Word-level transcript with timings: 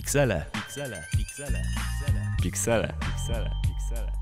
Piksele. 0.00 0.44
Piksele. 0.52 1.02
Piksele. 1.16 1.62
Piksele. 1.96 2.22
Piksele. 2.42 2.92
Piksele. 3.00 3.50
Piksele. 3.64 4.12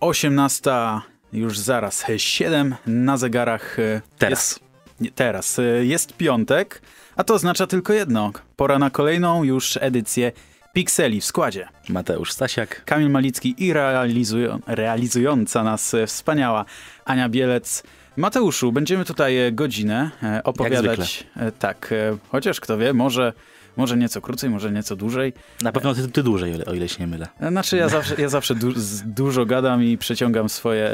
18, 0.00 1.00
już 1.32 1.58
zaraz, 1.58 2.04
7 2.16 2.74
na 2.86 3.16
zegarach. 3.16 3.78
e, 3.78 4.00
Teraz. 4.18 4.30
Jest, 4.50 4.60
nie, 5.00 5.10
teraz. 5.10 5.58
e, 5.58 5.62
Jest 5.84 6.16
piątek, 6.16 6.82
a 7.16 7.24
to 7.24 7.34
oznacza 7.34 7.66
tylko 7.66 7.92
jedno. 7.92 8.32
Pora 8.56 8.78
na 8.78 8.90
kolejną 8.90 9.44
już 9.44 9.78
edycję 9.80 10.32
Pixeli 10.72 11.20
w 11.20 11.24
składzie. 11.24 11.68
Mateusz 11.88 12.32
Stasiak. 12.32 12.84
Kamil 12.84 13.10
Malicki 13.10 13.54
i 13.58 13.72
realizują, 13.72 14.58
realizująca 14.66 15.62
nas 15.62 15.96
wspaniała 16.06 16.64
Ania 17.04 17.28
Bielec. 17.28 17.82
Mateuszu, 18.16 18.72
będziemy 18.72 19.04
tutaj 19.04 19.38
e, 19.46 19.52
godzinę 19.52 20.10
e, 20.22 20.42
opowiadać. 20.44 21.26
e, 21.36 21.52
Tak, 21.52 21.94
chociaż 22.28 22.60
kto 22.60 22.78
wie, 22.78 22.92
może, 22.92 23.32
może 23.76 23.96
nieco 23.96 24.20
krócej, 24.20 24.50
może 24.50 24.72
nieco 24.72 24.96
dłużej. 24.96 25.32
Na 25.62 25.72
pewno 25.72 25.94
ty, 25.94 26.08
ty 26.08 26.22
dłużej, 26.22 26.64
o 26.64 26.74
ile- 26.74 26.88
się 26.88 26.96
nie 27.00 27.06
mylę. 27.06 27.28
Znaczy 27.48 27.76
ja 27.76 27.88
zawsze, 27.88 28.14
ja 28.18 28.28
zawsze 28.28 28.54
du 28.54 28.72
dużo 29.04 29.46
gadam 29.46 29.84
i 29.84 29.98
przeciągam 29.98 30.48
swoje, 30.48 30.90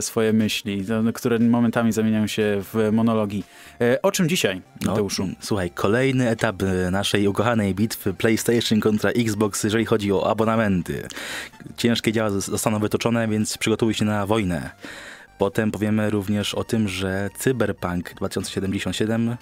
swoje 0.00 0.32
myśli, 0.32 0.84
to- 0.84 1.12
które 1.14 1.38
momentami 1.38 1.92
zamieniają 1.92 2.26
się 2.26 2.62
w 2.72 2.88
monologi. 2.92 3.44
O 4.02 4.12
czym 4.12 4.28
dzisiaj, 4.28 4.62
Mateuszu? 4.86 5.22
mm, 5.22 5.34
słuchaj, 5.40 5.70
kolejny 5.70 6.28
etap 6.28 6.62
naszej 6.90 7.28
ukochanej 7.28 7.74
bitwy 7.74 8.14
PlayStation 8.14 8.80
kontra 8.80 9.10
Xbox, 9.10 9.64
jeżeli 9.64 9.84
chodzi 9.84 10.12
o 10.12 10.30
abonamenty. 10.30 11.08
Ciężkie 11.76 12.12
działa 12.12 12.30
zos- 12.30 12.50
zostaną 12.50 12.78
wytoczone, 12.78 13.28
więc 13.28 13.58
przygotuj 13.58 13.94
się 13.94 14.04
na 14.04 14.26
wojnę. 14.26 14.70
Potem 15.38 15.70
powiemy 15.70 16.10
również 16.10 16.54
o 16.54 16.64
tym, 16.64 16.88
że 16.88 17.30
Cyberpunk 17.38 18.14
2077 18.14 19.36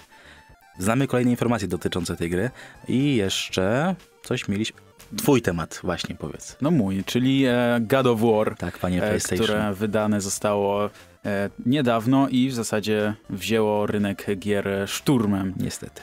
znamy 0.79 1.07
kolejne 1.07 1.31
informacje 1.31 1.67
dotyczące 1.67 2.15
tej 2.15 2.29
gry 2.29 2.49
i 2.87 3.15
jeszcze 3.15 3.95
coś 4.23 4.47
mieliśmy. 4.47 4.79
Twój 5.17 5.41
temat 5.41 5.79
właśnie 5.83 6.15
powiedz. 6.15 6.57
No 6.61 6.71
mój, 6.71 7.03
czyli 7.03 7.45
e, 7.45 7.79
God 7.81 8.07
of 8.07 8.21
War. 8.21 8.55
Tak, 8.57 8.79
panie 8.79 9.03
e, 9.03 9.07
PlayStation. 9.09 9.45
które 9.45 9.73
wydane 9.73 10.21
zostało 10.21 10.89
e, 11.25 11.49
niedawno 11.65 12.27
i 12.29 12.49
w 12.49 12.53
zasadzie 12.53 13.13
wzięło 13.29 13.85
rynek 13.85 14.25
gier 14.39 14.67
szturmem. 14.87 15.53
Niestety. 15.57 16.01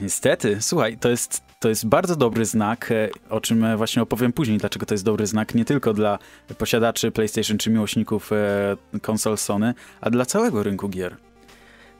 Niestety, 0.00 0.56
słuchaj, 0.60 0.98
to 0.98 1.08
jest, 1.08 1.43
to 1.64 1.68
jest 1.68 1.86
bardzo 1.86 2.16
dobry 2.16 2.44
znak, 2.44 2.92
e, 2.92 3.08
o 3.30 3.40
czym 3.40 3.64
e, 3.64 3.76
właśnie 3.76 4.02
opowiem 4.02 4.32
później, 4.32 4.58
dlaczego 4.58 4.86
to 4.86 4.94
jest 4.94 5.04
dobry 5.04 5.26
znak 5.26 5.54
nie 5.54 5.64
tylko 5.64 5.94
dla 5.94 6.18
posiadaczy 6.58 7.10
PlayStation 7.10 7.58
czy 7.58 7.70
miłośników 7.70 8.32
e, 8.32 8.76
konsol 9.02 9.38
Sony, 9.38 9.74
a 10.00 10.10
dla 10.10 10.26
całego 10.26 10.62
rynku 10.62 10.88
gier. 10.88 11.16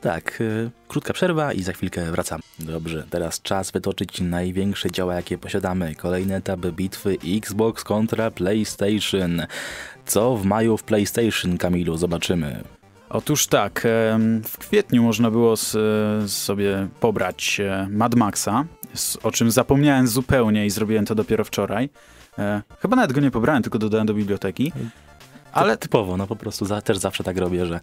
Tak, 0.01 0.43
krótka 0.87 1.13
przerwa 1.13 1.53
i 1.53 1.63
za 1.63 1.73
chwilkę 1.73 2.11
wracam. 2.11 2.41
Dobrze, 2.59 3.03
teraz 3.09 3.41
czas 3.41 3.71
wytoczyć 3.71 4.21
największe 4.21 4.91
działa, 4.91 5.15
jakie 5.15 5.37
posiadamy. 5.37 5.95
Kolejny 5.95 6.35
etap 6.35 6.59
bitwy 6.59 7.17
Xbox 7.37 7.83
kontra 7.83 8.31
PlayStation. 8.31 9.41
Co 10.05 10.37
w 10.37 10.45
maju 10.45 10.77
w 10.77 10.83
PlayStation, 10.83 11.57
Kamilu, 11.57 11.97
zobaczymy. 11.97 12.63
Otóż 13.09 13.47
tak, 13.47 13.87
w 14.43 14.57
kwietniu 14.57 15.03
można 15.03 15.31
było 15.31 15.55
sobie 16.27 16.87
pobrać 16.99 17.61
Mad 17.89 18.15
Maxa, 18.15 18.65
o 19.23 19.31
czym 19.31 19.51
zapomniałem 19.51 20.07
zupełnie 20.07 20.65
i 20.65 20.69
zrobiłem 20.69 21.05
to 21.05 21.15
dopiero 21.15 21.43
wczoraj. 21.43 21.89
E, 22.39 22.61
Chyba 22.79 22.95
nawet 22.95 23.13
go 23.13 23.21
nie 23.21 23.31
pobrałem, 23.31 23.63
tylko 23.63 23.79
dodałem 23.79 24.07
do 24.07 24.13
biblioteki. 24.13 24.71
Ale 25.55 25.77
typowo, 25.77 26.17
no 26.17 26.27
po 26.27 26.35
prostu 26.35 26.65
za, 26.65 26.81
też 26.81 26.97
zawsze 26.97 27.23
tak 27.23 27.37
robię, 27.37 27.65
że 27.65 27.79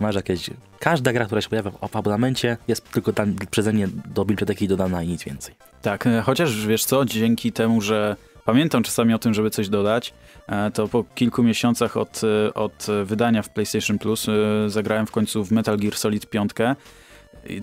masz 0.00 0.14
jakieś... 0.14 0.50
Każda 0.78 1.12
gra, 1.12 1.24
która 1.26 1.40
się 1.40 1.48
pojawia 1.48 1.70
w, 1.70 1.96
abonamencie 1.96 2.56
jest 2.68 2.90
tylko 2.90 3.12
tam 3.12 3.34
przeze 3.50 3.72
mnie 3.72 3.88
do 4.14 4.24
biblioteki 4.24 4.68
dodana 4.68 5.02
i 5.02 5.08
nic 5.08 5.24
więcej. 5.24 5.54
Tak, 5.82 6.06
e, 6.06 6.22
chociaż 6.22 6.66
wiesz 6.66 6.84
co, 6.84 7.04
dzięki 7.04 7.52
temu, 7.52 7.80
że 7.80 8.16
pamiętam 8.44 8.82
czasami 8.82 9.14
o 9.14 9.18
tym, 9.18 9.34
żeby 9.34 9.50
coś 9.50 9.68
dodać, 9.68 10.14
e, 10.46 10.70
to 10.70 10.88
po 10.88 11.04
kilku 11.14 11.42
miesiącach 11.42 11.96
od, 11.96 12.20
e, 12.48 12.54
od 12.54 12.86
wydania 13.04 13.42
w 13.42 13.50
PlayStation 13.50 13.98
Plus 13.98 14.26
zagrałem 14.66 15.06
w 15.06 15.10
końcu 15.10 15.44
w 15.44 15.50
Metal 15.50 15.78
Gear 15.78 15.94
Solid 15.96 16.26
5, 16.26 16.52
i 16.60 16.64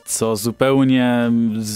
co 0.05 0.35
zupełnie 0.35 1.31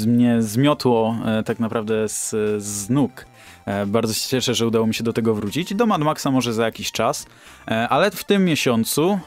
mnie 0.07 0.41
zmiotło 0.41 1.15
e, 1.25 1.43
tak 1.43 1.59
naprawdę 1.59 2.09
z, 2.09 2.35
z 2.63 2.89
nóg. 2.89 3.25
E, 3.65 3.85
Bardzo 3.85 4.13
się 4.13 4.29
cieszę, 4.29 4.53
że 4.53 4.67
udało 4.67 4.87
mi 4.87 4.93
się 4.93 5.03
do 5.03 5.13
tego 5.13 5.35
wrócić. 5.35 5.75
Do 5.75 5.85
Mad 5.85 6.01
Maxa 6.01 6.31
może 6.31 6.53
za 6.53 6.65
jakiś 6.65 6.91
czas, 6.91 7.25
e, 7.67 7.89
ale 7.89 8.11
w 8.11 8.23
tym 8.23 8.45
miesiącu 8.45 9.19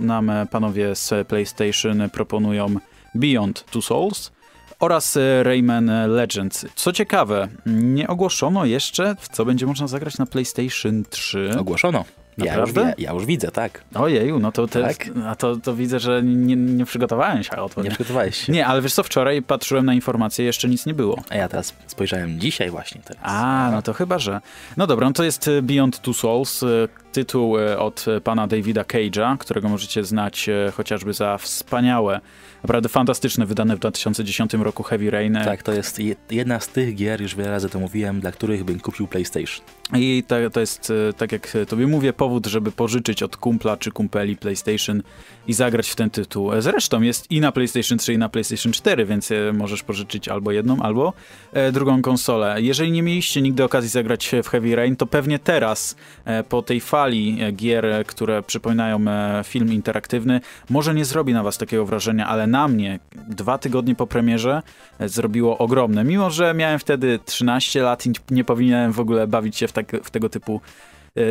nam 0.00 0.30
panowie 0.50 0.94
z 0.94 1.28
PlayStation 1.28 2.10
proponują 2.10 2.74
Beyond 3.14 3.64
Two 3.70 3.82
Souls 3.82 4.32
oraz 4.80 5.18
Rayman 5.42 5.90
Legends. 6.06 6.66
Co 6.74 6.92
ciekawe, 6.92 7.48
nie 7.66 8.08
ogłoszono 8.08 8.64
jeszcze, 8.64 9.16
w 9.20 9.28
co 9.28 9.44
będzie 9.44 9.66
można 9.66 9.86
zagrać 9.86 10.18
na 10.18 10.26
PlayStation 10.26 11.04
3. 11.10 11.50
Ogłoszono. 11.58 12.04
Ja 12.38 12.56
już, 12.56 12.74
ja, 12.74 12.92
ja 12.98 13.12
już 13.12 13.26
widzę, 13.26 13.50
tak. 13.50 13.84
Ojeju, 13.94 14.38
no 14.38 14.52
to, 14.52 14.66
te, 14.66 14.82
Tak. 14.82 15.10
a 15.26 15.34
to, 15.34 15.56
to 15.56 15.74
widzę, 15.74 16.00
że 16.00 16.22
nie, 16.22 16.56
nie 16.56 16.84
przygotowałem 16.84 17.42
się 17.44 17.56
o 17.56 17.68
to. 17.68 17.82
Nie 17.82 17.90
przygotowałeś 17.90 18.36
się. 18.36 18.52
nie, 18.52 18.66
ale 18.66 18.82
wiesz 18.82 18.94
co, 18.94 19.02
wczoraj 19.02 19.42
patrzyłem 19.42 19.86
na 19.86 19.94
informacje, 19.94 20.44
jeszcze 20.44 20.68
nic 20.68 20.86
nie 20.86 20.94
było. 20.94 21.22
A 21.30 21.36
ja 21.36 21.48
teraz 21.48 21.74
spojrzałem 21.86 22.40
dzisiaj 22.40 22.70
właśnie 22.70 23.00
teraz. 23.04 23.22
A, 23.26 23.68
no 23.72 23.82
to 23.82 23.92
chyba, 23.92 24.18
że. 24.18 24.40
No 24.76 24.86
dobra, 24.86 25.06
no 25.06 25.12
to 25.12 25.24
jest 25.24 25.50
Beyond 25.62 26.00
Two 26.00 26.14
Souls, 26.14 26.62
e, 26.62 26.66
tytuł 27.12 27.58
e, 27.58 27.78
od 27.78 28.04
e, 28.08 28.20
pana 28.20 28.46
Davida 28.46 28.82
Cage'a, 28.82 29.38
którego 29.38 29.68
możecie 29.68 30.04
znać 30.04 30.48
e, 30.48 30.72
chociażby 30.76 31.12
za 31.12 31.38
wspaniałe, 31.38 32.20
naprawdę 32.62 32.88
fantastyczne, 32.88 33.46
wydane 33.46 33.76
w 33.76 33.78
2010 33.78 34.54
roku 34.54 34.82
Heavy 34.82 35.10
Rain. 35.10 35.38
Tak, 35.44 35.62
to 35.62 35.72
jest 35.72 35.98
je- 35.98 36.16
jedna 36.30 36.60
z 36.60 36.68
tych 36.68 36.94
gier, 36.94 37.22
już 37.22 37.34
wiele 37.34 37.50
razy 37.50 37.68
to 37.68 37.78
mówiłem, 37.78 38.20
dla 38.20 38.32
których 38.32 38.64
bym 38.64 38.80
kupił 38.80 39.06
PlayStation. 39.06 39.66
I 39.94 40.24
to, 40.26 40.50
to 40.52 40.60
jest, 40.60 40.92
tak 41.16 41.32
jak 41.32 41.52
tobie 41.68 41.86
mówię, 41.86 42.12
powód, 42.12 42.46
żeby 42.46 42.72
pożyczyć 42.72 43.22
od 43.22 43.36
kumpla 43.36 43.76
czy 43.76 43.90
kumpeli 43.90 44.36
PlayStation 44.36 45.02
i 45.46 45.52
zagrać 45.52 45.90
w 45.90 45.96
ten 45.96 46.10
tytuł. 46.10 46.50
Zresztą 46.58 47.02
jest 47.02 47.30
i 47.30 47.40
na 47.40 47.52
PlayStation 47.52 47.98
3 47.98 48.12
i 48.12 48.18
na 48.18 48.28
PlayStation 48.28 48.72
4, 48.72 49.06
więc 49.06 49.30
możesz 49.52 49.82
pożyczyć 49.82 50.28
albo 50.28 50.52
jedną, 50.52 50.82
albo 50.82 51.12
drugą 51.72 52.02
konsolę. 52.02 52.56
Jeżeli 52.62 52.92
nie 52.92 53.02
mieliście 53.02 53.42
nigdy 53.42 53.64
okazji 53.64 53.90
zagrać 53.90 54.30
w 54.42 54.48
Heavy 54.48 54.76
Rain, 54.76 54.96
to 54.96 55.06
pewnie 55.06 55.38
teraz, 55.38 55.96
po 56.48 56.62
tej 56.62 56.80
fali 56.80 57.01
e, 57.08 57.52
gier, 57.52 57.86
e, 57.86 58.04
które 58.04 58.42
przypominają 58.42 59.08
e, 59.08 59.40
film 59.44 59.72
interaktywny, 59.72 60.40
może 60.70 60.94
nie 60.94 61.04
zrobi 61.04 61.32
na 61.32 61.42
was 61.42 61.58
takiego 61.58 61.86
wrażenia, 61.86 62.26
ale 62.26 62.46
na 62.46 62.68
mnie 62.68 62.98
dwa 63.28 63.58
tygodnie 63.58 63.94
po 63.94 64.06
premierze 64.06 64.62
zrobiło 65.00 65.58
ogromne. 65.58 66.04
Mimo, 66.04 66.30
że 66.30 66.54
miałem 66.54 66.78
wtedy 66.78 67.18
13 67.24 67.82
lat 67.82 68.06
i 68.06 68.12
nie 68.30 68.44
powinienem 68.44 68.92
w 68.92 69.00
ogóle 69.00 69.26
bawić 69.26 69.56
się 69.56 69.68
w, 69.68 69.72
tak, 69.72 69.96
w 70.02 70.10
tego 70.10 70.28
typu 70.28 70.60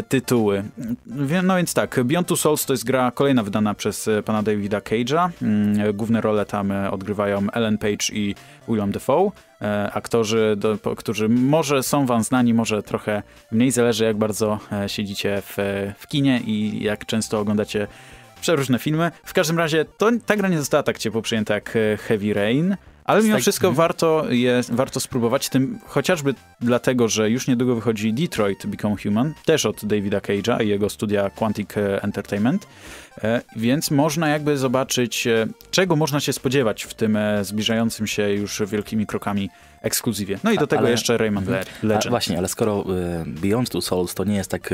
tytuły. 0.10 0.64
Wie- 1.06 1.42
No 1.42 1.56
więc 1.58 1.74
tak, 1.74 2.00
Beyond 2.04 2.28
Two 2.28 2.36
Souls 2.36 2.66
to 2.66 2.74
jest 2.74 2.86
gra 2.86 3.12
kolejna 3.12 3.44
wydana 3.44 3.74
przez 3.74 4.08
e, 4.08 4.24
pana 4.24 4.44
Davida 4.44 4.80
Cage'a. 4.80 5.30
Mm, 5.42 5.80
e, 5.90 5.94
Główne 5.94 6.22
role 6.22 6.46
tam 6.46 6.72
e, 6.72 6.92
odgrywają 6.92 7.48
Ellen 7.54 7.78
Page 7.78 8.06
i 8.14 8.36
William 8.68 8.92
Defoe. 8.92 9.32
E, 9.62 9.92
Aktorzy, 9.94 10.56
do, 10.58 10.78
którzy 10.96 11.30
może 11.30 11.84
są 11.84 12.06
wam 12.06 12.24
znani, 12.24 12.54
może 12.54 12.84
trochę 12.84 13.24
mniej, 13.52 13.72
zależy 13.72 14.06
jak 14.06 14.18
bardzo 14.18 14.60
e, 14.72 14.90
siedzicie 14.90 15.42
w, 15.46 15.60
e, 15.60 15.94
w 15.98 16.08
kinie 16.08 16.40
i 16.46 16.84
jak 16.84 17.06
często 17.06 17.40
oglądacie 17.40 17.88
przeróżne 18.42 18.80
filmy. 18.80 19.12
W 19.24 19.34
każdym 19.34 19.58
razie 19.58 19.86
to, 19.98 20.12
ta 20.26 20.36
gra 20.36 20.50
nie 20.50 20.58
została 20.60 20.84
tak 20.84 20.98
ciepło 20.98 21.22
przyjęta 21.22 21.54
jak 21.54 21.76
e, 21.76 21.98
Heavy 21.98 22.34
Rain, 22.34 22.76
ale 23.06 23.22
mimo 23.24 23.36
Tak, 23.36 23.42
wszystko 23.42 23.68
mhm. 23.68 23.78
warto, 23.78 24.26
je, 24.30 24.62
warto 24.72 25.00
spróbować, 25.00 25.50
tym 25.50 25.80
chociażby 25.88 26.34
dlatego, 26.62 27.08
że 27.08 27.30
już 27.30 27.48
niedługo 27.48 27.76
wychodzi 27.76 28.14
Detroit 28.14 28.68
Become 28.68 28.96
Human, 29.04 29.34
też 29.46 29.66
od 29.66 29.86
Davida 29.86 30.20
Cage'a 30.20 30.64
i 30.66 30.68
jego 30.68 30.90
studia 30.90 31.30
Quantic 31.30 31.78
e, 31.78 32.04
Entertainment, 32.04 32.68
e, 33.24 33.42
więc 33.56 33.92
można 33.92 34.30
jakby 34.30 34.58
zobaczyć, 34.58 35.28
czego 35.72 35.96
można 35.96 36.20
się 36.20 36.34
spodziewać 36.34 36.84
w 36.84 36.94
tym 36.94 37.18
zbliżającym 37.42 38.08
się 38.08 38.30
już 38.30 38.62
wielkimi 38.68 39.06
krokami 39.06 39.50
ekskluzywie. 39.82 40.40
No 40.44 40.52
i 40.52 40.58
do 40.58 40.68
tego 40.68 40.82
ale- 40.82 40.92
jeszcze 40.92 41.18
Rayman 41.18 41.44
Mhm. 41.44 41.66
Le- 41.84 41.88
Legend. 41.90 42.06
A 42.06 42.10
właśnie, 42.10 42.38
ale 42.38 42.48
skoro 42.48 42.86
Beyond 43.26 43.70
Two 43.70 43.82
Souls 43.82 44.14
to 44.16 44.24
nie 44.24 44.36
jest 44.36 44.52
tak, 44.52 44.70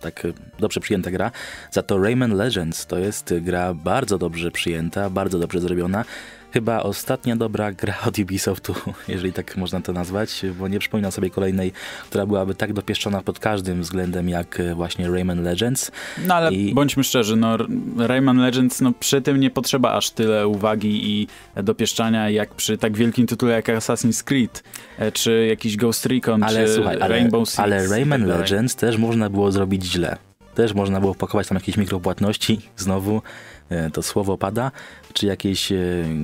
tak 0.00 0.24
y, 0.24 0.32
dobrze 0.58 0.80
przyjęta 0.80 1.10
gra, 1.10 1.30
za 1.70 1.82
to 1.82 1.98
Rayman 1.98 2.34
Legends 2.36 2.86
to 2.86 2.98
jest 2.98 3.34
gra 3.40 3.74
bardzo 3.74 4.18
dobrze 4.18 4.50
przyjęta, 4.50 5.10
bardzo 5.10 5.38
dobrze 5.38 5.60
zrobiona. 5.60 6.04
Chyba 6.52 6.82
ostatnia 6.82 7.36
dobra 7.36 7.72
gra 7.72 7.94
od 8.06 8.18
Ubisoftu, 8.18 8.74
jeżeli 9.08 9.32
tak 9.32 9.56
można 9.56 9.80
to 9.80 9.92
nazwać, 9.92 10.42
bo 10.58 10.68
nie 10.68 10.78
przypominam 10.78 11.12
sobie 11.12 11.30
kolejnej, 11.30 11.72
która 12.10 12.26
byłaby 12.26 12.54
tak 12.54 12.72
dopieszczona 12.72 13.22
pod 13.22 13.38
każdym 13.38 13.82
względem 13.82 14.28
jak 14.28 14.60
y, 14.60 14.74
właśnie 14.74 15.10
Rayman 15.10 15.42
Legends. 15.42 15.90
No 16.26 16.34
ale 16.34 16.52
I- 16.52 16.74
bądźmy 16.74 17.04
szczerzy, 17.04 17.36
no 17.36 17.56
Rayman 17.96 18.38
Legends, 18.38 18.80
no 18.80 18.92
przy 19.00 19.22
tym 19.22 19.40
nie 19.40 19.50
potrzeba 19.50 19.92
aż 19.92 20.10
tyle 20.10 20.48
uwagi 20.48 21.10
i 21.20 21.26
dopieszczania 21.62 22.30
jak 22.30 22.54
przy 22.54 22.78
tak 22.78 22.96
wielkim 22.96 23.26
tytule 23.26 23.52
jak 23.52 23.66
Assassin's 23.66 24.24
Creed, 24.24 24.62
e, 24.98 25.12
czy 25.12 25.46
jakiś 25.48 25.76
Ghost 25.76 26.06
Recon, 26.06 26.42
Ale 26.42 26.66
czy 26.66 26.74
słuchaj, 26.74 26.96
ale, 27.00 27.08
Rainbow 27.08 27.48
Six. 27.48 27.58
ale 27.60 27.88
Rayman 27.88 28.20
tak 28.20 28.28
dalej. 28.28 28.42
Legends 28.42 28.76
też 28.76 28.96
można 28.96 29.30
było 29.30 29.52
zrobić 29.52 29.84
źle. 29.84 30.16
Też 30.54 30.74
można 30.74 31.00
było 31.00 31.14
wpakować 31.14 31.48
tam 31.48 31.56
jakieś 31.56 31.76
mikropłatności, 31.76 32.60
znowu 32.76 33.16
e, 33.16 33.20
to 33.92 34.02
słowo 34.02 34.38
pada, 34.38 34.70
czy 35.12 35.26
jakieś 35.26 35.72
e, 35.72 35.76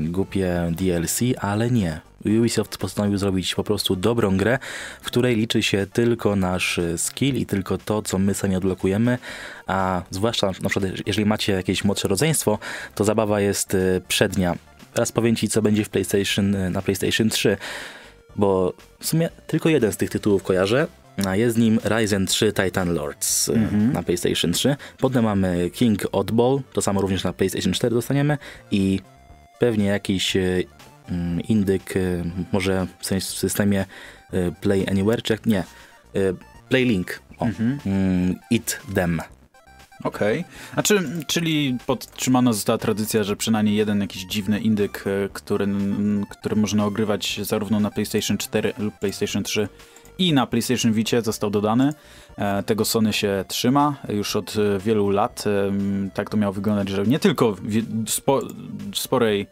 głupie 0.04 0.72
DLC, 0.76 1.20
ale 1.40 1.70
nie. 1.70 2.00
Ubisoft 2.24 2.78
postanowił 2.78 3.18
zrobić 3.18 3.54
po 3.54 3.64
prostu 3.64 3.96
dobrą 3.96 4.36
grę, 4.36 4.58
w 5.02 5.06
której 5.06 5.36
liczy 5.36 5.62
się 5.62 5.86
tylko 5.86 6.36
nasz 6.36 6.78
e, 6.78 6.98
skill 6.98 7.36
i 7.36 7.46
tylko 7.46 7.78
to, 7.78 8.02
co 8.02 8.18
my 8.18 8.34
sami 8.34 8.56
odblokujemy, 8.56 9.18
a 9.66 10.02
zwłaszcza 10.10 10.46
na 10.46 10.70
przykład 10.70 10.92
jeżeli 11.06 11.26
macie 11.26 11.52
jakieś 11.52 11.84
młodsze 11.84 12.08
rodzeństwo, 12.08 12.58
to 12.94 13.04
zabawa 13.04 13.40
jest 13.40 13.74
e, 13.74 14.00
przednia. 14.08 14.56
Teraz 14.94 15.12
powiem 15.12 15.36
Ci, 15.36 15.48
co 15.48 15.62
będzie 15.62 15.84
w 15.84 15.88
PlayStation, 15.88 16.54
e, 16.54 16.70
na 16.70 16.82
PlayStation 16.82 17.28
3, 17.30 17.56
bo 18.36 18.72
w 19.00 19.06
sumie 19.06 19.30
tylko 19.46 19.68
jeden 19.68 19.92
z 19.92 19.96
tych 19.96 20.10
tytułów 20.10 20.42
kojarzę, 20.42 20.86
jest 21.34 21.58
nim 21.58 21.80
Ryzen 21.84 22.26
3 22.26 22.52
Titan 22.52 22.94
Lords 22.94 23.48
mm 23.48 23.92
na 23.92 24.02
PlayStation 24.02 24.52
3. 24.52 24.76
Potem 24.98 25.24
mamy 25.24 25.70
King 25.70 26.06
Oddball, 26.12 26.60
to 26.72 26.82
samo 26.82 27.00
również 27.00 27.24
na 27.24 27.32
PlayStation 27.32 27.72
4 27.72 27.94
dostaniemy 27.94 28.38
i 28.70 29.00
pewnie 29.58 29.84
jakiś 29.84 30.36
Mm, 31.08 31.40
indyk, 31.40 31.96
y, 31.96 32.24
może 32.52 32.86
w 33.00 33.06
systemie 33.22 33.86
y, 34.34 34.52
Play 34.60 34.88
Anywhere, 34.88 35.22
czy 35.22 35.38
nie, 35.46 35.64
y, 36.16 36.34
Play 36.68 36.84
Link, 36.84 37.20
o, 37.38 37.44
mhm. 37.44 37.78
Mm, 37.86 38.36
It 38.50 38.80
Them. 38.94 39.20
Okej. 40.04 40.40
Okay. 40.40 40.52
Znaczy, 40.74 41.24
czyli 41.26 41.78
podtrzymana 41.86 42.52
została 42.52 42.78
tradycja, 42.78 43.24
że 43.24 43.36
przynajmniej 43.36 43.76
jeden 43.76 44.00
jakiś 44.00 44.22
dziwny 44.22 44.60
indyk, 44.60 45.04
który, 45.32 45.68
który 46.30 46.56
można 46.56 46.84
ogrywać 46.84 47.40
zarówno 47.42 47.80
na 47.80 47.90
PlayStation 47.90 48.38
4 48.38 48.72
lub 48.78 48.98
PlayStation 48.98 49.42
3 49.42 49.68
i 50.18 50.32
na 50.32 50.46
PlayStation 50.46 50.92
Vicie 50.92 51.22
został 51.22 51.50
dodany. 51.50 51.94
E, 52.36 52.62
tego 52.62 52.84
Sony 52.84 53.12
się 53.12 53.44
trzyma 53.48 53.96
już 54.08 54.36
od 54.36 54.54
wielu 54.78 55.10
lat. 55.10 55.44
Tak 56.14 56.30
to 56.30 56.36
miało 56.36 56.52
wyglądać, 56.52 56.88
że 56.88 57.06
nie 57.06 57.18
tylko 57.18 57.56
spo, 58.06 58.40
sporej 58.94 59.46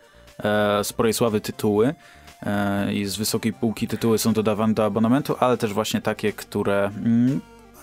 e, 0.44 0.84
sporej 0.84 1.12
sławy 1.12 1.40
tytuły 1.40 1.94
e, 2.43 2.94
i 2.94 3.05
z 3.05 3.16
wysokiej 3.16 3.52
półki 3.52 3.88
tytuły 3.88 4.19
są 4.19 4.32
dodawane 4.32 4.75
do 4.75 4.84
abonamentu, 4.84 5.37
ale 5.40 5.56
też 5.56 5.72
właśnie 5.72 6.00
takie, 6.00 6.32
które 6.32 6.90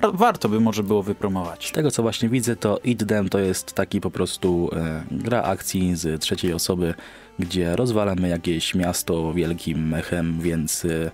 mm, 0.01 0.17
warto 0.17 0.49
by 0.49 0.59
może 0.59 0.83
było 0.83 1.03
wypromować. 1.03 1.67
Z 1.67 1.71
tego 1.71 1.91
co 1.91 2.01
właśnie 2.01 2.29
widzę, 2.29 2.55
to 2.55 2.79
Eat 2.83 3.07
Them 3.07 3.29
to 3.29 3.39
jest 3.39 3.73
taki 3.73 4.01
po 4.01 4.11
prostu 4.11 4.69
e, 4.73 5.03
gra 5.11 5.43
akcji 5.43 5.95
z 5.95 6.21
trzeciej 6.21 6.53
osoby, 6.53 6.93
gdzie 7.39 7.75
rozwalamy 7.75 8.29
jakieś 8.29 8.75
miasto 8.75 9.33
wielkim 9.33 9.87
mechem, 9.87 10.39
więc 10.41 10.85
e, 10.85 11.11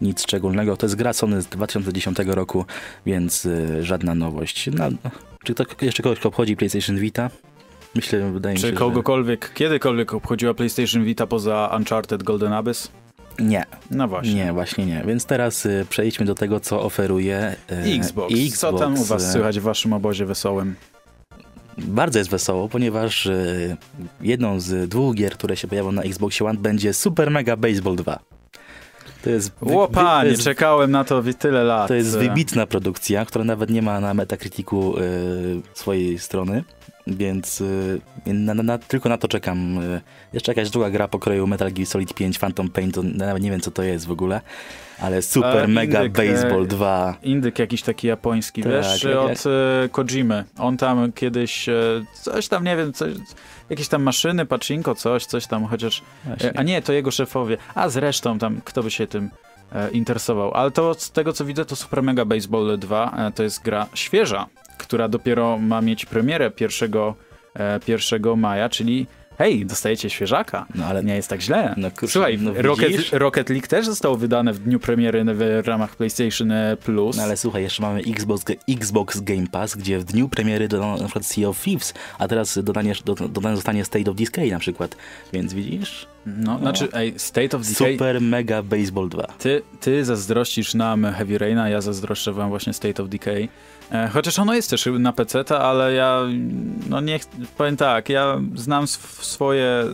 nic 0.00 0.22
szczególnego. 0.22 0.76
To 0.76 0.86
jest 0.86 0.96
gra 0.96 1.12
Sony 1.12 1.42
z 1.42 1.46
2010 1.46 2.18
roku, 2.26 2.64
więc 3.06 3.46
e, 3.46 3.84
żadna 3.84 4.14
nowość. 4.14 4.70
No, 4.72 4.88
czy 5.44 5.54
to 5.54 5.64
jeszcze 5.82 6.02
kogoś 6.02 6.26
obchodzi 6.26 6.56
PlayStation 6.56 6.96
Vita? 6.96 7.30
Myślę, 7.94 8.32
wydaje 8.32 8.56
Czy 8.56 8.66
mi 8.66 8.72
się, 8.72 8.78
kogokolwiek, 8.78 9.46
że... 9.46 9.54
kiedykolwiek 9.54 10.14
obchodziła 10.14 10.54
PlayStation 10.54 11.04
Vita 11.04 11.26
poza 11.26 11.74
Uncharted 11.76 12.22
Golden 12.22 12.52
Abyss? 12.52 12.90
Nie. 13.38 13.64
No 13.90 14.08
właśnie. 14.08 14.34
Nie, 14.34 14.52
właśnie 14.52 14.86
nie. 14.86 15.02
Więc 15.06 15.26
teraz 15.26 15.66
y, 15.66 15.86
przejdźmy 15.90 16.26
do 16.26 16.34
tego, 16.34 16.60
co 16.60 16.82
oferuje 16.82 17.56
y, 17.72 17.74
Xbox. 17.74 18.34
Xbox. 18.34 18.58
Co 18.58 18.72
tam 18.72 18.98
u 18.98 19.04
was 19.04 19.32
słychać 19.32 19.60
w 19.60 19.62
waszym 19.62 19.92
obozie 19.92 20.26
wesołym? 20.26 20.74
Bardzo 21.78 22.18
jest 22.18 22.30
wesoło, 22.30 22.68
ponieważ 22.68 23.26
y, 23.26 23.76
jedną 24.20 24.60
z 24.60 24.88
dwóch 24.88 25.14
gier, 25.14 25.32
które 25.32 25.56
się 25.56 25.68
pojawią 25.68 25.92
na 25.92 26.02
Xbox 26.02 26.42
One 26.42 26.58
będzie 26.58 26.92
Super 26.92 27.30
Mega 27.30 27.56
Baseball 27.56 27.96
2. 27.96 28.18
To 29.22 29.30
jest... 29.30 29.52
Łopanie, 29.60 30.30
jest, 30.30 30.42
czekałem 30.42 30.90
na 30.90 31.04
to 31.04 31.22
tyle 31.38 31.64
lat. 31.64 31.88
To 31.88 31.94
jest 31.94 32.18
wybitna 32.18 32.66
produkcja, 32.66 33.24
która 33.24 33.44
nawet 33.44 33.70
nie 33.70 33.82
ma 33.82 34.00
na 34.00 34.14
Metacriticu 34.14 34.98
y, 34.98 35.62
swojej 35.74 36.18
strony 36.18 36.64
więc 37.06 37.60
y, 37.60 38.00
na, 38.26 38.54
na, 38.54 38.78
tylko 38.78 39.08
na 39.08 39.18
to 39.18 39.28
czekam. 39.28 39.78
Y, 39.78 40.00
jeszcze 40.32 40.52
jakaś 40.52 40.70
druga 40.70 40.90
gra 40.90 41.08
pokroju 41.08 41.46
Metal 41.46 41.72
Gear 41.72 41.86
Solid 41.86 42.14
5 42.14 42.38
Phantom 42.38 42.68
Pain, 42.68 42.92
to 42.92 43.02
nawet 43.02 43.42
nie 43.42 43.50
wiem 43.50 43.60
co 43.60 43.70
to 43.70 43.82
jest 43.82 44.06
w 44.06 44.10
ogóle, 44.10 44.40
ale 45.00 45.22
super 45.22 45.64
e, 45.64 45.68
mega 45.68 46.04
indyk, 46.04 46.26
baseball 46.26 46.66
2. 46.66 47.16
E, 47.22 47.26
indyk 47.26 47.58
jakiś 47.58 47.82
taki 47.82 48.06
japoński, 48.06 48.62
tak, 48.62 48.72
wiesz, 48.72 49.04
jak, 49.04 49.16
od 49.16 49.28
jak... 49.28 49.38
E, 49.84 49.88
Kojimy. 49.88 50.44
On 50.58 50.76
tam 50.76 51.12
kiedyś 51.12 51.66
coś 52.22 52.48
tam, 52.48 52.64
nie 52.64 52.76
wiem, 52.76 52.92
coś, 52.92 53.14
jakieś 53.70 53.88
tam 53.88 54.02
maszyny, 54.02 54.46
pachinko, 54.46 54.94
coś, 54.94 55.26
coś 55.26 55.46
tam, 55.46 55.66
chociaż... 55.66 56.02
Właśnie. 56.24 56.58
A 56.58 56.62
nie, 56.62 56.82
to 56.82 56.92
jego 56.92 57.10
szefowie. 57.10 57.56
A 57.74 57.88
zresztą 57.88 58.38
tam, 58.38 58.60
kto 58.64 58.82
by 58.82 58.90
się 58.90 59.06
tym 59.06 59.30
interesował. 59.92 60.54
Ale 60.54 60.70
to 60.70 60.94
z 60.94 61.10
tego 61.10 61.32
co 61.32 61.44
widzę, 61.44 61.64
to 61.64 61.76
Super 61.76 62.02
Mega 62.02 62.24
Baseball 62.24 62.78
2 62.78 63.32
to 63.34 63.42
jest 63.42 63.62
gra 63.62 63.86
świeża 63.94 64.46
która 64.78 65.08
dopiero 65.08 65.58
ma 65.58 65.80
mieć 65.80 66.06
premierę 66.06 66.52
1, 66.60 66.92
1 67.88 68.26
e, 68.26 68.36
maja, 68.36 68.68
czyli 68.68 69.06
hej, 69.38 69.66
dostajecie 69.66 70.10
świeżaka, 70.10 70.66
no 70.74 70.84
ale 70.84 71.04
nie 71.04 71.16
jest 71.16 71.28
tak 71.28 71.40
źle. 71.40 71.74
No, 71.76 71.90
kurczę, 71.90 72.08
Słuchaj, 72.12 72.38
no, 72.38 72.52
Rocket, 72.56 73.10
Rocket 73.12 73.50
League 73.50 73.66
też 73.66 73.86
zostało 73.86 74.16
wydane 74.16 74.52
w 74.52 74.58
dniu 74.58 74.80
premiery 74.80 75.24
w 75.62 75.66
ramach 75.68 75.96
PlayStation 75.96 76.52
Plus. 76.84 77.16
No 77.16 77.22
ale 77.22 77.36
słuchaj, 77.36 77.62
jeszcze 77.62 77.82
mamy 77.82 78.00
Xbox, 78.00 78.44
Xbox 78.68 79.20
Game 79.20 79.46
Pass, 79.46 79.76
gdzie 79.76 79.98
w 79.98 80.04
dniu 80.04 80.28
premiery 80.28 80.68
dodano 80.68 80.96
na 80.96 81.04
przykład 81.04 81.26
Sea 81.26 81.48
of 81.48 81.62
Thieves, 81.62 81.94
a 82.18 82.28
teraz 82.28 82.58
dodanie, 82.62 82.92
dodane 83.28 83.56
zostanie 83.56 83.84
State 83.84 84.10
of 84.10 84.16
Decay 84.16 84.50
na 84.50 84.58
przykład, 84.58 84.96
więc 85.32 85.54
widzisz? 85.54 86.06
No, 86.26 86.52
no. 86.52 86.58
znaczy, 86.58 86.88
ej, 86.92 87.14
State 87.16 87.56
of 87.56 87.66
Decay... 87.66 87.92
Super 87.92 88.20
Mega 88.20 88.62
Baseball 88.62 89.08
2. 89.08 89.26
Ty, 89.38 89.62
ty 89.80 90.04
zazdrościsz 90.04 90.74
nam 90.74 91.04
Heavy 91.04 91.38
Raina, 91.38 91.68
ja 91.68 91.80
zazdroszczę 91.80 92.32
wam 92.32 92.48
właśnie 92.48 92.72
State 92.72 93.02
of 93.02 93.08
Decay. 93.08 93.48
E, 93.92 94.08
chociaż 94.08 94.38
ono 94.38 94.54
jest 94.54 94.70
też 94.70 94.88
na 94.98 95.12
PC, 95.12 95.58
ale 95.58 95.92
ja 95.92 96.22
no 96.88 97.00
nie 97.00 97.20
powiem 97.56 97.76
tak, 97.76 98.08
ja 98.08 98.40
znam 98.54 98.86
swoje 98.86 99.84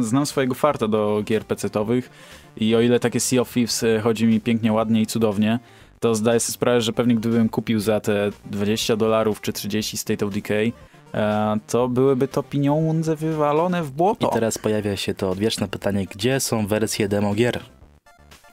znam 0.00 0.26
swojego 0.26 0.54
farta 0.54 0.88
do 0.88 1.22
gier 1.24 1.44
PC-owych 1.44 2.10
i 2.56 2.74
o 2.74 2.80
ile 2.80 3.00
takie 3.00 3.20
Sea 3.20 3.40
of 3.40 3.52
Thieves 3.52 3.82
e, 3.82 4.00
chodzi 4.00 4.26
mi 4.26 4.40
pięknie, 4.40 4.72
ładnie 4.72 5.00
i 5.00 5.06
cudownie, 5.06 5.58
to 6.00 6.14
zdaję 6.14 6.40
sobie 6.40 6.54
sprawę, 6.54 6.80
że 6.80 6.92
pewnie 6.92 7.14
gdybym 7.14 7.48
kupił 7.48 7.80
za 7.80 8.00
te 8.00 8.30
20 8.46 8.96
dolarów 8.96 9.40
czy 9.40 9.52
30 9.52 9.96
State 9.96 10.26
of 10.26 10.34
Decay, 10.34 10.72
e, 11.14 11.56
to 11.66 11.88
byłyby 11.88 12.28
to 12.28 12.42
pieniądze 12.42 13.16
wywalone 13.16 13.82
w 13.82 13.90
błoto. 13.90 14.28
I 14.28 14.30
teraz 14.32 14.58
pojawia 14.58 14.96
się 14.96 15.14
to 15.14 15.30
odwieczne 15.30 15.68
pytanie, 15.68 16.06
gdzie 16.10 16.40
są 16.40 16.66
wersje 16.66 17.08
demo 17.08 17.34
gier, 17.34 17.60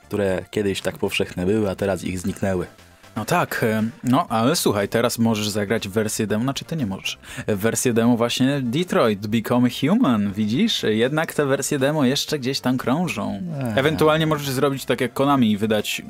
które 0.08 0.46
kiedyś 0.52 0.82
tak 0.82 0.98
powszechne 0.98 1.46
były, 1.46 1.70
a 1.70 1.76
teraz 1.76 2.04
ich 2.04 2.20
zniknęły. 2.20 2.68
No 3.16 3.26
tak, 3.26 3.64
e, 3.64 3.84
no 4.04 4.26
ale 4.30 4.56
słuchaj, 4.56 4.90
teraz 4.90 5.20
możesz 5.20 5.50
zagrać 5.50 5.88
wersję 5.88 6.28
demo, 6.28 6.44
znaczy 6.44 6.66
ty 6.66 6.76
nie 6.76 6.86
możesz. 6.86 7.18
Wersję 7.48 7.94
demo 7.94 8.18
właśnie 8.18 8.62
Detroit 8.62 9.28
Become 9.28 9.70
Human, 9.82 10.34
widzisz? 10.34 10.84
Jednak 10.84 11.34
te 11.34 11.46
wersje 11.46 11.80
demo 11.80 12.06
jeszcze 12.06 12.40
gdzieś 12.40 12.60
tam 12.60 12.78
krążą. 12.78 13.32
Eee. 13.32 13.80
Ewentualnie 13.80 14.28
możesz 14.28 14.50
zrobić 14.50 14.86
tak 14.86 15.02
jak 15.02 15.14
Konami 15.14 15.52
i 15.52 15.58
wydać 15.58 16.02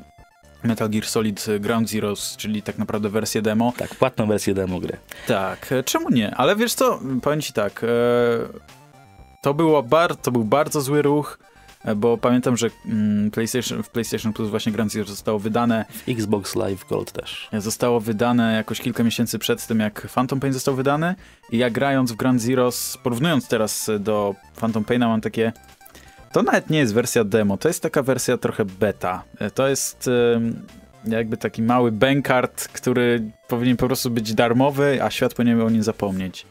Metal 0.64 0.90
Gear 0.90 1.06
Solid 1.06 1.46
Ground 1.60 1.90
Zeroes, 1.90 2.38
czyli 2.38 2.62
tak 2.62 2.78
naprawdę 2.78 3.10
wersję 3.10 3.42
demo. 3.42 3.74
Tak, 3.78 3.96
płatną 3.96 4.28
wersję 4.28 4.54
demo 4.54 4.80
gry. 4.80 4.98
Tak, 5.28 5.72
e, 5.72 5.84
czemu 5.84 6.10
nie? 6.10 6.36
Ale 6.36 6.56
wiesz 6.56 6.74
co, 6.74 7.00
powiem 7.22 7.42
ci 7.42 7.54
tak, 7.54 7.84
e, 7.84 7.88
to, 9.42 9.54
było 9.54 9.84
bar 9.84 10.16
to 10.16 10.32
był 10.32 10.44
bardzo 10.44 10.82
zły 10.82 11.02
ruch, 11.02 11.40
bo 11.96 12.18
pamiętam, 12.18 12.58
że 12.58 12.70
mm, 12.86 13.32
PlayStation, 13.32 13.84
w 13.84 13.90
PlayStation 13.90 14.34
Plus 14.34 14.50
właśnie 14.50 14.72
Grand 14.72 14.94
Theft 14.94 15.10
zostało 15.10 15.40
wydane. 15.40 15.86
W 15.90 16.10
Xbox 16.10 16.56
Live 16.56 16.88
Gold 16.90 17.12
też. 17.12 17.50
Zostało 17.58 18.00
wydane 18.00 18.54
jakoś 18.54 18.82
kilka 18.82 19.04
miesięcy 19.04 19.40
przed 19.40 19.68
tym, 19.68 19.80
jak 19.80 20.08
Phantom 20.08 20.40
Pain 20.40 20.54
został 20.54 20.76
wydany 20.76 21.16
i 21.52 21.58
ja 21.58 21.70
grając 21.70 22.12
w 22.12 22.16
Grand 22.16 22.42
Zeroes, 22.42 22.98
porównując 23.04 23.48
teraz 23.48 23.92
do 24.00 24.36
Phantom 24.56 24.84
Paina 24.84 25.08
mam 25.08 25.22
takie 25.22 25.52
to 26.32 26.44
nawet 26.44 26.70
nie 26.70 26.80
jest 26.80 26.94
wersja 26.94 27.24
demo, 27.24 27.58
to 27.58 27.68
jest 27.68 27.84
taka 27.84 28.04
wersja 28.04 28.38
trochę 28.38 28.66
beta. 28.66 29.24
E, 29.40 29.52
to 29.52 29.68
jest 29.68 30.10
jakby 31.06 31.38
taki 31.38 31.62
mały 31.62 31.92
bankart, 31.92 32.68
który 32.68 33.32
powinien 33.48 33.78
po 33.78 33.88
prostu 33.88 34.10
być 34.10 34.34
darmowy, 34.34 35.04
a 35.04 35.12
świat 35.12 35.34
powinien 35.34 35.62
o 35.62 35.70
nim 35.70 35.84
zapomnieć. 35.84 36.46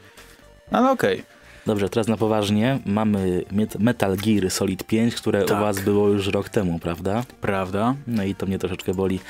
Ale 0.71 0.91
okej. 0.91 1.21
Okay. 1.21 1.32
Dobrze, 1.67 1.89
teraz 1.89 2.09
na 2.09 2.17
poważnie. 2.17 2.79
Mamy 2.87 3.45
Metal 3.79 4.17
Gear 4.17 4.51
Solid 4.51 4.85
5, 4.85 5.15
które 5.15 5.45
tak. 5.45 5.59
u 5.59 5.61
was 5.61 5.81
było 5.81 6.09
już 6.09 6.27
rok 6.27 6.49
temu, 6.49 6.79
prawda? 6.79 7.25
Prawda. 7.41 7.95
No 8.07 8.25
i 8.25 8.35
to 8.35 8.47
mnie 8.47 8.59
troszeczkę 8.59 8.95
boli. 8.95 9.21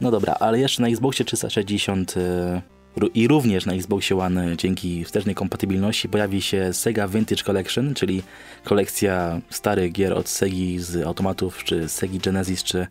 No 0.00 0.10
dobra, 0.10 0.34
ale 0.40 0.58
jeszcze 0.58 0.82
na 0.82 0.88
Xboxie 0.88 1.24
360 1.24 2.14
y, 2.16 3.06
i 3.14 3.28
również 3.28 3.66
na 3.66 3.72
Xboxie 3.72 4.18
One 4.18 4.56
dzięki 4.56 5.04
wstecznej 5.04 5.34
kompatybilności 5.34 6.08
pojawi 6.08 6.42
się 6.42 6.72
Sega 6.72 7.08
Vintage 7.08 7.42
Collection, 7.42 7.94
czyli 7.94 8.22
kolekcja 8.64 9.40
starych 9.50 9.92
gier 9.92 10.12
od 10.12 10.28
Segi 10.28 10.78
z 10.78 11.06
automatów, 11.06 11.64
czy 11.64 11.88
Segi 11.88 12.18
Genesis, 12.18 12.62
czy 12.62 12.86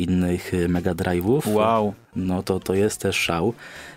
innych 0.00 0.54
y, 0.54 0.68
Mega 0.68 0.94
Drive'ów. 0.94 1.54
Wow. 1.54 1.94
No 2.16 2.42
to, 2.42 2.60
to 2.60 2.74
jest 2.74 3.00
też 3.00 3.16
szał. 3.16 3.54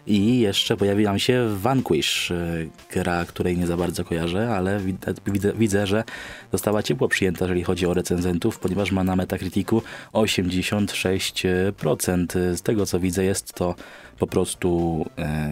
I 0.07 0.39
jeszcze 0.39 0.77
pojawi 0.77 1.03
nam 1.03 1.19
się 1.19 1.48
Vanquish, 1.57 2.31
y, 2.31 2.69
gra, 2.91 3.25
której 3.25 3.57
nie 3.57 3.67
za 3.67 3.77
bardzo 3.77 4.05
kojarzę, 4.05 4.55
ale 4.55 4.79
widzę, 5.27 5.53
widzę, 5.53 5.88
że 5.88 6.03
została 6.51 6.83
ciepło 6.83 7.07
przyjęta, 7.07 7.45
jeżeli 7.45 7.63
chodzi 7.63 7.86
o 7.86 7.93
recenzentów, 7.93 8.60
ponieważ 8.60 8.91
ma 8.91 9.03
na 9.03 9.15
Metacriticu 9.15 9.81
86%. 10.13 12.55
Z 12.55 12.62
tego 12.62 12.86
co 12.86 13.00
widzę 13.00 13.24
jest 13.24 13.53
to 13.53 13.75
po 14.19 14.27
prostu 14.27 15.05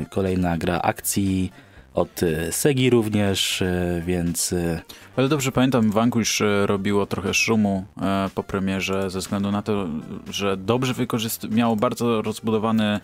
kolejna 0.09 0.57
gra 0.57 0.81
akcji, 0.81 1.51
od 1.93 2.23
e, 2.23 2.51
Segi 2.51 2.89
również, 2.89 3.61
e, 3.61 4.01
więc 4.05 4.53
e, 4.53 4.81
Ale 5.17 5.29
dobrze 5.29 5.51
pamiętam, 5.51 5.91
Vanquish 5.91 6.41
robiło 6.65 7.05
trochę 7.05 7.33
szumu 7.33 7.85
po 8.35 8.43
premierze 8.43 9.09
ze 9.09 9.19
względu 9.19 9.51
na 9.51 9.61
to, 9.61 9.87
że 10.29 10.57
dobrze 10.57 10.93
wykorzyst- 10.93 11.51
miało 11.51 11.75
bardzo 11.75 12.21
rozbudowany 12.21 12.99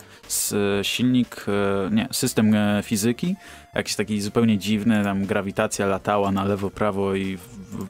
silnik, 0.82 1.46
nie, 1.90 2.08
system 2.12 2.54
fizyki, 2.82 3.36
jakiś 3.74 3.96
taki 3.96 4.20
zupełnie 4.20 4.58
dziwny, 4.58 5.04
tam 5.04 5.24
grawitacja 5.26 5.86
latała 5.86 6.32
na 6.32 6.44
lewo, 6.44 6.70
prawo 6.70 7.14
i 7.14 7.38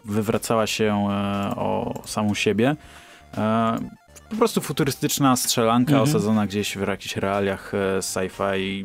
wywracała 0.04 0.66
się 0.66 1.08
o 1.56 2.02
samą 2.06 2.34
siebie. 2.34 2.76
Po 4.30 4.36
prostu 4.38 4.60
futurystyczna 4.60 5.36
strzelanka 5.36 5.92
Mhm. 5.92 6.02
osadzona 6.10 6.46
gdzieś 6.46 6.76
w 6.76 6.88
jakichś 6.88 7.16
realiach 7.16 7.72
sci-fi. 8.00 8.84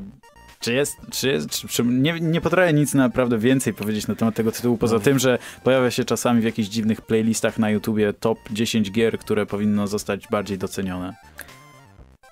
Czy 0.63 0.73
jest, 0.73 0.97
czy 1.11 1.27
jest, 1.29 1.49
czy, 1.49 1.67
czy 1.67 1.83
nie, 1.83 2.19
nie 2.19 2.41
potrafię 2.41 2.73
nic 2.73 2.93
naprawdę 2.93 3.37
więcej 3.37 3.73
powiedzieć 3.73 4.07
na 4.07 4.15
temat 4.15 4.35
tego 4.35 4.51
tytułu, 4.51 4.77
poza 4.77 4.95
No. 4.95 5.01
tym, 5.01 5.19
że 5.19 5.37
pojawia 5.63 5.91
się 5.91 6.05
czasami 6.05 6.41
w 6.41 6.43
jakichś 6.43 6.69
dziwnych 6.69 7.01
playlistach 7.01 7.59
na 7.59 7.69
YouTubie 7.69 8.13
top 8.13 8.39
10 8.51 8.91
gier, 8.91 9.19
które 9.19 9.45
powinno 9.45 9.87
zostać 9.87 10.27
bardziej 10.27 10.57
docenione. 10.57 11.13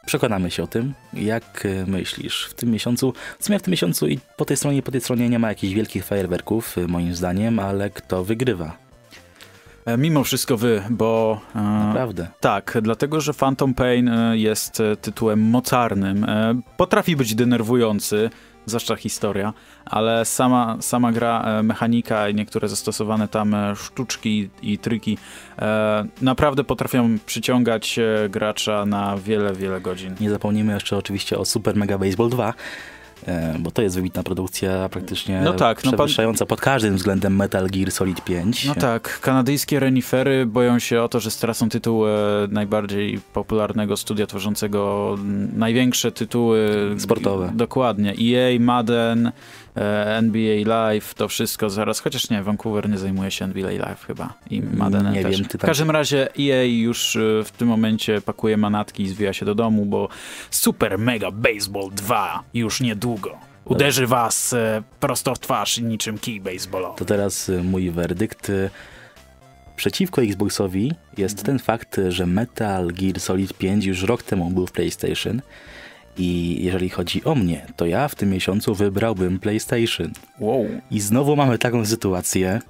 przekonamy 0.05 0.51
się 0.51 0.63
o 0.63 0.67
tym. 0.67 0.93
Jak 1.13 1.65
e, 1.65 1.85
myślisz, 1.87 2.45
w 2.49 2.53
tym 2.53 2.71
miesiącu, 2.71 3.13
w 3.39 3.45
sumie 3.45 3.59
w 3.59 3.61
tym 3.61 3.71
miesiącu 3.71 4.07
i 4.07 4.19
po 4.37 4.45
tej 4.45 4.57
stronie 4.57 4.77
i 4.77 4.81
po 4.83 4.91
tej 4.91 5.01
stronie 5.01 5.29
nie 5.29 5.39
ma 5.39 5.47
jakichś 5.49 5.73
wielkich 5.73 6.05
fajerwerków, 6.05 6.77
e, 6.77 6.87
moim 6.87 7.15
zdaniem, 7.15 7.59
ale 7.59 7.89
kto 7.89 8.23
wygrywa? 8.23 8.77
E, 9.85 9.97
Mimo 9.97 10.23
wszystko 10.23 10.57
wy, 10.57 10.83
bo... 10.89 11.39
e, 11.55 11.59
Naprawdę. 11.61 12.27
Tak, 12.39 12.77
dlatego 12.81 13.21
że 13.21 13.33
Phantom 13.33 13.73
Pain 13.73 14.09
e, 14.09 14.37
jest 14.37 14.81
tytułem 15.01 15.41
mocarnym. 15.41 16.25
Potrafi 16.77 17.15
być 17.15 17.35
denerwujący, 17.35 18.29
zwłaszcza 18.65 18.95
historia, 18.95 19.53
ale 19.85 20.25
sama, 20.25 20.77
sama 20.79 21.11
gra, 21.11 21.63
mechanika 21.63 22.29
i 22.29 22.35
niektóre 22.35 22.67
zastosowane 22.67 23.27
tam 23.27 23.55
sztuczki 23.75 24.49
i 24.61 24.77
triki 24.77 25.17
naprawdę 26.21 26.63
potrafią 26.63 27.17
przyciągać 27.25 27.99
gracza 28.29 28.85
na 28.85 29.17
wiele, 29.17 29.53
wiele 29.53 29.81
godzin. 29.81 30.15
Nie 30.19 30.29
zapomnijmy 30.29 30.73
jeszcze 30.73 30.97
oczywiście 30.97 31.37
o 31.37 31.45
Super 31.45 31.75
Mega 31.75 31.97
Baseball 31.97 32.29
2, 32.29 32.49
e, 32.49 32.53
bo 33.59 33.71
to 33.71 33.81
jest 33.81 33.95
wybitna 33.95 34.23
produkcja, 34.23 34.89
praktycznie 34.89 35.41
No 35.43 35.53
tak, 35.53 35.83
no 35.83 35.91
pan- 35.91 35.97
przewyższająca 35.97 36.45
pod 36.45 36.61
każdym 36.61 36.95
względem 36.95 37.35
Metal 37.35 37.67
Gear 37.67 37.91
Solid 37.91 38.23
5. 38.23 38.65
No 38.65 38.75
tak, 38.75 39.19
kanadyjskie 39.19 39.79
renifery 39.79 40.45
boją 40.45 40.79
się 40.79 41.01
o 41.01 41.09
to, 41.09 41.19
że 41.19 41.31
stracą 41.31 41.69
tytuł 41.69 42.07
e, 42.07 42.11
najbardziej 42.51 43.19
popularnego 43.33 43.97
studia 43.97 44.27
tworzącego 44.27 45.15
największe 45.53 46.11
tytuły 46.11 46.69
Sportowe. 46.97 47.51
Dokładnie. 47.55 48.13
EA, 48.21 48.59
Madden, 48.59 49.27
e, 49.27 49.31
NBA 49.75 50.65
Live, 50.65 51.13
to 51.13 51.27
wszystko 51.27 51.69
zaraz, 51.69 51.99
chociaż 51.99 52.29
nie, 52.29 52.43
Vancouver 52.43 52.89
nie 52.89 52.97
zajmuje 52.97 53.31
się 53.31 53.45
NBA 53.45 53.71
Live 53.71 54.05
chyba 54.05 54.33
i 54.49 54.61
Madden 54.61 55.11
Nie 55.11 55.23
też. 55.23 55.37
wiem, 55.37 55.49
ty 55.49 55.57
W 55.57 55.61
każdym 55.61 55.91
razie 55.91 56.27
EA 56.39 56.63
już 56.63 57.15
e, 57.15 57.19
w 57.43 57.51
tym 57.51 57.67
momencie 57.67 58.21
pakuje 58.21 58.57
manatki 58.57 59.03
i 59.03 59.09
zwija 59.09 59.33
się 59.33 59.45
do 59.45 59.55
domu, 59.55 59.85
bo 59.85 60.09
Super 60.49 60.97
Mega 60.97 61.31
Baseball 61.31 61.89
2 61.91 62.43
już 62.53 62.81
niedługo 62.81 63.37
uderzy 63.65 64.07
was 64.07 64.53
e, 64.53 64.83
prosto 64.99 65.35
w 65.35 65.39
twarz 65.39 65.77
niczym 65.77 66.17
kij 66.17 66.41
baseballowy. 66.41 66.97
To 66.97 67.05
teraz 67.05 67.51
mój 67.63 67.91
werdykt. 67.91 68.51
Przeciwko 69.75 70.21
Xboxowi 70.21 70.93
jest 71.17 71.43
ten 71.43 71.59
fakt, 71.59 72.01
że 72.09 72.25
Metal 72.25 72.87
Gear 72.87 73.19
Solid 73.19 73.53
5 73.53 73.85
już 73.85 74.03
rok 74.03 74.23
temu 74.23 74.49
był 74.49 74.67
w 74.67 74.71
PlayStation. 74.71 75.41
I 76.17 76.57
jeżeli 76.63 76.89
chodzi 76.89 77.23
o 77.23 77.35
mnie, 77.35 77.65
to 77.75 77.85
ja 77.85 78.07
w 78.07 78.15
tym 78.15 78.29
miesiącu 78.29 78.75
wybrałbym 78.75 79.39
PlayStation. 79.39 80.11
Wow. 80.39 80.67
I 80.91 80.99
znowu 80.99 81.35
mamy 81.35 81.57
taką 81.57 81.85
sytuację, 81.85 82.61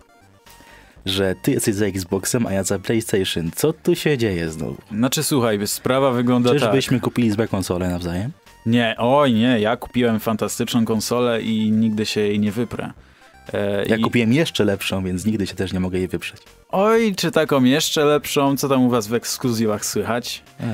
że 1.06 1.36
ty 1.44 1.52
jesteś 1.52 1.76
za 1.76 1.86
Xboxem, 1.86 2.46
a 2.48 2.54
ja 2.54 2.64
za 2.64 2.80
PlayStation. 2.80 3.52
Co 3.56 3.74
tu 3.74 3.96
się 3.96 4.18
dzieje 4.18 4.50
znowu? 4.50 4.78
Znaczy 4.92 5.24
słuchaj, 5.24 5.68
sprawa 5.68 6.12
wygląda 6.12 6.50
tak. 6.50 6.60
Czyżbyśmy 6.60 7.00
kupili 7.00 7.32
złe 7.32 7.48
konsole 7.48 7.90
nawzajem? 7.90 8.32
Nie, 8.66 8.96
oj 8.98 9.34
nie, 9.34 9.60
ja 9.60 9.78
kupiłem 9.78 10.20
fantastyczną 10.20 10.86
konsolę 10.86 11.42
i 11.42 11.72
nigdy 11.72 12.06
się 12.06 12.22
jej 12.22 12.40
nie 12.40 12.52
wyprę. 12.52 12.92
E, 13.54 13.86
Ja 13.86 13.96
i... 13.96 14.02
kupiłem 14.02 14.34
jeszcze 14.34 14.64
lepszą, 14.66 15.04
więc 15.04 15.26
nigdy 15.26 15.48
się 15.48 15.56
też 15.56 15.74
nie 15.74 15.80
mogę 15.80 15.98
jej 15.98 16.08
wyprzeć. 16.08 16.42
Oj, 16.74 17.16
czy 17.16 17.32
taką 17.32 17.64
jeszcze 17.64 18.06
lepszą? 18.06 18.58
Co 18.58 18.70
tam 18.70 18.84
u 18.84 18.90
was 18.90 19.08
w 19.08 19.14
ekskluzywach 19.14 19.86
słychać? 19.86 20.44
Eee, 20.60 20.68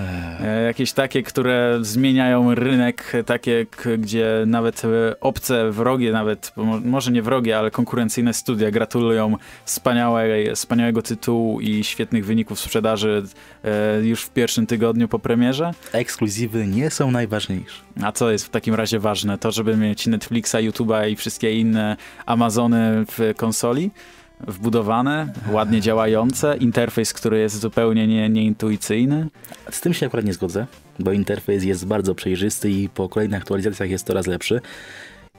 E, 0.47 0.63
jakieś 0.63 0.91
takie, 0.93 1.23
które 1.23 1.77
zmieniają 1.81 2.55
rynek, 2.55 3.11
takie, 3.25 3.65
gdzie 3.97 4.43
nawet 4.47 4.85
e, 4.85 5.19
obce, 5.19 5.71
wrogie 5.71 6.11
nawet, 6.11 6.51
mo- 6.55 6.79
może 6.85 7.11
nie 7.11 7.21
wrogie, 7.21 7.57
ale 7.57 7.71
konkurencyjne 7.71 8.33
studia 8.33 8.71
gratulują 8.71 9.35
wspaniałej, 9.65 10.55
wspaniałego 10.55 11.01
tytułu 11.01 11.61
i 11.61 11.83
świetnych 11.83 12.25
wyników 12.25 12.59
sprzedaży 12.59 13.23
e, 13.63 14.01
już 14.05 14.23
w 14.23 14.29
pierwszym 14.29 14.67
tygodniu 14.67 15.07
po 15.07 15.19
premierze. 15.19 15.71
ekskluzywy 15.91 16.67
nie 16.67 16.89
są 16.89 17.11
najważniejsze. 17.11 17.81
A 18.03 18.11
co 18.11 18.31
jest 18.31 18.45
w 18.45 18.49
takim 18.49 18.75
razie 18.75 18.99
ważne? 18.99 19.37
To, 19.37 19.51
żeby 19.51 19.77
mieć 19.77 20.07
Netflixa, 20.07 20.55
YouTube'a 20.55 21.09
i 21.09 21.15
wszystkie 21.15 21.59
inne 21.59 21.97
Amazony 22.25 23.05
w 23.11 23.33
konsoli? 23.37 23.91
Wbudowane, 24.39 25.33
ładnie 25.51 25.81
działające, 25.81 26.57
interfejs, 26.57 27.13
który 27.13 27.39
jest 27.39 27.59
zupełnie 27.59 28.07
nie, 28.07 28.29
nieintuicyjny. 28.29 29.27
Z 29.71 29.81
tym 29.81 29.93
się 29.93 30.05
akurat 30.05 30.25
nie 30.25 30.33
zgodzę, 30.33 30.67
bo 30.99 31.11
interfejs 31.11 31.63
jest 31.63 31.85
bardzo 31.85 32.15
przejrzysty 32.15 32.71
i 32.71 32.89
po 32.89 33.09
kolejnych 33.09 33.41
aktualizacjach 33.41 33.89
jest 33.89 34.07
coraz 34.07 34.27
lepszy. 34.27 34.61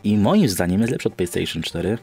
I 0.04 0.16
moim 0.16 0.48
zdaniem 0.48 0.80
jest 0.80 0.92
lepszy 0.92 1.08
od 1.08 1.14
PlayStation 1.14 1.62
4, 1.62 1.98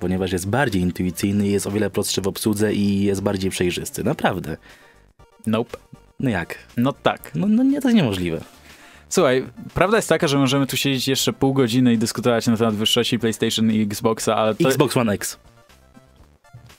ponieważ 0.00 0.32
jest 0.32 0.48
bardziej 0.48 0.82
intuicyjny, 0.82 1.48
jest 1.48 1.66
o 1.66 1.70
wiele 1.70 1.90
prostszy 1.90 2.20
w 2.20 2.28
obsłudze 2.28 2.74
i 2.74 3.02
jest 3.02 3.22
bardziej 3.22 3.50
przejrzysty. 3.50 4.04
Naprawdę. 4.04 4.56
Nope. 5.46 5.78
No 6.20 6.30
jak? 6.30 6.58
No 6.76 6.92
tak. 6.92 7.30
No, 7.34 7.46
no 7.46 7.62
nie, 7.62 7.80
to 7.80 7.88
jest 7.88 7.96
niemożliwe. 7.96 8.40
Słuchaj, 9.08 9.46
prawda 9.74 9.96
jest 9.96 10.08
taka, 10.08 10.28
że 10.28 10.38
możemy 10.38 10.66
tu 10.66 10.76
siedzieć 10.76 11.08
jeszcze 11.08 11.32
pół 11.32 11.52
godziny 11.52 11.92
i 11.92 11.98
dyskutować 11.98 12.46
na 12.46 12.56
temat 12.56 12.74
wyższości 12.74 13.18
PlayStation 13.18 13.70
i 13.70 13.82
Xboxa, 13.82 14.36
ale 14.36 14.54
to... 14.54 14.68
Xbox 14.68 14.96
One 14.96 15.12
X 15.12 15.38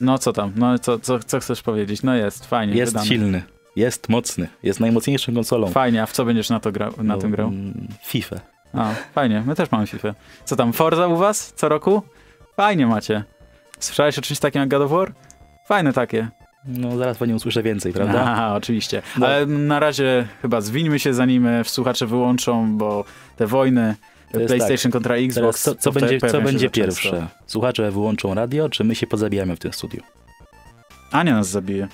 No 0.02 0.18
co 0.18 0.34
tam? 0.34 0.52
No 0.56 0.80
co, 0.80 1.00
co, 1.00 1.20
co 1.20 1.40
chcesz 1.40 1.62
powiedzieć? 1.62 2.04
No 2.04 2.16
jest, 2.16 2.46
fajnie. 2.46 2.74
jest 2.76 2.92
wydane. 2.94 3.08
silny, 3.08 3.44
jest 3.76 4.10
mocny, 4.10 4.48
jest 4.64 4.80
najmocniejszą 4.80 5.34
konsolą. 5.34 5.68
Fajnie, 5.68 6.04
a 6.04 6.06
w 6.06 6.12
co 6.12 6.26
będziesz 6.26 6.50
na, 6.50 6.60
to 6.60 6.72
grał, 6.72 6.92
na 6.98 7.04
No, 7.16 7.18
tym 7.18 7.32
grał? 7.32 7.48
mm, 7.48 7.88
FIFA. 8.04 8.36
A, 8.74 8.92
fajnie, 9.14 9.44
my 9.46 9.56
też 9.56 9.72
mamy 9.72 9.88
FIFA. 9.88 10.14
Co 10.46 10.56
tam, 10.56 10.74
Forza 10.74 11.08
u 11.08 11.18
was 11.18 11.54
co 11.56 11.70
roku? 11.70 12.02
Fajnie 12.58 12.88
macie. 12.88 13.24
Słyszałeś 13.80 14.18
o 14.20 14.22
czymś 14.22 14.40
takim 14.40 14.60
jak 14.60 14.70
God 14.70 14.82
of 14.82 14.92
War? 14.92 15.14
Fajne 15.68 15.94
takie. 15.94 16.28
No 16.66 16.98
zaraz 16.98 17.18
pewnie 17.18 17.36
usłyszę 17.36 17.64
więcej, 17.64 17.94
prawda? 17.94 18.22
Aha, 18.32 18.54
oczywiście. 18.56 19.02
No. 19.18 19.28
Ale 19.28 19.46
na 19.46 19.80
razie 19.80 20.28
chyba 20.42 20.62
zwinьmy 20.62 21.00
się 21.00 21.14
zanim 21.14 21.48
e, 21.48 21.64
słuchacze 21.64 22.08
wyłączą, 22.08 22.78
bo 22.78 23.06
te 23.36 23.48
wojny 23.48 23.96
PlayStation 24.40 24.92
kontra 24.92 25.16
Xbox... 25.16 25.36
Teraz 25.36 25.62
co, 25.62 25.76
co 25.76 25.92
będzie, 25.92 26.20
co 26.20 26.42
będzie 26.42 26.68
za 26.68 26.72
często. 26.72 26.82
pierwsze? 26.82 27.28
Słuchacze 27.48 27.92
wyłączą 27.92 28.34
radio, 28.34 28.70
czy 28.70 28.84
my 28.84 28.96
się 28.96 29.08
pozabijamy 29.08 29.56
w 29.56 29.60
tym 29.60 29.74
studiu? 29.74 30.02
Ania 31.12 31.34
nas 31.36 31.48
zabije. 31.48 31.88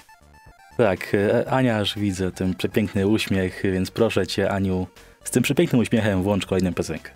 Tak, 0.78 1.14
e, 1.14 1.50
Ania, 1.52 1.78
aż 1.78 2.00
widzę 2.00 2.32
ten 2.32 2.56
przepiękny 2.56 3.08
uśmiech, 3.08 3.62
więc 3.64 3.92
proszę 3.92 4.28
cię, 4.28 4.52
Aniu, 4.52 4.88
z 5.24 5.32
tym 5.32 5.44
przepięknym 5.44 5.82
uśmiechem 5.82 6.24
włącz 6.24 6.46
kolejną 6.46 6.74
piosenkę. 6.74 7.12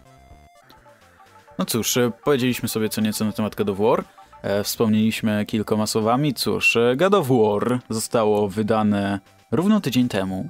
No 1.59 1.65
cóż, 1.65 1.97
e, 1.97 2.11
powiedzieliśmy 2.23 2.69
sobie 2.69 2.89
co 2.89 3.01
nieco 3.01 3.25
na 3.25 3.31
temat 3.31 3.55
God 3.55 3.69
of 3.69 3.77
War. 3.77 4.03
E, 4.41 4.63
wspomnieliśmy 4.63 5.45
kilkoma 5.45 5.87
słowami. 5.87 6.33
Cóż, 6.33 6.77
God 6.97 7.13
of 7.13 7.27
War 7.27 7.79
zostało 7.89 8.49
wydane 8.49 9.19
równo 9.51 9.81
tydzień 9.81 10.07
temu. 10.07 10.49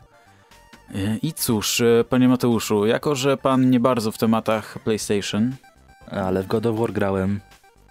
I 1.22 1.34
cóż, 1.34 1.82
e, 1.82 2.04
panie 2.10 2.27
Mateuszu, 2.27 2.86
jako 2.86 3.15
że 3.15 3.38
pan 3.38 3.70
nie 3.70 3.80
bardzo 3.80 4.12
w 4.12 4.18
tematach 4.18 4.80
PlayStation, 4.84 5.56
Ale 6.12 6.44
w 6.44 6.48
God 6.48 6.65
of 6.65 6.80
War 6.80 6.92
grałem 6.94 7.39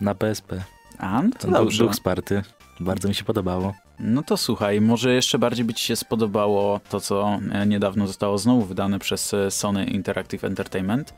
na 0.01 0.15
PSP. 0.15 0.65
a 0.99 1.23
no 1.23 1.31
to 1.39 1.51
dobrze. 1.51 1.85
duch 1.85 1.95
Sparty. 1.95 2.43
Bardzo 2.81 3.09
mi 3.09 3.15
się 3.15 3.25
podobało. 3.25 3.75
No 3.99 4.23
to 4.23 4.37
słuchaj, 4.37 4.81
może 4.81 5.15
jeszcze 5.15 5.39
bardziej 5.39 5.65
by 5.65 5.75
ci 5.75 5.85
się 5.85 5.97
spodobało 5.97 6.81
to, 6.91 7.01
co 7.01 7.39
e, 7.53 7.67
niedawno 7.67 8.07
zostało 8.07 8.39
znowu 8.39 8.63
wydane 8.63 8.99
przez 8.99 9.35
e, 9.35 9.51
Sony 9.51 9.85
Interactive 9.85 10.45
Entertainment. 10.45 11.15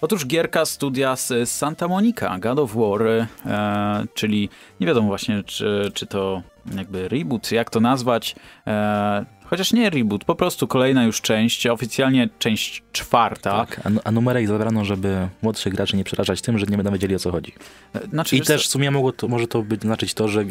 Otóż 0.00 0.26
gierka 0.26 0.64
studia 0.64 1.16
z 1.16 1.50
Santa 1.50 1.88
Monica, 1.88 2.38
God 2.38 2.58
of 2.58 2.74
War, 2.74 3.02
e, 3.06 3.26
czyli 4.14 4.48
nie 4.80 4.86
wiadomo 4.86 5.08
właśnie, 5.08 5.42
czy, 5.42 5.90
czy 5.94 6.06
to 6.06 6.42
jakby 6.76 7.08
reboot, 7.08 7.52
jak 7.52 7.70
to 7.70 7.80
nazwać. 7.80 8.36
E, 8.66 9.24
chociaż 9.44 9.72
nie 9.72 9.90
reboot, 9.90 10.24
po 10.24 10.34
prostu 10.34 10.66
kolejna 10.66 11.04
już 11.04 11.20
część, 11.20 11.66
oficjalnie 11.66 12.28
część 12.38 12.82
czwarta. 12.92 13.66
Tak, 13.66 13.80
a, 13.84 14.08
a 14.08 14.10
numerek 14.12 14.48
zabrano, 14.48 14.84
żeby 14.84 15.28
młodszych 15.42 15.74
graczy 15.74 15.96
nie 15.96 16.04
przerażać 16.04 16.42
tym, 16.42 16.58
że 16.58 16.66
nie 16.66 16.76
będą 16.76 16.92
wiedzieli 16.92 17.14
o 17.14 17.18
co 17.18 17.30
chodzi. 17.30 17.52
E, 17.94 18.08
Znaczy, 18.08 18.36
I 18.36 18.40
też 18.40 18.66
w 18.66 18.70
sumie 18.70 18.90
mogło 18.90 19.12
to, 19.12 19.28
może 19.28 19.46
to 19.46 19.62
być, 19.62 19.80
znaczyć 19.82 20.14
to, 20.14 20.28
że 20.28 20.40
e, 20.40 20.46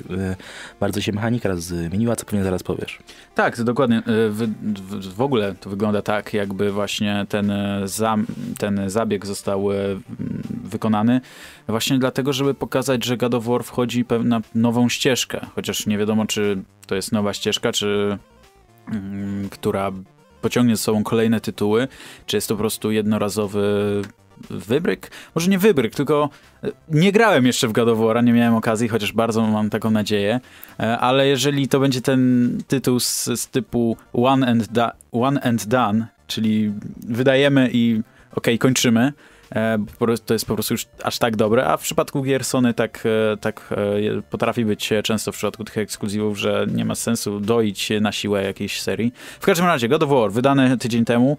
bardzo 0.80 1.02
się 1.02 1.12
mechanika 1.12 1.56
zmieniła, 1.56 2.16
co 2.16 2.26
pewnie 2.26 2.44
zaraz 2.44 2.64
powiesz. 2.64 3.00
Tak, 3.36 3.58
to 3.58 3.64
dokładnie. 3.64 3.98
Y, 3.98 4.30
Wy, 4.30 4.48
w, 4.48 5.16
w 5.16 5.22
ogóle 5.22 5.56
to 5.56 5.70
wygląda 5.70 6.02
tak, 6.02 6.34
jakby 6.34 6.72
właśnie 6.72 7.26
ten, 7.30 7.52
y, 7.52 7.88
zam, 7.88 8.26
ten 8.58 8.90
zabieg 8.90 9.26
został 9.26 9.72
e, 9.72 9.76
wykonany. 10.50 11.22
Właśnie 11.68 12.00
dlatego, 12.00 12.34
żeby 12.34 12.54
pokazać, 12.54 13.06
że 13.06 13.18
God 13.18 13.34
of 13.34 13.46
War 13.46 13.64
wchodzi 13.64 14.06
na 14.24 14.42
nową 14.56 14.90
ścieżkę. 14.90 15.46
Chociaż 15.56 15.86
nie 15.86 15.97
wiadomo, 15.98 16.26
czy 16.26 16.64
to 16.88 16.96
jest 16.96 17.12
nowa 17.12 17.34
ścieżka, 17.34 17.72
czy 17.72 18.18
mm, 18.92 19.50
która 19.50 19.92
pociągnie 20.42 20.76
ze 20.76 20.84
sobą 20.84 21.04
kolejne 21.04 21.42
tytuły, 21.42 21.88
czy 22.26 22.38
jest 22.38 22.48
to 22.48 22.56
po 22.56 22.60
prostu 22.60 22.92
jednorazowy 22.92 24.02
wybryk? 24.50 25.12
Może 25.36 25.50
nie 25.50 25.60
wybryk, 25.60 25.96
tylko 25.96 26.30
e, 26.64 26.72
nie 26.90 27.12
grałem 27.12 27.46
jeszcze 27.46 27.68
w 27.68 27.72
God 27.72 27.90
of 27.90 28.00
War, 28.00 28.24
nie 28.24 28.34
miałem 28.34 28.56
okazji, 28.56 28.88
chociaż 28.88 29.14
bardzo 29.14 29.48
mam 29.48 29.70
taką 29.70 29.92
nadzieję, 29.92 30.40
e, 30.80 31.00
ale 31.00 31.28
jeżeli 31.28 31.68
to 31.68 31.80
będzie 31.80 32.02
ten 32.02 32.52
tytuł 32.68 33.00
z, 33.00 33.26
z 33.26 33.48
typu 33.48 33.98
one 34.14 34.48
and, 34.48 34.70
one 35.12 35.42
and 35.42 35.66
done, 35.66 36.08
czyli 36.28 36.74
wydajemy 37.08 37.70
i 37.74 38.02
okej, 38.32 38.56
okay, 38.56 38.58
kończymy, 38.58 39.14
to 40.26 40.34
jest 40.34 40.46
po 40.46 40.54
prostu 40.54 40.74
już 40.74 40.86
aż 41.04 41.20
tak 41.20 41.36
dobre, 41.36 41.68
a 41.68 41.78
w 41.78 41.82
przypadku 41.82 42.24
gier 42.24 42.46
Sony 42.46 42.74
tak, 42.74 43.04
tak 43.42 43.74
potrafi 44.30 44.66
być 44.66 44.94
często 45.04 45.32
w 45.32 45.36
przypadku 45.36 45.64
tych 45.64 45.78
ekskluzywów, 45.78 46.38
że 46.38 46.66
nie 46.74 46.86
ma 46.86 46.96
sensu 46.96 47.40
doić 47.40 47.90
na 48.02 48.12
siłę 48.12 48.44
jakiejś 48.44 48.82
serii. 48.82 49.14
W 49.40 49.46
każdym 49.46 49.66
razie 49.66 49.90
God 49.90 50.04
of 50.04 50.10
War, 50.10 50.32
wydane 50.32 50.78
tydzień 50.78 51.06
temu 51.06 51.38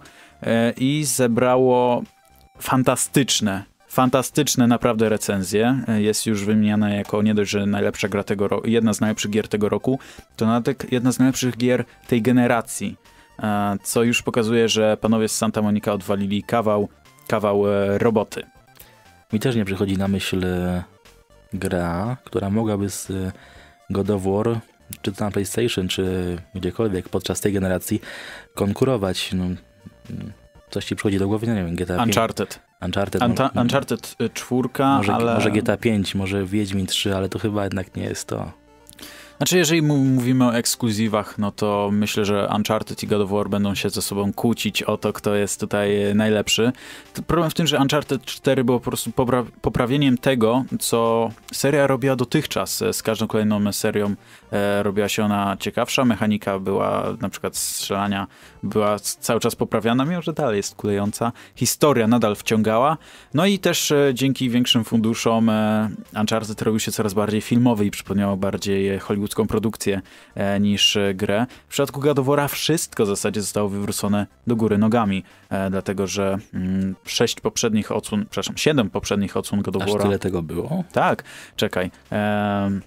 i 0.77 1.03
zebrało 1.03 2.03
fantastyczne, 2.59 3.63
fantastyczne 3.87 4.67
naprawdę 4.67 5.09
recenzje. 5.09 5.83
Jest 5.97 6.25
już 6.25 6.45
wymieniana 6.45 6.89
jako 6.89 7.21
nie 7.21 7.35
dość, 7.35 7.51
że 7.51 7.65
najlepsza 7.65 8.07
gra 8.07 8.23
tego 8.23 8.47
roku, 8.47 8.67
jedna 8.67 8.93
z 8.93 9.01
najlepszych 9.01 9.31
gier 9.31 9.47
tego 9.47 9.69
roku, 9.69 9.99
to 10.35 10.45
nawet 10.45 10.91
jedna 10.91 11.11
z 11.11 11.19
najlepszych 11.19 11.57
gier 11.57 11.85
tej 12.07 12.21
generacji. 12.21 12.95
E, 13.39 13.77
co 13.83 14.03
już 14.03 14.21
pokazuje, 14.21 14.69
że 14.69 14.97
panowie 14.97 15.27
z 15.27 15.37
Santa 15.37 15.61
Monica 15.61 15.93
odwalili 15.93 16.43
kawał, 16.43 16.89
kawał 17.29 17.71
e, 17.71 17.97
roboty. 17.97 18.43
Mi 19.33 19.39
też 19.39 19.55
nie 19.55 19.65
przychodzi 19.65 19.97
na 19.97 20.07
myśl 20.07 20.45
e, 20.45 20.83
gra, 21.53 22.17
która 22.23 22.49
mogłaby 22.49 22.89
z 22.89 23.11
God 23.89 24.09
of 24.09 24.23
War, 24.23 24.59
czy 25.01 25.11
to 25.11 25.25
na 25.25 25.31
PlayStation, 25.31 25.87
czy 25.87 26.37
gdziekolwiek 26.55 27.09
podczas 27.09 27.41
tej 27.41 27.53
generacji 27.53 28.01
konkurować. 28.55 29.33
No, 29.33 29.45
Coś 30.69 30.85
ci 30.85 30.95
przychodzi 30.95 31.19
do 31.19 31.27
głowy? 31.27 31.47
No 31.47 31.55
nie 31.55 31.63
wiem, 31.63 31.75
GTA 31.75 31.97
5. 31.97 32.07
Uncharted. 32.07 32.59
Uncharted, 32.81 33.21
Anta 33.21 33.49
no, 33.55 33.61
Uncharted 33.61 34.15
4, 34.33 34.69
może, 34.79 35.13
ale... 35.13 35.33
Może 35.33 35.51
GTA 35.51 35.77
5, 35.77 36.15
może 36.15 36.45
Wiedźmin 36.45 36.87
3, 36.87 37.15
ale 37.15 37.29
to 37.29 37.39
chyba 37.39 37.63
jednak 37.63 37.95
nie 37.95 38.03
jest 38.03 38.27
to. 38.27 38.51
Znaczy, 39.39 39.57
jeżeli 39.57 39.81
mówimy 39.81 40.45
o 40.45 40.55
ekskluzywach, 40.55 41.37
no 41.37 41.51
to 41.51 41.89
myślę, 41.91 42.25
że 42.25 42.49
Uncharted 42.55 43.03
i 43.03 43.07
God 43.07 43.21
of 43.21 43.29
War 43.29 43.49
będą 43.49 43.75
się 43.75 43.89
ze 43.89 44.01
sobą 44.01 44.33
kłócić 44.33 44.83
o 44.83 44.97
to, 44.97 45.13
kto 45.13 45.35
jest 45.35 45.59
tutaj 45.59 46.15
najlepszy. 46.15 46.71
To 47.13 47.21
problem 47.21 47.49
w 47.49 47.53
tym, 47.53 47.67
że 47.67 47.77
Uncharted 47.77 48.25
4 48.25 48.63
było 48.63 48.79
po 48.79 48.85
prostu 48.85 49.11
popra 49.11 49.45
poprawieniem 49.61 50.17
tego, 50.17 50.63
co 50.79 51.29
seria 51.53 51.87
robiła 51.87 52.15
dotychczas. 52.15 52.83
Z 52.91 53.03
każdą 53.03 53.27
kolejną 53.27 53.71
serią 53.71 54.15
e, 54.51 54.83
robiła 54.83 55.09
się 55.09 55.23
ona 55.23 55.57
ciekawsza, 55.59 56.05
mechanika 56.05 56.59
była, 56.59 57.03
na 57.21 57.29
przykład 57.29 57.57
strzelania 57.57 58.27
była 58.63 58.99
cały 58.99 59.39
czas 59.39 59.55
poprawiana, 59.55 60.05
mimo 60.05 60.21
że 60.21 60.33
dalej 60.33 60.57
jest 60.57 60.75
kulejąca. 60.75 61.31
Historia 61.55 62.07
nadal 62.07 62.35
wciągała. 62.35 62.97
No 63.33 63.45
i 63.45 63.59
też 63.59 63.91
e, 63.91 64.11
dzięki 64.13 64.49
większym 64.49 64.83
funduszom 64.83 65.49
e, 65.49 65.89
Uncharted 66.19 66.61
robił 66.61 66.79
się 66.79 66.91
coraz 66.91 67.13
bardziej 67.13 67.41
filmowy 67.41 67.85
i 67.85 67.91
przypomniał 67.91 68.37
bardziej 68.37 68.99
Hollywood 68.99 69.28
hollywoodzką 69.29 69.47
produkcję 69.47 70.01
e, 70.35 70.59
niż 70.59 70.95
e, 70.95 71.13
grę. 71.13 71.45
W 71.67 71.71
przypadku 71.71 72.23
War 72.23 72.49
wszystko 72.49 73.05
w 73.05 73.07
zasadzie 73.07 73.41
zostało 73.41 73.69
wywrócone 73.69 74.27
do 74.47 74.55
góry 74.55 74.77
nogami, 74.77 75.23
e, 75.49 75.69
dlatego 75.69 76.07
że 76.07 76.37
mm, 76.53 76.95
sześć 77.05 77.39
poprzednich 77.39 77.91
odsłon, 77.91 78.25
przepraszam, 78.25 78.57
siedem 78.57 78.89
poprzednich 78.89 79.37
odsłon 79.37 79.59
of 79.59 79.91
War. 79.91 80.01
tyle 80.01 80.19
tego 80.19 80.41
było? 80.41 80.83
Tak, 80.91 81.23
czekaj. 81.55 81.91
E, 82.11 82.79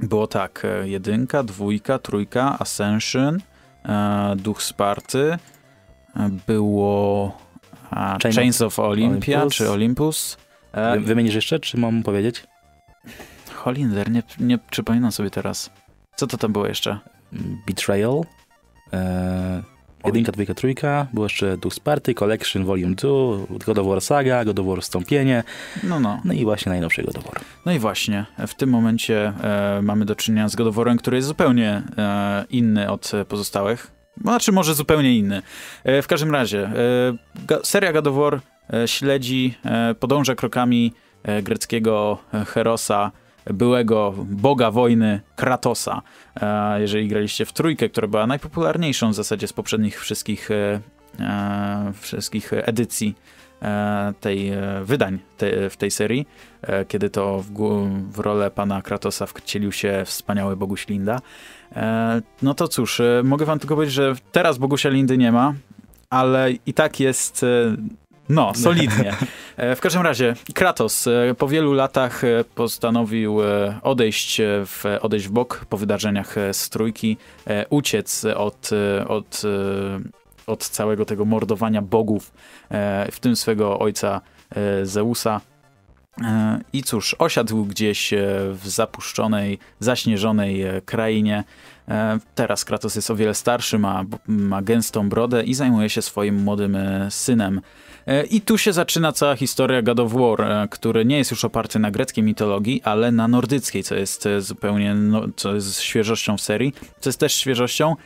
było 0.00 0.26
tak, 0.26 0.64
e, 0.64 0.88
jedynka, 0.88 1.42
dwójka, 1.42 1.98
trójka, 1.98 2.58
Ascension, 2.58 3.38
e, 3.84 4.36
Duch 4.36 4.62
Sparty, 4.62 5.38
było 6.46 7.32
a, 7.90 8.18
Chains 8.34 8.62
of 8.62 8.78
Olympia, 8.78 9.36
Olympus. 9.36 9.56
czy 9.56 9.70
Olympus. 9.70 10.36
Wymienisz 11.00 11.34
jeszcze, 11.34 11.60
czy 11.60 11.76
mam 11.76 12.02
powiedzieć? 12.02 12.44
Holinder, 13.62 14.10
nie, 14.10 14.22
nie 14.40 14.58
przypominam 14.58 15.12
sobie 15.12 15.30
teraz. 15.30 15.70
Co 16.16 16.26
to 16.26 16.38
tam 16.38 16.52
było 16.52 16.66
jeszcze? 16.66 16.98
Betrayal, 17.66 18.20
e, 18.92 19.62
jedynka, 20.04 20.32
dwójka, 20.32 20.54
trójka, 20.54 21.06
było 21.12 21.26
jeszcze 21.26 21.56
Duch 21.56 21.74
Sparty, 21.74 22.14
Collection 22.14 22.64
Volume 22.64 22.94
2, 22.94 23.08
God 23.66 23.78
of 23.78 23.86
War 23.86 24.00
Saga, 24.00 24.44
God 24.44 24.58
of 24.58 24.66
War 24.66 24.82
Wstąpienie, 24.82 25.44
no, 25.82 26.00
no. 26.00 26.20
no 26.24 26.32
i 26.32 26.44
właśnie 26.44 26.70
najnowszy 26.70 27.02
God 27.02 27.18
of 27.18 27.24
War. 27.24 27.40
No 27.66 27.72
i 27.72 27.78
właśnie, 27.78 28.26
w 28.46 28.54
tym 28.54 28.70
momencie 28.70 29.32
e, 29.42 29.82
mamy 29.82 30.04
do 30.04 30.16
czynienia 30.16 30.48
z 30.48 30.56
God 30.56 30.66
of 30.66 30.74
Warem, 30.74 30.98
który 30.98 31.16
jest 31.16 31.28
zupełnie 31.28 31.82
e, 31.98 32.44
inny 32.50 32.90
od 32.90 33.12
pozostałych. 33.28 34.02
Znaczy 34.20 34.52
może 34.52 34.74
zupełnie 34.74 35.18
inny. 35.18 35.42
E, 35.84 36.02
w 36.02 36.06
każdym 36.06 36.32
razie, 36.32 36.70
e, 37.50 37.58
seria 37.62 37.92
God 37.92 38.06
of 38.06 38.14
War 38.14 38.40
e, 38.72 38.88
śledzi, 38.88 39.54
podąża 40.00 40.34
krokami 40.34 40.92
greckiego 41.42 42.18
herosa, 42.46 43.12
byłego 43.46 44.14
boga 44.18 44.70
wojny 44.70 45.20
Kratosa. 45.36 46.02
E, 46.40 46.80
jeżeli 46.80 47.08
graliście 47.08 47.44
w 47.44 47.52
trójkę, 47.52 47.88
która 47.88 48.08
była 48.08 48.26
najpopularniejszą 48.26 49.10
w 49.10 49.14
zasadzie 49.14 49.46
z 49.46 49.52
poprzednich 49.52 50.00
wszystkich, 50.00 50.50
e, 50.50 50.80
e, 51.20 51.92
wszystkich 52.00 52.52
edycji 52.52 53.14
tej 54.20 54.52
wydań 54.84 55.18
te, 55.36 55.70
w 55.70 55.76
tej 55.76 55.90
serii, 55.90 56.26
kiedy 56.88 57.10
to 57.10 57.42
w, 57.42 57.50
w 58.12 58.18
rolę 58.18 58.50
pana 58.50 58.82
Kratosa 58.82 59.26
wcielił 59.26 59.72
się 59.72 60.02
wspaniały 60.06 60.56
Boguś 60.56 60.88
Linda. 60.88 61.20
No 62.42 62.54
to 62.54 62.68
cóż, 62.68 63.02
mogę 63.24 63.46
wam 63.46 63.58
tylko 63.58 63.74
powiedzieć, 63.74 63.94
że 63.94 64.14
teraz 64.32 64.58
Bogusia 64.58 64.88
Lindy 64.88 65.18
nie 65.18 65.32
ma, 65.32 65.54
ale 66.10 66.52
i 66.66 66.74
tak 66.74 67.00
jest 67.00 67.44
no, 68.32 68.54
solidnie. 68.54 69.14
E, 69.56 69.76
w 69.76 69.80
każdym 69.80 70.02
razie, 70.02 70.34
Kratos 70.54 71.06
e, 71.06 71.34
po 71.38 71.48
wielu 71.48 71.72
latach 71.72 72.24
e, 72.24 72.44
postanowił 72.54 73.38
odejść 73.82 74.40
w, 74.66 74.84
odejść 75.00 75.26
w 75.26 75.30
bok 75.30 75.66
po 75.68 75.76
wydarzeniach 75.76 76.34
z 76.52 76.68
trójki, 76.68 77.16
uciec 77.70 78.24
od, 78.24 78.70
od, 79.08 79.42
od 80.46 80.68
całego 80.68 81.04
tego 81.04 81.24
mordowania 81.24 81.82
bogów, 81.82 82.32
w 83.12 83.16
tym 83.20 83.36
swego 83.36 83.78
ojca 83.78 84.20
Zeusa. 84.82 85.40
I 86.72 86.82
cóż, 86.82 87.16
osiadł 87.18 87.64
gdzieś 87.64 88.14
w 88.52 88.68
zapuszczonej, 88.68 89.58
zaśnieżonej 89.80 90.64
krainie. 90.84 91.44
Teraz 92.34 92.64
Kratos 92.64 92.94
jest 92.94 93.10
o 93.10 93.16
wiele 93.16 93.34
starszy, 93.34 93.78
ma, 93.78 94.04
ma 94.26 94.62
gęstą 94.62 95.08
brodę 95.08 95.44
i 95.44 95.54
zajmuje 95.54 95.90
się 95.90 96.02
swoim 96.02 96.42
młodym 96.42 96.78
synem. 97.10 97.60
E, 98.06 98.24
I 98.24 98.40
tu 98.40 98.58
się 98.58 98.72
zaczyna 98.72 99.12
cała 99.12 99.36
historia 99.36 99.82
God 99.82 100.00
of 100.00 100.12
War, 100.12 100.40
e, 100.40 100.68
który 100.70 101.04
nie 101.04 101.18
jest 101.18 101.30
już 101.30 101.44
oparty 101.44 101.78
na 101.78 101.90
greckiej 101.90 102.24
mitologii, 102.24 102.82
ale 102.84 103.12
na 103.12 103.28
nordyckiej, 103.28 103.82
co 103.82 103.94
jest 103.94 104.26
e, 104.26 104.40
zupełnie, 104.40 104.94
no, 104.94 105.22
co 105.36 105.54
jest 105.54 105.80
świeżością 105.80 106.36
w 106.36 106.40
serii, 106.40 106.74
co 107.00 107.08
jest 107.08 107.20
też 107.20 107.34
świeżością. 107.34 107.96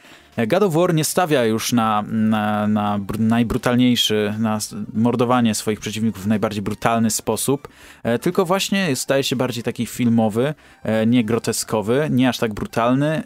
God 0.47 0.63
of 0.63 0.75
War 0.75 0.95
nie 0.95 1.05
stawia 1.05 1.45
już 1.45 1.73
na, 1.73 2.05
na, 2.09 2.67
na 2.67 3.01
najbrutalniejszy, 3.19 4.35
na 4.39 4.59
mordowanie 4.95 5.55
swoich 5.55 5.81
przeciwników 5.81 6.25
w 6.25 6.27
najbardziej 6.27 6.63
brutalny 6.63 7.11
sposób, 7.11 7.69
tylko 8.21 8.45
właśnie 8.45 8.97
staje 8.97 9.23
się 9.23 9.37
bardziej 9.37 9.63
taki 9.63 9.87
filmowy, 9.87 10.55
nie 11.07 11.25
groteskowy, 11.25 12.09
nie 12.11 12.29
aż 12.29 12.39
tak 12.39 12.55
brutalny, 12.55 13.23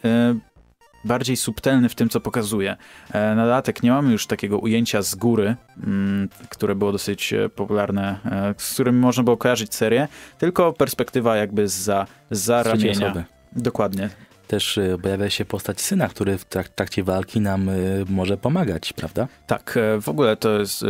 bardziej 1.04 1.36
subtelny 1.36 1.88
w 1.88 1.94
tym, 1.94 2.08
co 2.08 2.20
pokazuje. 2.20 2.76
E, 3.12 3.34
na 3.34 3.44
dodatek 3.44 3.82
nie 3.82 3.90
mamy 3.90 4.12
już 4.12 4.26
takiego 4.26 4.58
ujęcia 4.58 5.02
z 5.02 5.14
góry, 5.14 5.56
mm, 5.86 6.28
które 6.48 6.74
było 6.74 6.92
dosyć 6.92 7.32
e, 7.32 7.48
popularne, 7.48 8.18
e, 8.24 8.54
z 8.58 8.74
którym 8.74 8.98
można 8.98 9.22
było 9.22 9.36
kojarzyć 9.36 9.74
serię, 9.74 10.08
tylko 10.38 10.72
perspektywa 10.72 11.36
jakby 11.36 11.68
za, 11.68 12.06
za 12.30 12.62
ramienia. 12.62 13.24
Dokładnie 13.52 14.10
też 14.50 14.78
e, 14.78 14.98
pojawia 15.02 15.30
się 15.30 15.44
postać 15.44 15.80
syna, 15.80 16.08
który 16.08 16.38
w 16.38 16.44
trakcie 16.74 17.04
walki 17.04 17.40
nam 17.40 17.68
e, 17.68 17.72
może 18.08 18.36
pomagać, 18.36 18.92
prawda? 18.92 19.28
Tak, 19.46 19.76
e, 19.76 20.00
w 20.00 20.08
ogóle 20.08 20.36
to 20.36 20.58
jest 20.58 20.84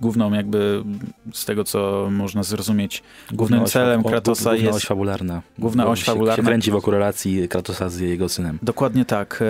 główną 0.00 0.32
jakby, 0.32 0.84
z 1.32 1.44
tego 1.44 1.64
co 1.64 2.08
można 2.10 2.42
zrozumieć, 2.42 3.02
głównym 3.32 3.66
celem 3.66 4.02
Kratosa 4.04 4.50
główna 4.50 4.66
jest... 4.66 4.76
oś 4.76 4.84
fabularna. 4.84 5.42
Główna 5.58 5.86
oś 5.86 6.04
fabularna. 6.04 6.36
Się, 6.36 6.42
się 6.42 6.46
kręci 6.46 6.70
wokół 6.70 6.92
relacji 6.92 7.48
Kratosa 7.48 7.88
z 7.88 7.98
jego 7.98 8.28
synem. 8.28 8.58
Dokładnie 8.62 9.04
tak. 9.04 9.44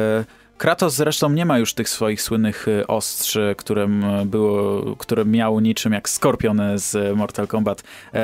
Kratos 0.59 0.95
zresztą 0.95 1.31
nie 1.31 1.47
ma 1.47 1.59
już 1.59 1.75
tych 1.75 1.89
swoich 1.89 2.23
słynnych 2.23 2.69
y, 2.69 2.87
ostrzy, 2.87 3.55
które, 3.59 3.89
było, 4.27 4.83
które 4.97 5.25
miał 5.25 5.61
niczym 5.61 5.93
jak 5.93 6.09
skorpion 6.09 6.63
z 6.75 7.17
Mortal 7.17 7.47
Kombat 7.47 7.83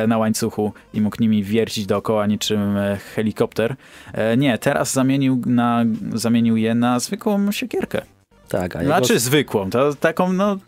na 0.08 0.18
łańcuchu 0.18 0.72
i 0.94 1.00
mógł 1.00 1.16
nimi 1.20 1.42
wiercić 1.42 1.86
dookoła 1.86 2.26
niczym 2.26 2.76
helikopter. 3.14 3.76
E, 4.12 4.36
nie, 4.36 4.58
teraz 4.58 4.92
zamienił, 4.92 5.42
na, 5.46 5.84
zamienił 6.14 6.56
je 6.56 6.74
na 6.74 7.00
zwykłą 7.00 7.52
siekierkę. 7.52 8.02
Tak, 8.48 8.76
a 8.76 8.82
jego... 8.82 8.94
Znaczy 8.94 9.18
zwykłą, 9.18 9.70
to 9.70 9.94
taką 9.94 10.32
no 10.32 10.58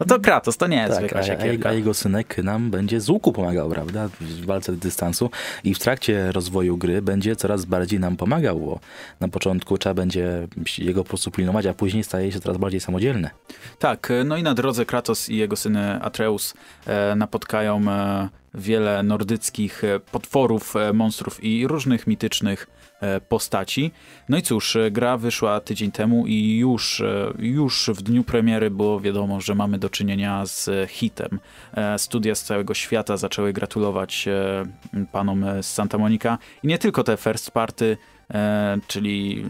No 0.00 0.06
to 0.06 0.20
Kratos, 0.20 0.56
to 0.56 0.66
nie 0.66 0.76
jest 0.76 0.88
Tak, 0.88 0.98
zwykła 0.98 1.20
a, 1.66 1.68
a, 1.68 1.72
jego 1.72 1.94
synek 1.94 2.38
nam 2.38 2.70
będzie 2.70 3.00
z 3.00 3.08
łuku 3.08 3.32
pomagał, 3.32 3.70
prawda? 3.70 4.08
W 4.20 4.44
walce 4.44 4.74
z 4.74 4.78
dystansu 4.78 5.30
i 5.64 5.74
w 5.74 5.78
trakcie 5.78 6.32
rozwoju 6.32 6.76
gry 6.76 7.02
będzie 7.02 7.36
coraz 7.36 7.64
bardziej 7.64 8.00
nam 8.00 8.16
pomagał, 8.16 8.60
bo 8.60 8.80
na 9.20 9.28
początku 9.28 9.78
trzeba 9.78 9.94
będzie 9.94 10.48
jego 10.78 11.02
po 11.02 11.08
prostu 11.08 11.30
pilnować, 11.30 11.66
a 11.66 11.74
później 11.74 12.04
staje 12.04 12.32
się 12.32 12.40
coraz 12.40 12.58
bardziej 12.58 12.80
samodzielny. 12.80 13.30
Tak, 13.78 14.12
no 14.24 14.36
i 14.36 14.42
na 14.42 14.54
drodze 14.54 14.86
Kratos 14.86 15.28
i 15.28 15.36
jego 15.36 15.56
syny 15.56 16.02
Atreus 16.02 16.54
e, 16.86 17.14
napotkają 17.16 17.80
e, 17.88 18.28
wiele 18.54 19.02
nordyckich 19.02 19.84
e, 19.84 20.00
potworów, 20.00 20.76
e, 20.76 20.92
monstrów 20.92 21.44
i 21.44 21.66
różnych 21.66 22.06
mitycznych 22.06 22.66
e, 22.70 22.75
postaci. 23.28 23.90
No 24.28 24.36
i 24.36 24.42
cóż, 24.42 24.76
e, 24.76 24.90
gra 24.90 25.16
wyszła 25.16 25.60
tydzień 25.60 25.92
temu 25.92 26.26
i 26.26 26.56
już, 26.56 27.00
e, 27.00 27.32
już 27.38 27.90
w 27.94 28.02
dniu 28.02 28.24
premiery 28.24 28.70
było 28.70 29.00
wiadomo, 29.00 29.40
że 29.40 29.54
mamy 29.54 29.78
do 29.78 29.90
czynienia 29.90 30.46
z 30.46 30.90
hitem. 30.90 31.40
E, 31.74 31.98
Studia 31.98 32.34
z 32.34 32.42
całego 32.42 32.74
świata 32.74 33.16
zaczęły 33.16 33.52
gratulować 33.52 34.28
e, 34.28 34.64
panom 35.12 35.44
z 35.62 35.66
Santa 35.66 35.98
Monica 35.98 36.38
i 36.62 36.66
nie 36.66 36.78
tylko 36.78 37.04
te 37.04 37.16
first 37.16 37.50
party, 37.50 37.96
e, 37.96 38.15
czyli, 38.86 39.44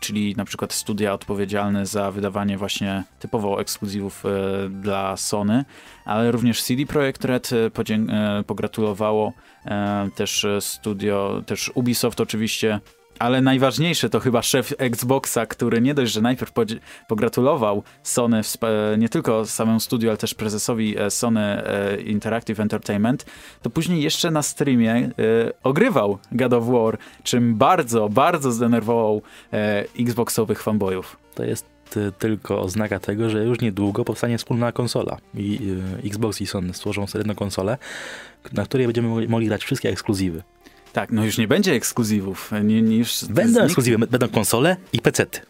czyli 0.00 0.34
na 0.36 0.44
przykład 0.44 0.72
studia 0.72 1.12
odpowiedzialne 1.12 1.86
za 1.86 2.10
wydawanie 2.10 2.58
właśnie 2.58 3.04
typowo 3.18 3.60
ekskluzywów 3.60 4.24
e, 4.26 4.68
dla 4.68 5.16
Sony, 5.16 5.64
ale 6.04 6.30
również 6.30 6.62
CD 6.62 6.86
Projekt 6.86 7.24
Red 7.24 7.50
e, 7.52 7.56
e, 7.94 8.44
pogratulowało, 8.46 9.32
e, 9.66 10.08
też 10.14 10.44
e, 10.44 10.60
studio, 10.60 11.42
też 11.46 11.70
Ubisoft 11.74 12.20
oczywiście, 12.20 12.80
ale 13.20 13.40
najważniejsze 13.40 14.10
to 14.10 14.20
chyba 14.20 14.42
szef 14.42 14.74
Xboxa, 14.78 15.46
który 15.46 15.80
nie 15.80 15.94
dość, 15.94 16.12
że 16.12 16.20
najpierw 16.20 16.52
pogratulował 17.08 17.82
Sony, 18.02 18.40
e, 18.62 18.98
nie 18.98 19.08
tylko 19.08 19.46
samemu 19.46 19.80
studiu, 19.80 20.08
ale 20.08 20.16
też 20.16 20.34
prezesowi 20.34 20.98
e, 20.98 21.10
Sony 21.10 21.40
e, 21.40 22.00
Interactive 22.00 22.60
Entertainment, 22.60 23.26
to 23.62 23.70
później 23.70 24.02
jeszcze 24.02 24.30
na 24.30 24.42
streamie 24.42 25.10
ogrywał 25.62 26.18
God 26.32 26.52
of 26.52 26.66
War, 26.66 26.98
czym 27.22 27.54
bardzo, 27.54 28.08
bardzo 28.08 28.52
zdenerwował 28.52 29.22
Xboxowych 30.00 30.62
fanboyów. 30.62 31.16
To 31.34 31.44
jest 31.44 31.66
tylko 32.18 32.60
oznaka 32.62 33.00
tego, 33.00 33.30
że 33.30 33.44
już 33.44 33.60
niedługo 33.60 34.04
powstanie 34.04 34.38
wspólna 34.38 34.72
konsola 34.72 35.16
i 35.34 35.58
Xbox 36.04 36.40
i 36.40 36.46
Sony 36.46 36.74
stworzą 36.74 37.06
sobie 37.06 37.20
jedną 37.20 37.34
konsolę, 37.34 37.78
na 38.52 38.64
której 38.64 38.86
będziemy 38.86 39.28
mogli 39.28 39.46
grać 39.46 39.64
wszystkie 39.64 39.88
ekskluzywy. 39.88 40.42
Tak, 40.92 41.12
no 41.12 41.24
już 41.24 41.38
nie 41.38 41.48
będzie 41.48 41.72
ekskluzywów. 41.74 42.50
Nie, 42.64 42.82
nie, 42.82 42.96
już 42.96 43.24
Będą 43.24 43.60
znik- 43.60 43.64
ekskluzywy, 43.64 43.98
będą 44.06 44.28
konsole 44.28 44.76
i 44.92 45.00
pecety. 45.00 45.40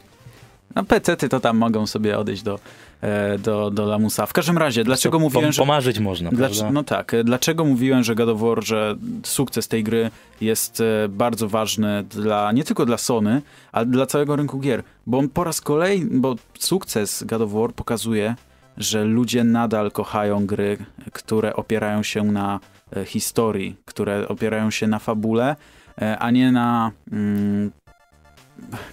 No 0.75 0.83
PC-ty 0.83 1.29
to 1.29 1.39
tam 1.39 1.57
mogą 1.57 1.87
sobie 1.87 2.17
odejść 2.17 2.43
do, 2.43 2.59
e, 3.01 3.37
do, 3.37 3.71
do 3.71 3.85
lamusa. 3.85 4.25
W 4.25 4.33
każdym 4.33 4.57
razie, 4.57 4.83
dlaczego 4.83 5.17
To 5.17 5.19
mówiłem, 5.19 5.51
że... 5.51 5.61
Pomarzyć 5.61 5.99
można, 5.99 6.29
Dlac- 6.29 6.37
prawda? 6.37 6.71
no 6.71 6.83
tak, 6.83 7.11
dlaczego 7.23 7.65
mówiłem, 7.65 8.03
że 8.03 8.15
God 8.15 8.29
of 8.29 8.39
War, 8.41 8.63
że 8.65 8.95
sukces 9.23 9.67
tej 9.67 9.83
gry 9.83 10.11
jest 10.41 10.81
e, 10.81 11.09
bardzo 11.09 11.47
ważny 11.47 12.03
dla, 12.09 12.51
nie 12.51 12.63
tylko 12.63 12.85
dla 12.85 12.97
Sony, 12.97 13.41
ale 13.71 13.85
dla 13.85 14.05
całego 14.05 14.35
rynku 14.35 14.59
gier. 14.59 14.83
Bo 15.07 15.17
on 15.17 15.29
po 15.29 15.43
raz 15.43 15.61
kolejny, 15.61 16.19
bo 16.19 16.35
sukces 16.59 17.23
God 17.23 17.41
of 17.41 17.51
War 17.51 17.73
pokazuje, 17.73 18.35
że 18.77 19.03
ludzie 19.05 19.43
nadal 19.43 19.91
kochają 19.91 20.45
gry, 20.45 20.77
które 21.13 21.55
opierają 21.55 22.03
się 22.03 22.23
na 22.23 22.59
historii, 23.05 23.75
które 23.85 24.27
opierają 24.27 24.71
się 24.71 24.87
na 24.87 24.99
fabule, 24.99 25.55
e, 26.01 26.17
a 26.19 26.31
nie 26.31 26.51
na, 26.51 26.91
mm, 27.11 27.71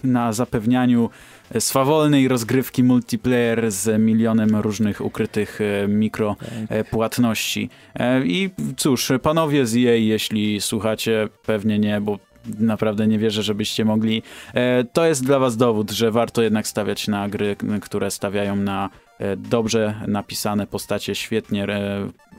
na 0.04 0.32
zapewnianiu 0.32 1.10
e, 1.50 1.60
swawolnej 1.60 2.28
rozgrywki 2.28 2.84
multiplayer 2.84 3.70
z 3.72 4.00
milionem 4.00 4.56
różnych 4.56 5.00
ukrytych 5.00 5.60
e, 5.60 5.88
mikro 5.88 6.36
e, 6.68 6.84
płatności. 6.84 7.70
E, 7.94 8.26
I 8.26 8.50
cóż, 8.76 9.12
panowie 9.22 9.66
z 9.66 9.76
EA, 9.76 9.94
jeśli 9.94 10.60
słuchacie, 10.60 11.28
pewnie 11.46 11.78
nie, 11.78 12.00
bo 12.00 12.18
naprawdę 12.58 13.06
nie 13.06 13.18
wierzę, 13.18 13.42
żebyście 13.42 13.84
mogli. 13.84 14.22
E, 14.54 14.84
To 14.84 15.06
jest 15.06 15.24
dla 15.24 15.38
was 15.38 15.56
dowód, 15.56 15.90
że 15.90 16.10
warto 16.10 16.42
jednak 16.42 16.66
stawiać 16.66 17.08
na 17.08 17.28
gry, 17.28 17.56
które 17.82 18.10
stawiają 18.10 18.56
na 18.56 18.90
e, 19.18 19.36
dobrze 19.36 19.94
napisane 20.06 20.66
postacie, 20.66 21.14
świetnie, 21.14 21.66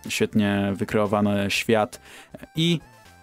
świetnie 0.10 0.74
wykreowany 0.76 1.46
świat 1.52 2.02
i 2.56 2.80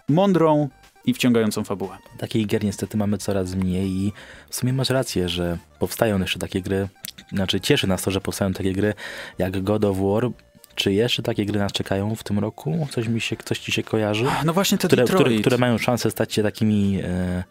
mądrą 0.09 0.69
i 1.05 1.13
wciągającą 1.13 1.63
fabułę. 1.63 1.97
Takich 2.17 2.47
gier 2.47 2.63
niestety 2.63 2.97
mamy 2.97 3.17
coraz 3.17 3.55
mniej 3.55 3.89
i 3.89 4.13
w 4.49 4.55
sumie 4.55 4.73
masz 4.73 4.89
rację, 4.89 5.29
że 5.29 5.57
powstają 5.79 6.19
jeszcze 6.19 6.39
takie 6.39 6.61
gry, 6.61 6.87
znaczy 7.33 7.59
cieszy 7.59 7.87
nas 7.87 8.01
to, 8.01 8.11
że 8.11 8.21
powstają 8.21 8.53
takie 8.53 8.73
gry 8.73 8.93
jak 9.37 9.63
God 9.63 9.85
of 9.85 9.97
War. 9.97 10.29
Czy 10.77 10.93
jeszcze 10.93 11.23
takie 11.23 11.45
gry 11.45 11.59
nas 11.59 11.71
czekają 11.71 12.15
w 12.15 12.23
tym 12.23 12.39
roku? 12.39 12.87
Coś 12.91 13.07
mi 13.07 13.21
się, 13.21 13.35
coś 13.45 13.59
ci 13.59 13.71
się 13.71 13.83
kojarzy? 13.83 14.25
No 14.45 14.53
właśnie 14.53 14.77
te 14.77 14.87
Które, 14.87 15.03
Detroit. 15.03 15.25
które, 15.25 15.39
które 15.41 15.57
mają 15.57 15.77
szansę 15.77 16.11
stać 16.11 16.33
się 16.33 16.43
takimi 16.43 16.99
e, 17.03 17.43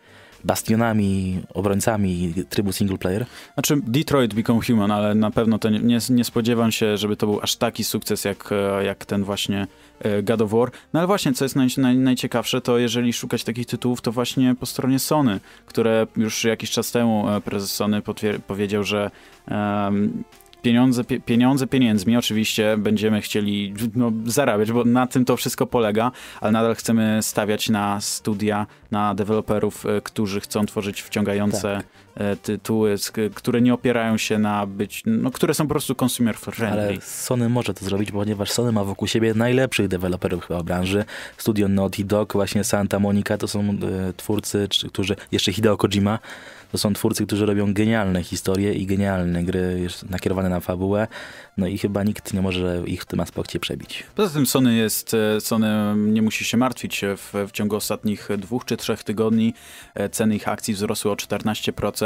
bastionami, 0.44 1.40
obrońcami 1.54 2.34
trybu 2.48 2.72
single 2.72 2.98
player? 2.98 3.26
Znaczy 3.54 3.76
Detroit 3.86 4.34
Become 4.34 4.60
Human, 4.66 4.90
ale 4.90 5.14
na 5.14 5.30
pewno 5.30 5.58
to 5.58 5.70
nie, 5.70 5.78
nie, 5.78 5.98
nie 6.10 6.24
spodziewam 6.24 6.72
się, 6.72 6.96
żeby 6.96 7.16
to 7.16 7.26
był 7.26 7.40
aż 7.42 7.56
taki 7.56 7.84
sukces 7.84 8.24
jak, 8.24 8.52
e, 8.52 8.84
jak 8.84 9.04
ten 9.04 9.24
właśnie 9.24 9.66
e, 10.00 10.22
God 10.22 10.42
of 10.42 10.50
War. 10.50 10.70
No 10.92 11.00
ale 11.00 11.06
właśnie, 11.06 11.32
co 11.32 11.44
jest 11.44 11.56
naj, 11.56 11.68
naj, 11.76 11.96
najciekawsze, 11.96 12.60
to 12.60 12.78
jeżeli 12.78 13.12
szukać 13.12 13.44
takich 13.44 13.66
tytułów, 13.66 14.00
to 14.00 14.12
właśnie 14.12 14.54
po 14.60 14.66
stronie 14.66 14.98
Sony, 14.98 15.40
które 15.66 16.06
już 16.16 16.44
jakiś 16.44 16.70
czas 16.70 16.92
temu 16.92 17.30
e, 17.30 17.40
prezes 17.40 17.72
Sony 17.72 18.02
powiedział, 18.46 18.84
że 18.84 19.10
em, 19.48 20.24
pieniądze, 20.66 21.04
pie, 21.04 21.20
pieniądze 21.20 21.66
pieniędzmi, 21.66 22.16
oczywiście 22.16 22.76
będziemy 22.78 23.20
chcieli 23.20 23.74
no, 23.94 24.12
zarabiać, 24.26 24.72
bo 24.72 24.84
na 24.84 25.06
tym 25.06 25.24
to 25.24 25.36
wszystko 25.36 25.66
polega, 25.66 26.12
ale 26.40 26.52
nadal 26.52 26.74
chcemy 26.74 27.18
stawiać 27.22 27.68
na 27.68 28.00
studia, 28.00 28.66
na 28.90 29.14
deweloperów, 29.14 29.86
e, 29.86 30.00
którzy 30.00 30.40
chcą 30.40 30.66
tworzyć 30.66 31.02
wciągające 31.02 31.76
e, 31.76 31.82
tytuły, 32.42 32.94
sk- 32.94 33.30
które 33.34 33.60
nie 33.60 33.74
opierają 33.74 34.16
się 34.18 34.38
na 34.38 34.66
być, 34.66 35.02
no, 35.06 35.30
które 35.30 35.54
są 35.54 35.64
po 35.64 35.70
prostu 35.70 35.94
consumer 36.04 36.36
friendly. 36.36 36.68
Ale 36.82 37.00
Sony 37.00 37.48
może 37.48 37.74
to 37.74 37.84
zrobić, 37.84 38.10
ponieważ 38.12 38.50
Sony 38.50 38.72
ma 38.72 38.84
wokół 38.84 39.08
siebie 39.08 39.34
najlepszych 39.34 39.88
deweloperów 39.88 40.46
chyba 40.46 40.60
w 40.60 40.64
branży. 40.64 41.04
Studio 41.38 41.68
Naughty 41.68 42.04
Dog, 42.04 42.32
właśnie 42.32 42.64
Santa 42.64 42.98
Monica, 42.98 43.38
to 43.38 43.48
są 43.48 43.60
e, 43.60 44.12
twórcy, 44.16 44.66
czy- 44.68 44.88
którzy, 44.88 45.16
jeszcze 45.32 45.52
Hideo 45.52 45.76
Kojima, 45.76 46.18
to 46.72 46.78
są 46.78 46.92
twórcy, 46.92 47.26
którzy 47.26 47.46
robią 47.46 47.74
genialne 47.74 48.22
historie 48.22 48.72
i 48.74 48.86
genialne 48.86 49.44
gry 49.44 49.86
nakierowane 50.10 50.48
na 50.48 50.60
fabułę. 50.60 51.06
No 51.56 51.66
i 51.66 51.78
chyba 51.78 52.02
nikt 52.04 52.34
nie 52.34 52.42
może 52.42 52.82
ich 52.86 53.02
w 53.02 53.04
tym 53.06 53.20
aspekcie 53.20 53.60
przebić. 53.60 54.04
Poza 54.14 54.34
tym 54.34 54.46
Sony 54.46 54.74
jest, 54.76 55.14
e, 55.14 55.40
Sony 55.40 55.94
nie 55.96 56.22
musi 56.22 56.44
się 56.44 56.56
martwić. 56.56 57.04
e, 57.04 57.16
W, 57.16 57.32
w 57.48 57.52
ciągu 57.52 57.76
ostatnich 57.76 58.28
dwóch 58.38 58.64
czy 58.64 58.76
trzech 58.76 59.02
tygodni 59.04 59.54
e, 59.94 60.08
ceny 60.08 60.36
ich 60.36 60.48
akcji 60.48 60.74
wzrosły 60.74 61.10
o 61.10 61.14
14%, 61.14 62.05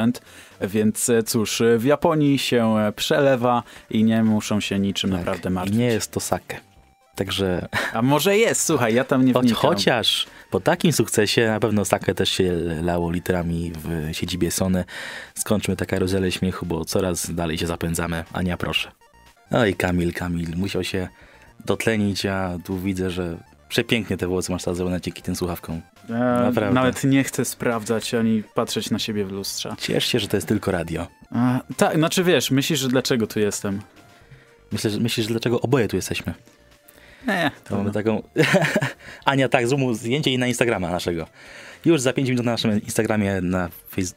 więc 0.61 1.09
e, 1.11 1.23
cóż, 1.23 1.61
e, 1.61 1.79
w 1.79 1.85
Japonii 1.85 2.39
się 2.39 2.79
e, 2.79 2.93
przelewa 2.93 3.63
i 3.91 4.05
nie 4.05 4.23
muszą 4.25 4.61
się 4.61 4.79
niczym 4.79 5.11
naprawdę 5.11 5.43
Tak. 5.43 5.53
I 5.53 5.55
martwić. 5.55 5.79
nie 5.79 5.87
jest 5.87 6.11
to 6.13 6.21
sake. 6.21 6.61
Także 7.15 7.69
A 7.93 8.03
może 8.03 8.37
jest, 8.39 8.61
słuchaj, 8.67 8.95
ja 8.95 9.05
tam 9.05 9.25
nie 9.25 9.33
choć, 9.33 9.43
wnikam. 9.47 9.61
chociaż 9.61 10.27
po 10.51 10.61
takim 10.61 10.93
sukcesie 10.93 11.47
na 11.47 11.61
pewno 11.61 11.85
sake 11.85 12.15
też 12.15 12.31
się 12.31 12.53
lało 12.83 13.11
literami 13.11 13.73
w 13.85 14.09
siedzibie 14.17 14.51
Sony. 14.51 14.85
Skończmy 15.35 15.77
tę 15.77 15.87
karuzelę 15.87 16.33
śmiechu, 16.33 16.67
bo 16.67 16.85
coraz 16.85 17.35
dalej 17.35 17.59
się 17.59 17.67
zapędzamy. 17.67 18.25
Ania, 18.33 18.57
proszę. 18.57 18.91
Oj, 19.51 19.75
Kamil, 19.75 20.13
Kamil, 20.15 20.57
musiał 20.57 20.85
się 20.85 21.09
dotlenić, 21.65 22.27
a 22.27 22.59
tu 22.65 22.79
widzę, 22.79 23.11
że 23.11 23.37
przepięknie 23.71 24.17
te 24.17 24.27
włosy 24.27 24.53
masz 24.53 24.63
zrobione 24.63 25.01
dzięki 25.01 25.23
tym 25.23 25.37
słuchawkom. 25.37 25.81
E, 26.11 26.13
Naprawdę. 26.13 26.71
nawet 26.71 27.05
nie 27.05 27.25
chcę 27.25 27.45
sprawdzać 27.45 28.15
ani 28.15 28.43
patrzeć 28.55 28.91
na 28.91 28.99
siebie 28.99 29.25
w 29.25 29.33
lustrze. 29.33 29.75
Ciesz 29.79 30.07
się, 30.07 30.19
że 30.19 30.29
to 30.29 30.37
jest 30.37 30.49
tylko 30.49 30.71
radio. 30.71 31.07
E, 31.33 31.61
tak, 31.77 31.97
znaczy 31.97 32.25
wiesz, 32.25 32.51
myślisz, 32.51 32.81
że 32.81 32.89
dlaczego 32.89 33.27
tu 33.27 33.41
jestem? 33.41 33.83
Myślę, 34.73 34.91
że, 34.91 35.01
myślisz, 35.01 35.27
że 35.27 35.33
dlaczego 35.33 35.61
oboje 35.61 35.89
tu 35.89 35.97
jesteśmy? 35.97 36.35
Nie, 37.27 37.51
To 37.65 37.77
mamy 37.77 37.93
taką... 37.93 38.23
Ania, 39.25 39.49
tak, 39.49 39.69
zrób 39.69 39.81
mu 39.81 39.95
zdjęcie 39.95 40.31
i 40.31 40.39
na 40.39 40.47
Instagrama 40.47 40.91
naszego. 40.91 41.27
Już 41.85 42.01
za 42.01 42.13
5 42.13 42.29
minut 42.29 42.45
na 42.45 42.53
naszym 42.53 42.83
Instagramie, 42.83 43.41
na, 43.41 43.69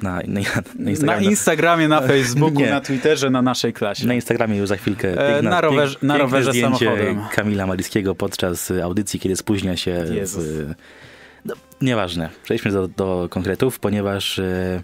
na, 0.01 0.11
na, 0.11 0.21
na 0.27 0.41
na 0.79 0.89
Instagramie, 0.91 1.27
Instagramie, 1.27 1.87
na 1.87 2.01
Facebooku, 2.07 2.59
Nie. 2.59 2.69
na 2.69 2.81
Twitterze, 2.81 3.29
na 3.29 3.41
naszej 3.41 3.73
klasie. 3.73 4.07
na 4.07 4.13
Instagramie 4.13 4.57
już 4.57 4.69
za 4.69 4.75
chwilkę 4.77 5.27
E, 5.27 5.33
piękna, 5.33 5.49
na 5.49 5.61
rowerze- 5.61 5.95
pięk- 5.97 6.03
na 6.03 6.13
piękne 6.13 6.17
rowerze 6.17 6.51
zdjęcie 6.51 6.85
samochodem. 6.85 7.21
Kamila 7.35 7.67
Malickiego 7.67 8.15
podczas 8.15 8.71
y, 8.71 8.83
audycji, 8.83 9.19
kiedy 9.19 9.35
spóźnia 9.35 9.77
się 9.77 10.05
Jezus. 10.13 10.43
w... 10.45 10.73
No, 11.45 11.53
nieważne, 11.81 12.29
przejdźmy 12.43 12.71
do, 12.71 12.87
do 12.87 13.27
konkretów, 13.29 13.79
ponieważ 13.79 14.39
e, 14.39 14.83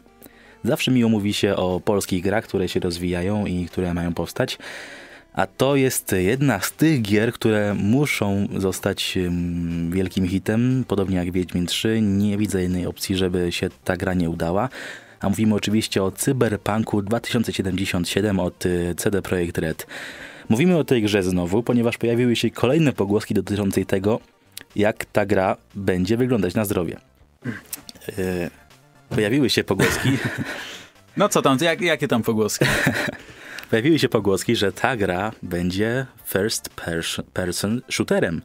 zawsze 0.63 0.91
miło 0.91 1.09
mówi 1.09 1.33
się 1.33 1.55
o 1.55 1.79
polskich 1.79 2.23
grach, 2.23 2.43
które 2.43 2.69
się 2.69 2.79
rozwijają 2.79 3.45
i 3.45 3.65
które 3.65 3.93
mają 3.93 4.13
powstać. 4.13 4.57
A 5.39 5.47
to 5.47 5.75
jest 5.75 6.15
jedna 6.17 6.59
z 6.59 6.71
tych 6.71 7.01
gier, 7.01 7.33
które 7.33 7.73
muszą 7.73 8.47
zostać 8.57 9.17
wielkim 9.89 10.27
hitem, 10.27 10.85
podobnie 10.87 11.17
jak 11.17 11.31
Wiedźmin 11.31 11.65
3. 11.65 12.01
Nie 12.01 12.37
widzę 12.37 12.63
innej 12.63 12.85
opcji, 12.85 13.15
żeby 13.15 13.51
się 13.51 13.69
ta 13.83 13.97
gra 13.97 14.13
nie 14.13 14.29
udała. 14.29 14.69
A 15.19 15.29
mówimy 15.29 15.55
oczywiście 15.55 16.03
o 16.03 16.11
Cyberpunku 16.11 17.01
2077 17.01 18.39
od 18.39 18.65
y, 18.65 18.95
CD 18.97 19.21
Projekt 19.21 19.57
Red. 19.57 19.87
Mówimy 20.49 20.77
o 20.77 20.83
tej 20.83 21.01
grze 21.01 21.23
znowu, 21.23 21.63
ponieważ 21.63 21.97
pojawiły 21.97 22.35
się 22.35 22.49
kolejne 22.49 22.93
pogłoski 22.93 23.33
dotyczące 23.33 23.85
tego, 23.85 24.19
jak 24.75 25.05
ta 25.05 25.25
gra 25.25 25.57
będzie 25.75 26.17
wyglądać 26.17 26.53
na 26.53 26.65
zdrowie. 26.65 26.97
Y, 28.09 28.49
pojawiły 29.09 29.49
się 29.49 29.63
pogłoski. 29.63 30.09
No 31.17 31.29
co 31.29 31.41
tam, 31.41 31.57
jak, 31.61 31.81
jakie 31.81 32.07
tam 32.07 32.23
pogłoski? 32.23 32.65
pojawiły 33.69 33.99
się 33.99 34.09
pogłoski, 34.09 34.55
że 34.55 34.71
ta 34.71 34.97
gra 34.97 35.31
będzie 35.43 36.05
first 36.25 36.69
person 37.33 37.81
shooterem 37.89 38.41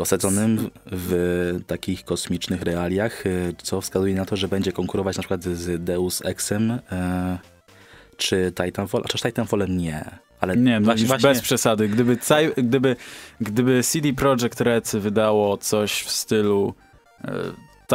osadzonym 0.00 0.70
w 0.86 1.58
takich 1.66 2.04
kosmicznych 2.04 2.62
realiach, 2.62 3.26
y, 3.26 3.54
co 3.62 3.80
wskazuje 3.80 4.14
na 4.14 4.24
to, 4.24 4.36
że 4.36 4.48
będzie 4.48 4.72
konkurować 4.72 5.16
na 5.16 5.22
przykład 5.22 5.44
z 5.44 5.84
Deus 5.84 6.24
Exem 6.24 6.70
e, 6.70 7.38
czy 8.16 8.52
Titanfall, 8.64 9.02
chociaż 9.02 9.22
Titanfallem 9.22 9.76
nie. 9.76 10.04
Ale 10.40 10.56
nie, 10.56 10.80
no 10.80 10.84
właśnie, 10.84 11.06
właśnie... 11.06 11.28
bez 11.28 11.40
przesady. 11.40 11.88
Gdyby, 11.88 12.18
gdyby, 12.56 12.96
gdyby 13.40 13.82
CD 13.82 14.12
Projekt 14.12 14.60
Red 14.60 14.90
wydało 14.94 15.56
coś 15.56 16.02
w 16.02 16.10
stylu 16.10 16.74
e, 17.24 17.32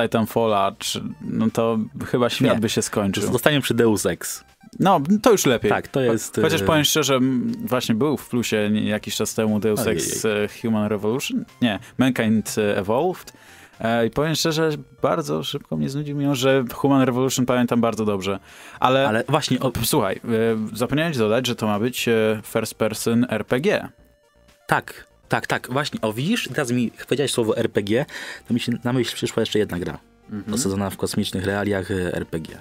Titanfalla, 0.01 0.75
czy, 0.79 1.03
no 1.21 1.49
to 1.53 1.79
chyba 2.05 2.29
świat 2.29 2.55
nie. 2.55 2.61
by 2.61 2.69
się 2.69 2.81
skończył. 2.81 3.23
Zostaniemy 3.23 3.61
przy 3.61 3.73
Deus 3.73 4.05
Ex. 4.05 4.43
No, 4.79 5.01
to 5.21 5.31
już 5.31 5.45
lepiej. 5.45 5.69
Tak, 5.71 5.87
to 5.87 6.01
jest... 6.01 6.39
Chociaż 6.41 6.61
e, 6.61 6.65
powiem 6.65 6.83
szczerze, 6.83 7.19
właśnie 7.65 7.95
był 7.95 8.17
w 8.17 8.29
plusie 8.29 8.69
jakiś 8.73 9.15
czas 9.15 9.33
temu 9.33 9.59
Deus 9.59 9.87
Ex 9.87 10.25
e, 10.25 10.47
Human 10.61 10.87
Revolution. 10.87 11.45
Nie, 11.61 11.79
Mankind 11.97 12.55
Evolved. 12.75 13.33
E, 13.79 14.07
I 14.07 14.09
powiem 14.09 14.35
szczerze, 14.35 14.69
bardzo 15.01 15.43
szybko 15.43 15.77
mnie 15.77 15.89
znudził, 15.89 16.17
mimo 16.17 16.35
że 16.35 16.63
Human 16.73 17.01
Revolution 17.01 17.45
pamiętam 17.45 17.81
bardzo 17.81 18.05
dobrze. 18.05 18.39
Ale, 18.79 19.07
Ale 19.07 19.23
właśnie... 19.29 19.59
O... 19.59 19.71
Słuchaj, 19.83 20.21
zapomniałeś 20.73 21.17
dodać, 21.17 21.47
że 21.47 21.55
to 21.55 21.67
ma 21.67 21.79
być 21.79 22.09
first 22.43 22.75
person 22.75 23.25
RPG. 23.29 23.89
Tak, 24.67 25.07
tak, 25.29 25.47
tak. 25.47 25.67
Właśnie, 25.71 26.01
o 26.01 26.13
widzisz, 26.13 26.49
teraz 26.53 26.71
mi 26.71 26.91
powiedziałeś 26.91 27.31
słowo 27.31 27.57
RPG, 27.57 28.05
to 28.47 28.53
mi 28.53 28.59
się 28.59 28.71
na 28.83 28.93
myśl 28.93 29.15
przyszła 29.15 29.41
jeszcze 29.41 29.59
jedna 29.59 29.79
gra. 29.79 29.99
Mhm. 30.31 30.53
Osadzona 30.53 30.89
w 30.89 30.97
kosmicznych 30.97 31.45
realiach 31.45 31.91
RPG. 31.91 32.57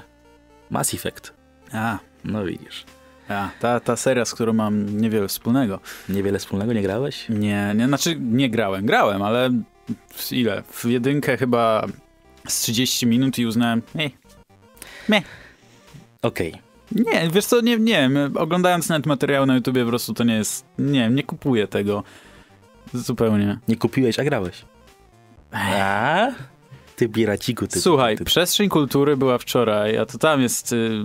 Mass 0.71 0.95
Effect. 0.95 1.36
A. 1.73 1.99
No 2.25 2.45
widzisz. 2.45 2.85
A, 3.29 3.51
ta, 3.61 3.81
ta 3.81 3.97
seria, 3.97 4.25
z 4.25 4.35
którą 4.35 4.53
mam 4.53 5.01
niewiele 5.01 5.29
wspólnego. 5.29 5.81
Niewiele 6.09 6.39
wspólnego? 6.39 6.73
Nie 6.73 6.83
grałeś? 6.83 7.29
Nie, 7.29 7.73
nie, 7.77 7.87
znaczy 7.87 8.17
nie 8.21 8.51
grałem. 8.51 8.87
Grałem, 8.87 9.23
ale 9.23 9.51
ile? 10.31 10.63
W 10.63 10.85
jedynkę 10.85 11.37
chyba 11.37 11.87
z 12.49 12.61
30 12.61 13.07
minut 13.07 13.39
i 13.39 13.47
uznałem, 13.47 13.83
ej, 13.99 14.15
meh. 15.09 15.25
Okej. 16.23 16.49
Okay. 16.49 16.67
Nie, 16.93 17.31
wiesz 17.31 17.45
co, 17.45 17.61
nie, 17.61 17.79
nie 17.79 18.11
oglądając 18.35 18.89
nawet 18.89 19.07
materiały 19.07 19.47
na 19.47 19.55
YouTubie 19.55 19.83
po 19.83 19.89
prostu 19.89 20.15
to 20.15 20.25
nie 20.25 20.35
jest, 20.35 20.67
nie 20.79 21.11
nie 21.11 21.23
kupuję 21.23 21.69
tego. 21.69 22.03
Zupełnie. 22.95 23.59
Nie 23.69 23.77
kupiłeś, 23.77 24.19
a 24.19 24.25
grałeś. 24.25 24.65
A? 25.53 26.29
Ty 26.97 27.09
bieraciku, 27.09 27.67
ty. 27.67 27.81
Słuchaj, 27.81 28.15
ty, 28.15 28.19
ty. 28.19 28.25
przestrzeń 28.25 28.69
kultury 28.69 29.17
była 29.17 29.39
wczoraj, 29.39 29.99
a 29.99 30.07
to 30.07 30.19
tam 30.19 30.43
jest 30.43 30.73
y, 30.73 31.05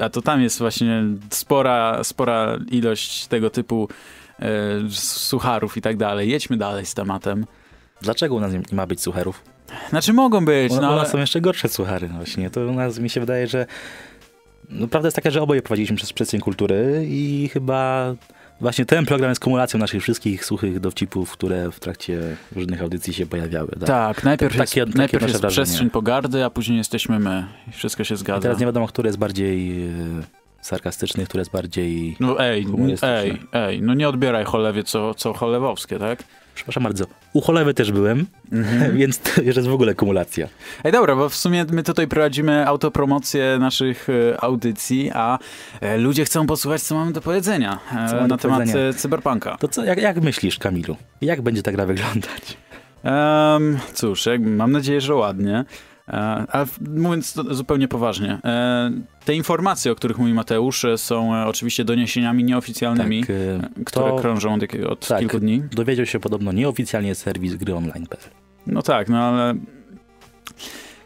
a 0.00 0.08
to 0.10 0.22
tam 0.22 0.42
jest 0.42 0.58
właśnie 0.58 1.02
spora, 1.30 2.04
spora 2.04 2.58
ilość 2.70 3.26
tego 3.26 3.50
typu 3.50 3.88
e, 4.38 4.46
sucharów 4.90 5.76
i 5.76 5.80
tak 5.80 5.96
dalej. 5.96 6.30
Jedźmy 6.30 6.56
dalej 6.56 6.86
z 6.86 6.94
tematem. 6.94 7.46
Dlaczego 8.02 8.34
u 8.34 8.40
nas 8.40 8.52
nie 8.52 8.62
ma 8.72 8.86
być 8.86 9.00
sucharów? 9.00 9.42
Znaczy 9.90 10.12
mogą 10.12 10.44
być, 10.44 10.72
u, 10.72 10.80
no 10.80 10.92
U 10.92 10.96
nas 10.96 11.10
są 11.10 11.18
jeszcze 11.18 11.40
gorsze 11.40 11.68
suchary 11.68 12.08
właśnie. 12.08 12.50
To 12.50 12.60
u 12.60 12.72
nas 12.72 12.98
mi 12.98 13.10
się 13.10 13.20
wydaje, 13.20 13.46
że 13.46 13.66
no, 14.68 14.88
prawda 14.88 15.06
jest 15.06 15.16
taka, 15.16 15.30
że 15.30 15.42
oboje 15.42 15.62
prowadziliśmy 15.62 15.96
przez 15.96 16.12
przestrzeń 16.12 16.40
kultury 16.40 17.06
i 17.08 17.50
chyba 17.52 18.14
Właśnie 18.60 18.86
ten 18.86 19.06
program 19.06 19.30
jest 19.30 19.40
kumulacją 19.40 19.80
naszych 19.80 20.02
wszystkich 20.02 20.44
suchych 20.44 20.80
dowcipów, 20.80 21.32
które 21.32 21.70
w 21.70 21.80
trakcie 21.80 22.36
różnych 22.56 22.82
audycji 22.82 23.14
się 23.14 23.26
pojawiały. 23.26 23.68
Tak, 23.68 23.86
tak 23.86 24.24
najpierw 24.24 24.54
jest, 24.54 24.74
takie 24.74 24.98
najpierw 24.98 25.28
jest 25.28 25.46
przestrzeń 25.46 25.90
pogardy, 25.90 26.44
a 26.44 26.50
później 26.50 26.78
jesteśmy 26.78 27.18
my. 27.18 27.46
I 27.68 27.72
wszystko 27.72 28.04
się 28.04 28.16
zgadza. 28.16 28.38
I 28.38 28.42
teraz 28.42 28.58
nie 28.58 28.66
wiadomo, 28.66 28.88
który 28.88 29.08
jest 29.08 29.18
bardziej 29.18 29.88
e, 30.60 30.64
sarkastyczny, 30.64 31.26
który 31.26 31.40
jest 31.40 31.50
bardziej 31.50 32.16
No 32.20 32.44
ej, 32.44 32.66
ej, 33.02 33.40
ej, 33.52 33.82
no 33.82 33.94
nie 33.94 34.08
odbieraj 34.08 34.44
cholewie 34.44 34.84
co, 34.84 35.14
co 35.14 35.32
cholewowskie, 35.32 35.98
tak? 35.98 36.24
Przepraszam 36.54 36.82
bardzo. 36.82 37.04
U 37.32 37.40
cholewy 37.40 37.74
też 37.74 37.92
byłem, 37.92 38.26
mm-hmm. 38.52 38.92
więc 39.00 39.18
to 39.18 39.42
jest 39.42 39.68
w 39.68 39.72
ogóle 39.72 39.94
kumulacja. 39.94 40.48
Ej, 40.84 40.92
dobra, 40.92 41.16
bo 41.16 41.28
w 41.28 41.34
sumie 41.34 41.64
my 41.72 41.82
tutaj 41.82 42.08
prowadzimy 42.08 42.66
autopromocję 42.66 43.56
naszych 43.60 44.08
e, 44.08 44.40
audycji, 44.44 45.10
a 45.14 45.38
e, 45.80 45.98
ludzie 45.98 46.24
chcą 46.24 46.46
posłuchać, 46.46 46.82
co 46.82 46.94
mamy 46.94 47.12
do 47.12 47.20
powiedzenia 47.20 47.78
e, 47.92 48.26
na 48.26 48.36
temat 48.36 48.58
powiedzenia? 48.58 48.92
cyberpunka. 48.92 49.56
To 49.56 49.68
co, 49.68 49.84
jak, 49.84 49.98
jak 49.98 50.20
myślisz, 50.20 50.58
Kamilu? 50.58 50.96
Jak 51.20 51.42
będzie 51.42 51.62
ta 51.62 51.72
gra 51.72 51.86
wyglądać? 51.86 52.56
Um, 53.04 53.78
cóż, 53.94 54.26
jak, 54.26 54.40
mam 54.40 54.72
nadzieję, 54.72 55.00
że 55.00 55.14
ładnie. 55.14 55.64
E, 56.10 56.16
ale 56.48 56.66
mówiąc 56.90 57.34
zupełnie 57.50 57.88
poważnie, 57.88 58.38
e, 58.44 58.90
te 59.24 59.34
informacje, 59.34 59.92
o 59.92 59.94
których 59.94 60.18
mówi 60.18 60.34
Mateusz, 60.34 60.84
e, 60.84 60.98
są 60.98 61.44
oczywiście 61.44 61.84
doniesieniami 61.84 62.44
nieoficjalnymi, 62.44 63.24
tak, 63.24 63.84
które 63.84 64.10
to, 64.10 64.16
krążą 64.16 64.54
od, 64.54 64.62
od 64.88 65.08
tak, 65.08 65.18
kilku 65.18 65.40
dni. 65.40 65.62
Dowiedział 65.72 66.06
się 66.06 66.20
podobno 66.20 66.52
nieoficjalnie 66.52 67.14
serwis 67.14 67.54
gry 67.54 67.74
online.pl. 67.74 68.30
No 68.66 68.82
tak, 68.82 69.08
no 69.08 69.18
ale 69.18 69.54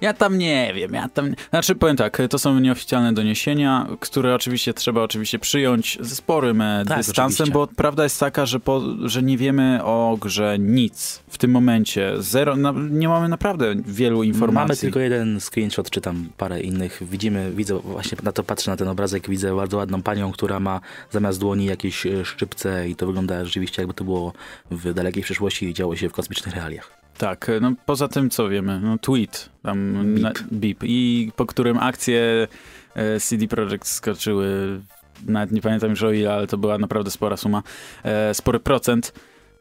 ja 0.05 0.13
tam 0.13 0.39
nie 0.39 0.73
wiem, 0.75 0.95
ja 0.95 1.09
tam... 1.09 1.35
Znaczy, 1.51 1.75
powiem 1.75 1.97
tak, 1.97 2.23
to 2.31 2.39
są 2.39 2.61
nieoficjalne 2.61 3.13
doniesienia, 3.13 3.87
które 4.01 4.35
oczywiście 4.35 4.75
trzeba 4.75 5.03
oczywiście 5.03 5.39
przyjąć 5.39 5.99
ze 6.01 6.17
sporym 6.17 6.61
e, 6.61 6.85
tak, 6.89 6.99
dystansem, 6.99 7.45
oczywiście. 7.45 7.53
bo 7.53 7.67
prawda 7.67 8.05
jest 8.05 8.21
taka, 8.21 8.47
że, 8.47 8.61
po, 8.61 8.83
że 9.05 9.23
nie 9.23 9.39
wiemy 9.39 9.81
o 9.85 10.19
grze 10.21 10.57
nic 10.59 11.23
w 11.29 11.39
tym 11.39 11.51
momencie. 11.51 12.13
Zero, 12.19 12.57
na, 12.57 12.75
nie 12.91 13.09
mamy 13.09 13.29
naprawdę 13.29 13.75
wielu 13.87 14.23
informacji. 14.23 14.69
Mamy 14.69 14.77
tylko 14.77 15.01
jeden 15.01 15.41
screenshot, 15.41 15.91
czy 15.91 16.01
tam 16.01 16.29
parę 16.37 16.61
innych. 16.61 17.03
Widzimy, 17.11 17.53
widzę, 17.53 17.79
właśnie 17.79 18.19
na 18.23 18.33
to 18.33 18.45
patrzę 18.45 18.71
na 18.71 18.77
ten 18.77 18.89
obrazek, 18.89 19.29
widzę 19.29 19.57
bardzo 19.57 19.77
ładną 19.77 20.03
panią, 20.03 20.33
która 20.33 20.61
ma 20.61 20.81
zamiast 21.11 21.41
dłoni 21.41 21.67
jakieś 21.67 22.07
e, 22.07 22.25
szczypce 22.25 22.89
i 22.89 22.97
to 22.97 23.07
wygląda 23.07 23.45
rzeczywiście 23.45 23.83
jakby 23.83 23.95
to 23.95 24.05
było 24.05 24.33
w 24.71 24.95
dalekiej 24.95 25.23
przyszłości 25.23 25.67
i 25.67 25.75
działo 25.75 25.97
się 25.97 26.09
w 26.09 26.13
kosmicznych 26.13 26.55
realiach. 26.55 27.04
Tak, 27.19 27.51
no 27.61 27.73
poza 27.87 28.09
tym 28.09 28.31
co 28.31 28.49
wiemy? 28.49 28.81
No 28.81 28.99
tweet, 28.99 29.49
tam 29.63 29.93
beep, 30.15 30.23
na, 30.23 30.33
beep 30.53 30.79
i 30.83 31.33
po 31.37 31.47
którym 31.47 31.79
akcje 31.79 32.49
e, 32.95 33.21
CD 33.21 33.49
Projekt 33.49 33.87
skoczyły, 33.87 34.81
nawet 35.27 35.53
nie 35.53 35.61
pamiętam 35.61 35.91
już 35.91 36.03
o 36.03 36.13
ile, 36.13 36.33
ale 36.33 36.47
to 36.47 36.59
była 36.59 36.79
naprawdę 36.79 37.11
spora 37.11 37.37
suma, 37.37 37.63
e, 38.03 38.35
spory 38.35 38.61
procent. 38.61 39.13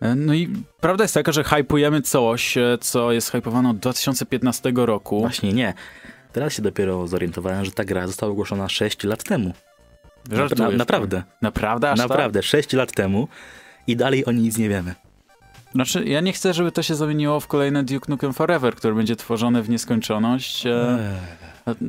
E, 0.02 0.16
no 0.16 0.34
i 0.34 0.50
prawda 0.80 1.04
jest 1.04 1.14
taka, 1.14 1.32
że 1.32 1.44
hypujemy 1.44 2.02
coś, 2.02 2.58
e, 2.58 2.78
co 2.82 3.12
jest 3.12 3.32
hypowane 3.32 3.70
od 3.70 3.78
2015 3.78 4.72
roku. 4.76 5.20
Właśnie 5.20 5.54
nie. 5.54 5.74
Teraz 6.32 6.54
się 6.54 6.62
dopiero 6.62 7.08
zorientowałem, 7.08 7.66
że 7.66 7.72
ta 7.72 7.86
gra 7.86 8.08
została 8.08 8.32
ogłoszona 8.32 8.70
6 8.70 9.04
lat 9.04 9.24
temu. 9.24 9.54
Na, 10.58 10.78
naprawdę. 10.78 11.24
Naprawdę? 11.42 11.92
Aż 11.92 12.00
naprawdę, 12.00 12.40
tak? 12.40 12.48
6 12.48 12.74
lat 12.74 12.92
temu 12.92 13.28
i 13.88 13.96
dalej 13.96 14.26
o 14.26 14.32
nic 14.32 14.58
nie 14.58 14.70
wiemy. 14.70 14.96
Znaczy, 15.76 16.06
ja 16.06 16.22
nie 16.22 16.34
chcę, 16.34 16.54
żeby 16.54 16.72
to 16.72 16.84
się 16.84 16.96
zamieniło 16.96 17.40
w 17.40 17.48
kolejne 17.48 17.84
Duke 17.84 18.06
Nukem 18.10 18.34
Forever, 18.34 18.76
które 18.76 18.96
będzie 18.96 19.16
tworzone 19.16 19.62
w 19.62 19.70
nieskończoność. 19.70 20.66
E, 20.66 21.16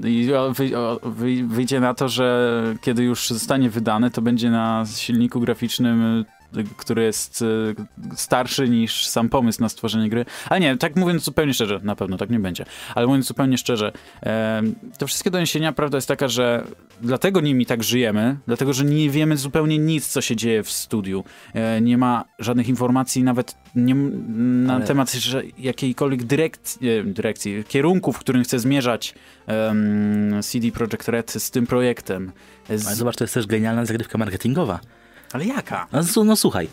I 0.04 0.28
wyjdzie 1.46 1.80
na 1.80 1.94
to, 1.94 2.08
że 2.08 2.60
kiedy 2.80 3.02
już 3.02 3.28
zostanie 3.28 3.70
wydane, 3.70 4.10
to 4.10 4.22
będzie 4.22 4.50
na 4.50 4.84
silniku 4.94 5.40
graficznym 5.40 6.24
który 6.76 7.02
jest 7.02 7.42
e, 7.42 8.16
starszy 8.16 8.68
niż 8.68 9.06
sam 9.06 9.28
pomysł 9.28 9.60
na 9.60 9.68
stworzenie 9.68 10.08
gry. 10.08 10.24
Ale 10.48 10.60
nie, 10.60 10.76
tak 10.76 10.96
mówiąc 10.96 11.22
zupełnie 11.22 11.54
szczerze, 11.54 11.80
na 11.82 11.96
pewno 11.96 12.16
tak 12.16 12.30
nie 12.30 12.40
będzie. 12.40 12.64
Ale 12.94 13.06
mówiąc 13.06 13.26
zupełnie 13.26 13.58
szczerze, 13.58 13.92
te 14.98 15.06
wszystkie 15.06 15.30
doniesienia, 15.30 15.72
prawda 15.72 15.98
jest 15.98 16.08
taka, 16.08 16.28
że 16.28 16.64
dlatego 17.00 17.40
nimi 17.40 17.66
tak 17.66 17.82
żyjemy, 17.82 18.36
dlatego, 18.46 18.72
że 18.72 18.84
nie 18.84 19.10
wiemy 19.10 19.36
zupełnie 19.36 19.78
nic, 19.78 20.08
co 20.08 20.20
się 20.20 20.36
dzieje 20.36 20.62
w 20.62 20.70
studiu. 20.70 21.24
E, 21.54 21.80
nie 21.80 21.98
ma 21.98 22.24
żadnych 22.38 22.68
informacji 22.68 23.22
nawet 23.22 23.56
nie, 23.74 23.94
na 23.94 24.74
Ale... 24.74 24.84
temat 24.84 25.12
że 25.12 25.42
jakiejkolwiek 25.58 26.24
dyrekcji, 26.24 26.80
dyrekcji, 27.04 27.64
kierunku, 27.68 28.12
w 28.12 28.18
którym 28.18 28.44
chce 28.44 28.58
zmierzać 28.58 29.14
um, 29.46 30.42
CD 30.42 30.70
Projekt 30.70 31.08
Red 31.08 31.30
z 31.30 31.50
tym 31.50 31.66
projektem. 31.66 32.32
Z... 32.70 32.86
Ale 32.86 32.96
zobacz, 32.96 33.16
to 33.16 33.24
jest 33.24 33.34
też 33.34 33.46
genialna 33.46 33.84
zagrywka 33.84 34.18
marketingowa. 34.18 34.80
Ale 35.34 35.44
jaka? 35.44 35.86
No, 35.92 36.24
no 36.24 36.36
słuchaj, 36.36 36.68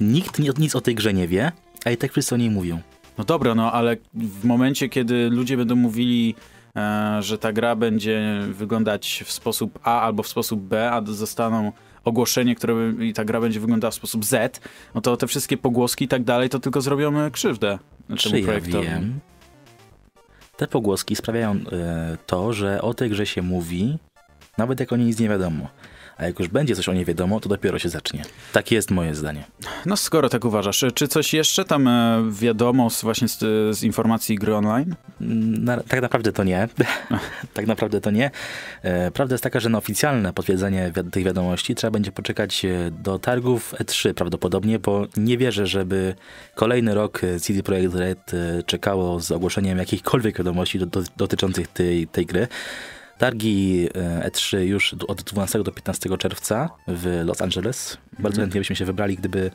nikt 0.00 0.38
nic 0.58 0.76
o 0.76 0.80
tej 0.80 0.94
grze 0.94 1.14
nie 1.14 1.28
wie, 1.28 1.52
a 1.84 1.90
i 1.90 1.96
tak 1.96 2.10
wszyscy 2.10 2.34
o 2.34 2.38
niej 2.38 2.50
mówią. 2.50 2.80
No 3.18 3.24
dobra, 3.24 3.54
no 3.54 3.72
ale 3.72 3.96
w 4.14 4.44
momencie, 4.44 4.88
kiedy 4.88 5.30
ludzie 5.30 5.56
będą 5.56 5.76
mówili, 5.76 6.34
e, 6.76 7.18
że 7.22 7.38
ta 7.38 7.52
gra 7.52 7.76
będzie 7.76 8.40
wyglądać 8.52 9.24
w 9.26 9.32
sposób 9.32 9.78
A 9.82 10.00
albo 10.00 10.22
w 10.22 10.28
sposób 10.28 10.60
B, 10.60 10.92
a 10.92 11.02
zostaną 11.04 11.72
ogłoszenie, 12.04 12.54
które 12.54 12.92
i 13.00 13.12
ta 13.12 13.24
gra 13.24 13.40
będzie 13.40 13.60
wyglądała 13.60 13.90
w 13.90 13.94
sposób 13.94 14.24
Z, 14.24 14.60
no 14.94 15.00
to 15.00 15.16
te 15.16 15.26
wszystkie 15.26 15.56
pogłoski 15.56 16.04
i 16.04 16.08
tak 16.08 16.24
dalej, 16.24 16.48
to 16.48 16.60
tylko 16.60 16.80
zrobią 16.80 17.30
krzywdę 17.30 17.78
Czy 18.16 18.30
temu 18.30 18.40
ja 18.40 18.44
projektowi. 18.44 18.86
Wiem? 18.86 19.20
te 20.56 20.66
pogłoski 20.66 21.16
sprawiają 21.16 21.52
e, 21.52 22.16
to, 22.26 22.52
że 22.52 22.82
o 22.82 22.94
tej 22.94 23.10
grze 23.10 23.26
się 23.26 23.42
mówi, 23.42 23.98
nawet 24.58 24.80
jak 24.80 24.92
o 24.92 24.96
niej 24.96 25.06
nic 25.06 25.18
nie 25.18 25.28
wiadomo. 25.28 25.68
A 26.20 26.24
jak 26.24 26.38
już 26.38 26.48
będzie 26.48 26.76
coś 26.76 26.88
o 26.88 26.92
niej 26.92 27.04
wiadomo, 27.04 27.40
to 27.40 27.48
dopiero 27.48 27.78
się 27.78 27.88
zacznie. 27.88 28.22
Tak 28.52 28.70
jest 28.70 28.90
moje 28.90 29.14
zdanie. 29.14 29.44
No 29.86 29.96
skoro 29.96 30.28
tak 30.28 30.44
uważasz, 30.44 30.84
czy 30.94 31.08
coś 31.08 31.34
jeszcze 31.34 31.64
tam 31.64 31.88
e, 31.88 32.22
wiadomo 32.30 32.90
z, 32.90 33.02
właśnie 33.02 33.28
z, 33.28 33.38
z 33.76 33.82
informacji 33.82 34.36
gry 34.36 34.54
online? 34.54 34.94
Mm, 35.20 35.64
na, 35.64 35.80
tak 35.82 36.02
naprawdę 36.02 36.32
to 36.32 36.44
nie. 36.44 36.68
tak 37.54 37.66
naprawdę 37.66 38.00
to 38.00 38.10
nie. 38.10 38.30
E, 38.82 39.10
prawda 39.10 39.34
jest 39.34 39.44
taka, 39.44 39.60
że 39.60 39.68
na 39.68 39.78
oficjalne 39.78 40.32
potwierdzenie 40.32 40.92
wi 40.96 41.10
tych 41.10 41.24
wiadomości 41.24 41.74
trzeba 41.74 41.90
będzie 41.90 42.12
poczekać 42.12 42.64
e, 42.64 42.90
do 42.90 43.18
targów 43.18 43.74
E3 43.78 44.14
prawdopodobnie, 44.14 44.78
bo 44.78 45.06
nie 45.16 45.38
wierzę, 45.38 45.66
żeby 45.66 46.14
kolejny 46.54 46.94
rok 46.94 47.24
e, 47.24 47.40
CD 47.40 47.62
Projekt 47.62 47.94
Red 47.94 48.34
e, 48.34 48.62
czekało 48.62 49.20
z 49.20 49.32
ogłoszeniem 49.32 49.78
jakichkolwiek 49.78 50.38
wiadomości 50.38 50.78
do, 50.78 50.86
do, 50.86 51.02
dotyczących 51.16 51.68
tej, 51.68 52.06
tej 52.06 52.26
gry. 52.26 52.48
Targi 53.20 53.88
E3 54.26 54.58
już 54.58 54.94
od 55.08 55.22
12 55.22 55.62
do 55.62 55.72
15 55.72 56.16
czerwca 56.18 56.70
w 56.88 57.22
Los 57.24 57.42
Angeles. 57.42 57.98
Bardzo 58.12 58.28
Mhm. 58.28 58.42
chętnie 58.46 58.60
byśmy 58.60 58.76
się 58.76 58.84
wybrali, 58.84 59.16
gdyby, 59.16 59.50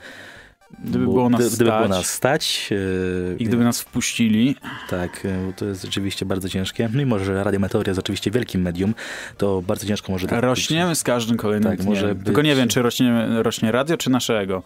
Gdyby 0.83 1.05
było 1.05 1.29
nas 1.29 1.55
gdyby 1.55 1.63
było 1.71 1.77
stać. 1.79 1.89
nas 1.89 2.05
stać. 2.05 2.69
e, 2.71 3.35
I 3.37 3.45
gdyby 3.45 3.63
nas 3.63 3.81
wpuścili, 3.81 4.55
tak, 4.89 5.25
e, 5.25 5.53
to 5.53 5.65
jest 5.65 5.83
rzeczywiście 5.83 6.25
bardzo 6.25 6.49
ciężkie. 6.49 6.89
Mimo, 6.93 7.19
że 7.19 7.43
Radio 7.43 7.59
Meteor 7.59 7.87
jest 7.87 7.99
oczywiście 7.99 8.31
wielkim 8.31 8.61
medium, 8.61 8.93
to 9.37 9.61
bardzo 9.61 9.87
ciężko 9.87 10.11
może 10.11 10.27
to 10.27 10.41
rośniemy 10.41 10.95
z 10.95 11.03
każdym 11.03 11.37
kolejnym 11.37 11.71
Tak, 11.71 11.79
dniem. 11.79 11.89
może 11.89 12.15
Tylko 12.15 12.41
nie 12.41 12.49
być- 12.51 12.57
wiem, 12.59 12.67
czy 12.69 12.81
rośnie, 12.81 13.25
rośnie 13.29 13.71
radio, 13.71 13.97
czy 13.97 14.09
nasze 14.09 14.39
ego. 14.39 14.63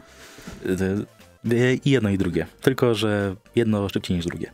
E, 0.65 0.69
e, 1.55 1.73
I 1.85 1.89
jedno 1.91 2.09
i 2.09 2.17
drugie. 2.17 2.45
Tylko, 2.61 2.95
że 2.95 3.35
jedno 3.55 3.89
szybciej 3.89 4.17
niż 4.17 4.25
drugie. 4.25 4.51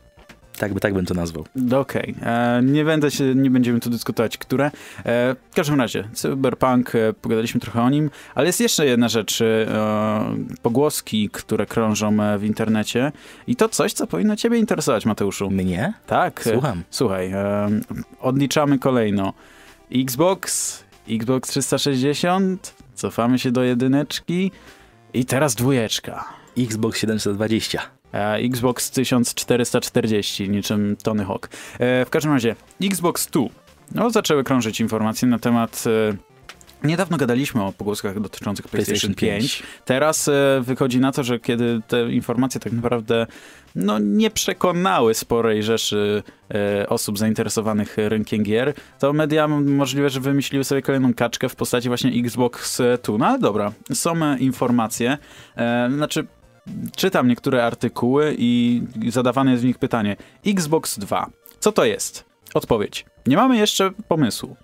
Tak, 0.58 0.74
by, 0.74 0.80
tak 0.80 0.94
bym 0.94 1.06
to 1.06 1.14
nazwał. 1.14 1.44
No 1.56 1.80
Okej, 1.80 2.14
e, 2.22 2.60
nie 2.62 2.84
będę 2.84 3.10
się, 3.10 3.34
nie 3.34 3.50
będziemy 3.50 3.80
tu 3.80 3.90
dyskutować, 3.90 4.38
które. 4.38 4.64
E, 4.66 4.70
w 5.50 5.54
każdym 5.54 5.80
razie, 5.80 6.08
Cyberpunk, 6.12 6.94
e, 6.94 7.12
pogadaliśmy 7.12 7.60
trochę 7.60 7.82
o 7.82 7.90
nim, 7.90 8.10
ale 8.34 8.46
jest 8.46 8.60
jeszcze 8.60 8.86
jedna 8.86 9.08
rzecz, 9.08 9.40
e, 9.40 9.66
pogłoski, 10.62 11.30
które 11.32 11.66
krążą 11.66 12.22
e, 12.22 12.38
w 12.38 12.44
internecie 12.44 13.12
i 13.46 13.56
to 13.56 13.68
coś, 13.68 13.92
co 13.92 14.06
powinno 14.06 14.36
ciebie 14.36 14.58
interesować, 14.58 15.06
Mateuszu. 15.06 15.50
Mnie? 15.50 15.92
Tak, 16.06 16.42
Słucham. 16.52 16.82
słuchaj, 16.90 17.32
e, 17.32 17.68
odliczamy 18.20 18.78
kolejno. 18.78 19.32
Xbox, 19.94 20.82
Xbox 21.10 21.50
360, 21.50 22.74
cofamy 22.94 23.38
się 23.38 23.50
do 23.50 23.62
jedyneczki 23.62 24.50
i 25.14 25.24
teraz 25.24 25.54
dwójeczka. 25.54 26.24
Xbox 26.58 26.98
720. 26.98 27.82
E, 28.16 28.36
Xbox 28.36 28.90
1440, 28.90 30.48
niczym 30.48 30.96
Tony 31.02 31.24
Hawk. 31.24 31.48
E, 31.78 32.04
w 32.04 32.10
każdym 32.10 32.32
razie, 32.32 32.56
Xbox 32.82 33.26
2. 33.30 33.44
No, 33.94 34.10
zaczęły 34.10 34.44
krążyć 34.44 34.80
informacje 34.80 35.28
na 35.28 35.38
temat... 35.38 35.84
E, 35.86 36.36
Niedawno 36.84 37.16
gadaliśmy 37.16 37.64
o 37.64 37.72
pogłoskach 37.72 38.20
dotyczących 38.20 38.68
PlayStation, 38.68 39.14
5. 39.14 39.62
Teraz 39.84 40.28
e, 40.28 40.60
wychodzi 40.62 41.00
na 41.00 41.12
to, 41.12 41.24
że 41.24 41.40
kiedy 41.40 41.80
te 41.88 42.12
informacje 42.12 42.60
tak 42.60 42.72
naprawdę 42.72 43.26
no, 43.74 43.98
nie 43.98 44.30
przekonały 44.30 45.14
sporej 45.14 45.62
rzeszy 45.62 46.22
e, 46.54 46.88
osób 46.88 47.18
zainteresowanych 47.18 47.96
rynkiem 47.96 48.42
gier, 48.42 48.74
to 48.98 49.12
media 49.12 49.48
możliwe, 49.48 50.10
że 50.10 50.20
wymyśliły 50.20 50.64
sobie 50.64 50.82
kolejną 50.82 51.14
kaczkę 51.14 51.48
w 51.48 51.56
postaci 51.56 51.88
właśnie 51.88 52.10
Xbox 52.20 52.82
2. 53.04 53.18
No 53.18 53.26
ale 53.26 53.38
dobra, 53.38 53.72
są 53.92 54.36
informacje. 54.36 55.18
E, 55.56 55.90
znaczy, 55.94 56.26
czytam 56.96 57.28
niektóre 57.28 57.64
artykuły 57.64 58.34
i 58.38 58.82
zadawane 59.08 59.50
jest 59.50 59.62
w 59.62 59.66
nich 59.66 59.78
pytanie. 59.78 60.16
Xbox 60.46 60.98
2. 60.98 61.26
Co 61.60 61.72
to 61.72 61.84
jest? 61.84 62.24
Odpowiedź. 62.54 63.04
Nie 63.26 63.36
mamy 63.36 63.56
jeszcze 63.56 63.90
pomysłu. 64.08 64.56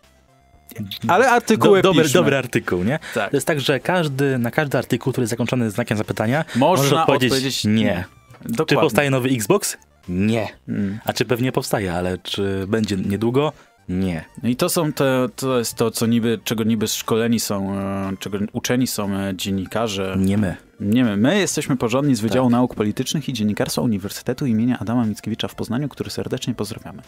Ale 1.09 1.31
artykuły 1.31 1.83
Do, 1.83 1.88
dobry, 1.88 2.03
piszmy. 2.03 2.21
dobry 2.21 2.37
artykuł, 2.37 2.85
nie? 2.85 2.99
Tak. 3.15 3.31
To 3.31 3.37
jest 3.37 3.47
tak, 3.47 3.61
że 3.61 3.81
każdy, 3.81 4.38
na 4.38 4.51
każdy 4.51 4.79
artykuł, 4.79 5.12
który 5.12 5.23
jest 5.23 5.31
zakończony 5.31 5.71
znakiem 5.71 5.99
zapytania, 5.99 6.45
Można 6.57 6.83
możesz 6.83 6.93
odpowiedzieć, 6.93 7.33
odpowiedzieć 7.33 7.65
nie. 7.65 8.05
Dokładnie. 8.41 8.67
Czy 8.67 8.75
powstaje 8.75 9.11
nowy 9.11 9.29
Xbox? 9.29 9.77
Nie. 10.09 10.49
Mm. 10.69 10.99
A 11.05 11.12
czy 11.12 11.25
pewnie 11.25 11.53
powstaje, 11.53 11.95
ale 11.95 12.19
czy 12.19 12.67
będzie 12.69 12.97
niedługo? 12.97 13.53
Nie. 13.88 14.25
No 14.43 14.49
i 14.49 14.57
to 14.57 14.69
są 14.69 14.93
te, 14.93 15.29
to 15.37 15.59
jest 15.59 15.75
to, 15.75 15.91
co 15.91 16.07
niby, 16.07 16.38
czego 16.45 16.65
niby 16.65 16.88
szkoleni 16.88 17.41
są, 17.41 17.75
e, 17.79 18.12
czego 18.19 18.38
uczeni 18.53 18.87
są 18.87 19.15
e, 19.15 19.33
dziennikarze. 19.37 20.15
Nie 20.19 20.38
my. 20.38 20.57
Nie 20.83 21.05
my, 21.05 21.16
my 21.16 21.38
jesteśmy 21.38 21.77
porządni 21.77 22.14
z 22.14 22.21
Wydziału 22.21 22.49
Tak. 22.49 22.53
Nauk 22.53 22.75
Politycznych 22.75 23.29
i 23.29 23.33
Dziennikarstwa 23.33 23.83
Uniwersytetu 23.83 24.47
imienia 24.47 24.79
Adama 24.79 25.05
Mickiewicza 25.05 25.49
w 25.49 25.55
Poznaniu, 25.55 25.88
który 25.88 26.11
serdecznie 26.11 26.55
pozdrawiamy. 26.55 27.03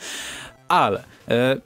Ale 0.69 1.05
e, 1.29 1.57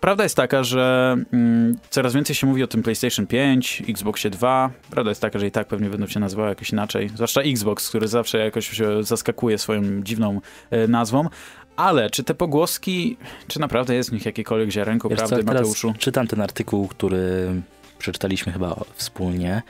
prawda 0.00 0.22
jest 0.22 0.36
taka, 0.36 0.64
że 0.64 1.16
mm, 1.32 1.76
coraz 1.90 2.14
więcej 2.14 2.36
się 2.36 2.46
mówi 2.46 2.62
o 2.62 2.66
tym 2.66 2.82
PlayStation 2.82 3.26
5, 3.26 3.82
Xboxie 3.88 4.30
2. 4.30 4.70
Prawda 4.90 5.10
jest 5.10 5.20
taka, 5.20 5.38
że 5.38 5.46
i 5.46 5.50
tak 5.50 5.68
pewnie 5.68 5.90
będą 5.90 6.06
się 6.06 6.20
nazywały 6.20 6.48
jakoś 6.48 6.70
inaczej. 6.70 7.08
Zwłaszcza 7.08 7.40
Xbox, 7.40 7.88
który 7.88 8.08
zawsze 8.08 8.38
jakoś 8.38 8.80
zaskakuje 9.00 9.58
swoją 9.58 10.02
dziwną 10.02 10.40
e, 10.70 10.88
nazwą. 10.88 11.28
Ale 11.76 12.10
czy 12.10 12.24
te 12.24 12.34
pogłoski, 12.34 13.16
czy 13.48 13.60
naprawdę 13.60 13.94
jest 13.94 14.10
w 14.10 14.12
nich 14.12 14.26
jakiekolwiek 14.26 14.70
ziarenko 14.70 15.08
Wiesz 15.08 15.20
co, 15.20 15.28
prawdy, 15.28 15.46
teraz 15.46 15.60
Mateuszu? 15.60 15.94
czytam 15.98 16.26
ten 16.26 16.40
artykuł, 16.40 16.88
który 16.88 17.54
przeczytaliśmy 18.02 18.52
chyba 18.52 18.76
wspólnie 18.94 19.62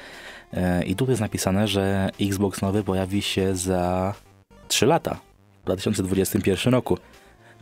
e, 0.52 0.84
i 0.84 0.96
tu 0.96 1.10
jest 1.10 1.20
napisane, 1.20 1.68
że 1.68 2.10
Xbox 2.20 2.62
nowy 2.62 2.84
pojawi 2.84 3.22
się 3.22 3.56
za 3.56 4.14
3 4.68 4.86
lata, 4.86 5.20
w 5.62 5.64
2021 5.64 6.72
roku. 6.72 6.98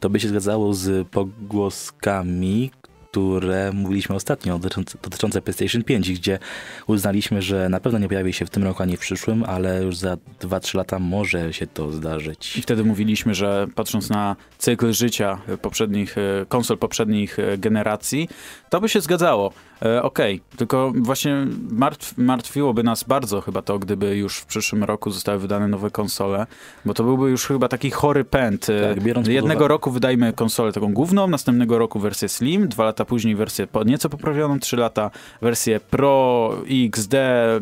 To 0.01 0.11
by 0.11 0.21
się 0.21 0.29
zgadzało 0.29 0.75
z 0.75 1.09
pogłoskami, 1.09 2.71
które 3.11 3.73
mówiliśmy 3.73 4.15
ostatnio 4.15 4.59
dotyczące, 4.59 4.99
dotyczące 5.03 5.43
PlayStation 5.43 5.85
5, 5.85 6.13
gdzie 6.13 6.39
uznaliśmy, 6.87 7.43
że 7.43 7.69
na 7.69 7.81
pewno 7.81 7.99
nie 7.99 8.09
pojawi 8.09 8.33
się 8.33 8.47
w 8.47 8.51
tym 8.51 8.65
roku 8.65 8.83
ani 8.83 8.97
w 8.97 9.01
przyszłym, 9.01 9.45
ale 9.45 9.83
już 9.83 9.97
za 9.97 10.17
2-3 10.41 10.77
lata 10.77 10.99
może 10.99 11.53
się 11.53 11.67
to 11.67 11.89
I 11.89 11.93
zdarzyć. 11.93 12.61
wtedy 12.63 12.85
mówiliśmy, 12.85 13.35
że 13.35 13.67
patrząc 13.75 14.11
na 14.11 14.37
cykl 14.59 14.93
życia 14.93 15.39
poprzednich, 15.63 16.19
e, 16.19 16.47
konsol 16.49 16.79
poprzednich 16.79 17.39
e, 17.39 17.59
generacji, 17.59 18.29
to 18.71 18.81
by 18.81 18.89
się 18.89 19.01
zgadzało. 19.01 19.53
E, 19.83 20.03
Okej, 20.03 20.40
tylko 20.57 20.93
właśnie 20.97 21.47
martw, 21.71 22.19
martwiłoby 22.19 22.83
nas 22.83 23.05
bardzo 23.05 23.40
chyba 23.40 23.62
to, 23.62 23.79
gdyby 23.79 24.16
już 24.16 24.37
w 24.38 24.47
przyszłym 24.47 24.85
roku 24.85 25.11
zostały 25.11 25.38
wydane 25.38 25.69
nowe 25.69 25.90
konsole, 25.90 26.47
bo 26.85 26.95
to 26.95 27.05
byłby 27.05 27.31
już 27.31 27.47
chyba 27.47 27.69
taki 27.69 27.90
chory 27.90 28.25
pęd. 28.25 28.71
E, 28.71 28.88
Tak, 28.95 29.03
biorąc 29.05 29.29
Jednego 29.29 29.69
roku 29.69 29.90
wydajmy 29.90 30.33
konsolę 30.33 30.73
taką 30.73 30.93
główną, 30.93 31.27
następnego 31.27 31.79
roku 31.79 32.01
wersję 32.01 32.29
Slim, 32.29 32.69
dwa 32.69 32.85
lata 32.85 33.05
później 33.05 33.35
wersję 33.35 33.66
nieco 33.87 34.09
poprawioną, 34.09 34.61
trzy 34.61 34.77
lata 34.77 35.11
wersję 35.43 35.81
Pro, 35.81 36.51
XD, 36.71 37.14
e, 37.14 37.61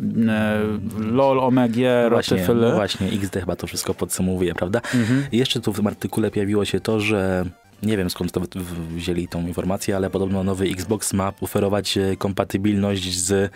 LOL, 0.98 1.40
OMG, 1.40 1.76
No 2.04 2.11
właśnie, 2.11 2.46
no 2.54 2.72
właśnie, 2.74 3.07
XD 3.07 3.40
chyba 3.40 3.57
to 3.57 3.66
wszystko 3.66 3.94
podsumowuje, 3.94 4.54
prawda? 4.54 4.81
Mhm. 4.94 5.26
Jeszcze 5.33 5.61
tu 5.61 5.72
w 5.72 5.76
tym 5.76 5.87
artykule 5.87 6.31
pojawiło 6.31 6.64
się 6.64 6.81
to, 6.81 7.00
że 7.00 7.44
nie 7.82 7.96
wiem 7.96 8.10
skąd 8.10 8.32
to 8.32 8.40
wzięli 8.96 9.28
tą 9.28 9.46
informację, 9.46 9.96
ale 9.96 10.10
podobno 10.10 10.44
nowy 10.44 10.64
Xbox 10.66 11.12
ma 11.12 11.32
oferować 11.40 11.98
e, 11.98 12.16
kompatybilność 12.16 13.18
z 13.18 13.52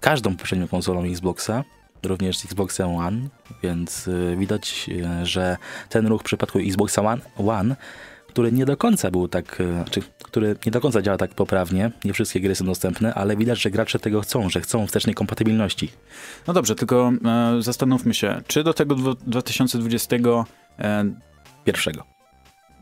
każdą 0.00 0.36
poprzednią 0.36 0.68
konsolą 0.68 1.04
Xboxa, 1.04 1.64
również 2.02 2.38
z 2.38 2.44
Xboxem 2.44 2.88
One, 2.96 3.28
więc 3.62 4.08
e, 4.08 4.36
widać, 4.36 4.90
e, 5.04 5.26
że 5.26 5.56
ten 5.88 6.06
ruch 6.06 6.20
w 6.20 6.24
przypadku 6.24 6.58
Xboxa 6.58 7.02
One, 7.02 7.22
One 7.36 7.76
który 8.34 8.52
nie 8.52 8.64
do 8.64 8.76
końca 8.76 9.10
był 9.10 9.28
tak, 9.28 9.62
czy 9.90 10.00
który 10.22 10.56
nie 10.66 10.72
do 10.72 10.80
końca 10.80 11.02
działa 11.02 11.18
tak 11.18 11.34
poprawnie, 11.34 11.90
nie 12.04 12.12
wszystkie 12.12 12.40
gry 12.40 12.54
są 12.54 12.64
dostępne, 12.64 13.14
ale 13.14 13.36
widać, 13.36 13.62
że 13.62 13.70
gracze 13.70 13.98
tego 13.98 14.20
chcą, 14.20 14.50
że 14.50 14.60
chcą 14.60 14.86
wstecznej 14.86 15.14
kompatybilności. 15.14 15.92
No 16.46 16.54
dobrze, 16.54 16.74
tylko 16.74 17.12
e, 17.24 17.62
zastanówmy 17.62 18.14
się, 18.14 18.40
czy 18.46 18.64
do 18.64 18.74
tego 18.74 18.94
dwu- 18.94 19.14
2020, 19.26 20.16
e, 20.78 21.04
Pierwszego, 21.64 22.13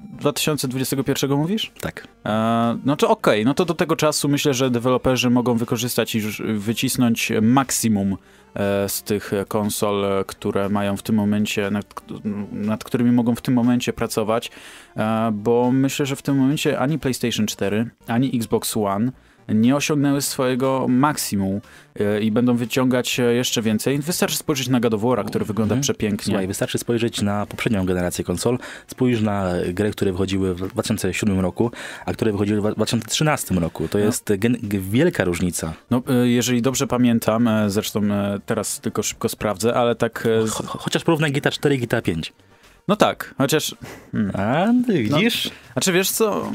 2021 0.02 1.30
mówisz? 1.30 1.72
tak. 1.80 2.08
E, 2.26 2.78
no 2.84 2.96
to 2.96 3.08
okej, 3.08 3.44
no 3.44 3.54
to 3.54 3.64
do 3.64 3.74
tego 3.74 3.96
czasu 3.96 4.28
myślę, 4.28 4.54
że 4.54 4.70
deweloperzy 4.70 5.30
mogą 5.30 5.56
wykorzystać 5.56 6.14
i 6.14 6.20
wycisnąć 6.54 7.32
maksimum 7.42 8.16
e, 8.54 8.88
z 8.88 9.02
tych 9.02 9.32
konsol, 9.48 10.04
które 10.26 10.68
mają 10.68 10.96
w 10.96 11.02
tym 11.02 11.14
momencie, 11.16 11.70
nad, 11.70 11.86
nad 12.53 12.84
którymi 12.84 13.12
mogą 13.12 13.34
w 13.34 13.40
tym 13.40 13.55
momencie 13.55 13.92
pracować, 13.92 14.50
e, 14.96 15.30
bo 15.32 15.72
myślę, 15.72 16.07
że 16.07 16.16
w 16.16 16.22
tym 16.22 16.36
momencie 16.36 16.78
ani 16.78 16.98
PlayStation 16.98 17.46
4, 17.46 17.90
ani 18.07 18.36
Xbox 18.36 18.76
One 18.76 19.12
nie 19.55 19.76
osiągnęły 19.76 20.22
swojego 20.22 20.86
maksimum 20.88 21.61
e, 22.00 22.20
i 22.20 22.30
będą 22.32 22.57
wyciągać 22.57 23.20
e, 23.20 23.22
jeszcze 23.34 23.62
więcej. 23.62 23.98
Wystarczy 23.98 24.36
spojrzeć 24.36 24.68
na 24.68 24.80
God 24.80 24.94
of 24.94 25.03
War, 25.03 25.24
który 25.24 25.44
wygląda 25.44 25.72
Mhm. 25.72 25.82
przepięknie. 25.82 26.24
Słuchaj, 26.24 26.46
wystarczy 26.46 26.78
spojrzeć 26.78 27.22
na 27.22 27.46
poprzednią 27.46 27.86
generację 27.86 28.24
konsol, 28.24 28.59
spójrz 28.86 29.20
na 29.20 29.53
gry, 29.74 29.90
które 29.90 30.12
wychodziły 30.12 30.55
w 30.55 30.68
2007 30.68 31.40
roku, 31.40 31.70
a 32.07 32.12
które 32.12 32.32
wychodziły 32.32 32.61
w 32.61 32.74
2013 32.74 33.55
roku. 33.55 33.88
To 33.88 33.98
No. 33.98 34.05
jest 34.05 34.32
g- 34.38 34.80
wielka 34.80 35.24
różnica. 35.24 35.72
No, 35.90 36.03
e, 36.09 36.28
jeżeli 36.28 36.62
dobrze 36.62 36.86
pamiętam, 36.86 37.48
zresztą 37.66 38.00
teraz 38.46 38.80
tylko 38.80 39.03
szybko 39.03 39.28
sprawdzę, 39.28 39.74
ale 39.74 39.94
tak 39.94 40.28
Cho- 40.46 40.66
chociaż 40.66 41.05
porównaj 41.05 41.32
GTA 41.32 41.50
4 41.50 41.74
i 41.74 41.78
GTA 41.78 42.03
5. 42.03 42.32
No 42.88 42.96
tak, 42.96 43.34
chociaż... 43.38 43.74
A, 44.34 44.66
ty 44.86 45.03
widzisz? 45.03 45.50
Znaczy 45.72 45.92
wiesz 45.92 46.11
co... 46.11 46.50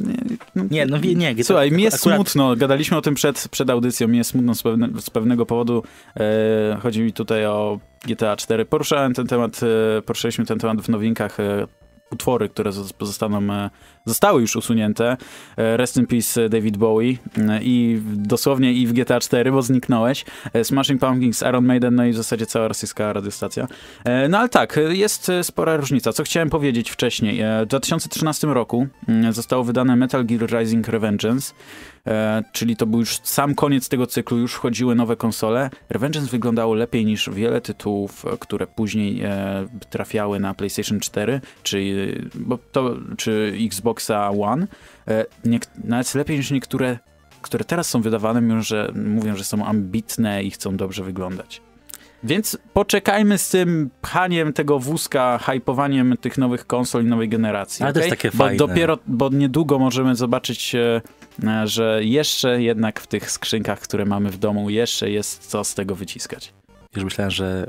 Nie, 0.00 0.14
no, 0.54 0.64
Nie, 0.70 0.86
no 0.86 1.00
wie- 1.00 1.14
nie. 1.14 1.44
Słuchaj, 1.44 1.70
mi 1.72 1.82
jest 1.82 1.96
akurat- 1.96 2.16
smutno, 2.16 2.56
gadaliśmy 2.56 2.96
o 2.96 3.02
tym 3.02 3.14
przed, 3.14 3.48
przed 3.50 3.70
audycją, 3.70 4.08
mi 4.08 4.18
jest 4.18 4.30
smutno 4.30 4.54
z, 4.54 4.62
pewne, 4.62 4.88
z 5.00 5.10
pewnego 5.10 5.46
powodu. 5.46 5.82
E, 6.16 6.78
chodzi 6.82 7.02
mi 7.02 7.12
tutaj 7.12 7.46
o 7.46 7.78
GTA 8.06 8.36
4. 8.36 8.64
Poruszałem 8.64 9.14
ten 9.14 9.26
temat, 9.26 9.60
e, 9.98 10.02
poruszyliśmy 10.02 10.46
ten 10.46 10.58
temat 10.58 10.80
w 10.82 10.88
nowinkach. 10.88 11.40
E, 11.40 11.66
utwory, 12.12 12.48
które 12.48 12.70
zos- 12.70 12.92
pozostaną, 12.92 13.52
e, 13.54 13.70
zostały 14.06 14.40
już 14.40 14.56
usunięte. 14.56 15.16
E, 15.56 15.76
Rest 15.76 15.96
in 15.96 16.06
Peace 16.06 16.44
e, 16.44 16.48
David 16.48 16.76
Bowie 16.76 17.14
e, 17.38 17.62
i 17.62 18.02
dosłownie 18.04 18.72
i 18.72 18.86
w 18.86 18.92
GTA 18.92 19.20
4, 19.20 19.52
bo 19.52 19.62
zniknąłeś. 19.62 20.24
Smashing 20.62 21.00
Pumpkins, 21.00 21.42
Iron 21.42 21.66
Maiden, 21.66 21.94
no 21.94 22.04
i 22.04 22.12
w 22.12 22.16
zasadzie 22.16 22.46
cała 22.46 22.68
rosyjska 22.68 23.12
radiostacja. 23.12 23.66
No 24.28 24.38
ale 24.38 24.48
tak, 24.48 24.78
jest 24.88 25.32
spora 25.42 25.76
różnica. 25.76 26.12
Co 26.12 26.22
chciałem 26.22 26.50
powiedzieć 26.50 26.90
wcześniej. 26.90 27.40
W 27.62 27.66
2013 27.66 28.46
roku 28.46 28.86
mm, 29.08 29.32
zostało 29.32 29.64
wydane 29.64 29.96
Metal 29.96 30.26
Gear 30.26 30.50
Rising 30.58 30.88
Revengeance, 30.88 31.54
czyli 32.52 32.76
to 32.76 32.86
był 32.86 33.00
już 33.00 33.18
sam 33.22 33.54
koniec 33.54 33.88
tego 33.88 34.06
cyklu, 34.06 34.38
już 34.38 34.54
wchodziły 34.54 34.94
nowe 34.94 35.16
konsole. 35.16 35.70
Revengeance 35.88 36.30
wyglądało 36.30 36.74
lepiej 36.74 37.06
niż 37.06 37.30
wiele 37.30 37.60
tytułów, 37.60 38.24
które 38.40 38.66
później 38.66 39.22
trafiały 39.90 40.40
na 40.40 40.54
PlayStation 40.54 41.00
4, 41.00 41.40
czy, 41.62 42.30
bo 42.34 42.58
to, 42.72 42.96
czy 43.16 43.54
Xboxa 43.90 44.30
One. 44.30 44.66
E, 45.08 45.24
niek- 45.44 45.70
nawet 45.84 46.14
lepiej 46.14 46.36
niż 46.36 46.50
niektóre, 46.50 46.98
które 47.42 47.64
teraz 47.64 47.88
są 47.88 48.02
wydawane, 48.02 48.40
mimo 48.40 48.62
że 48.62 48.92
mówią, 48.94 49.36
że 49.36 49.44
są 49.44 49.64
ambitne 49.66 50.42
i 50.42 50.50
chcą 50.50 50.76
dobrze 50.76 51.04
wyglądać. 51.04 51.62
Więc 52.24 52.58
poczekajmy 52.72 53.38
z 53.38 53.48
tym 53.48 53.90
pchaniem 54.02 54.52
tego 54.52 54.78
wózka, 54.78 55.38
hypowaniem 55.38 56.16
tych 56.20 56.38
nowych 56.38 56.66
konsol 56.66 57.02
i 57.04 57.06
nowej 57.06 57.28
generacji. 57.28 57.82
Ale 57.84 57.92
to 57.92 57.98
jest 57.98 58.10
takie 58.10 58.30
bo 58.30 58.36
fajne. 58.44 58.56
Dopiero, 58.56 58.98
bo 59.06 59.28
niedługo 59.28 59.78
możemy 59.78 60.14
zobaczyć, 60.16 60.74
e, 60.74 61.00
e, 61.46 61.66
że 61.66 62.00
jeszcze 62.04 62.62
jednak 62.62 63.00
w 63.00 63.06
tych 63.06 63.30
skrzynkach, 63.30 63.80
które 63.80 64.04
mamy 64.04 64.30
w 64.30 64.38
domu, 64.38 64.70
jeszcze 64.70 65.10
jest 65.10 65.46
co 65.46 65.64
z 65.64 65.74
tego 65.74 65.94
wyciskać. 65.94 66.52
Już 66.96 67.04
myślałem, 67.04 67.30
że 67.30 67.66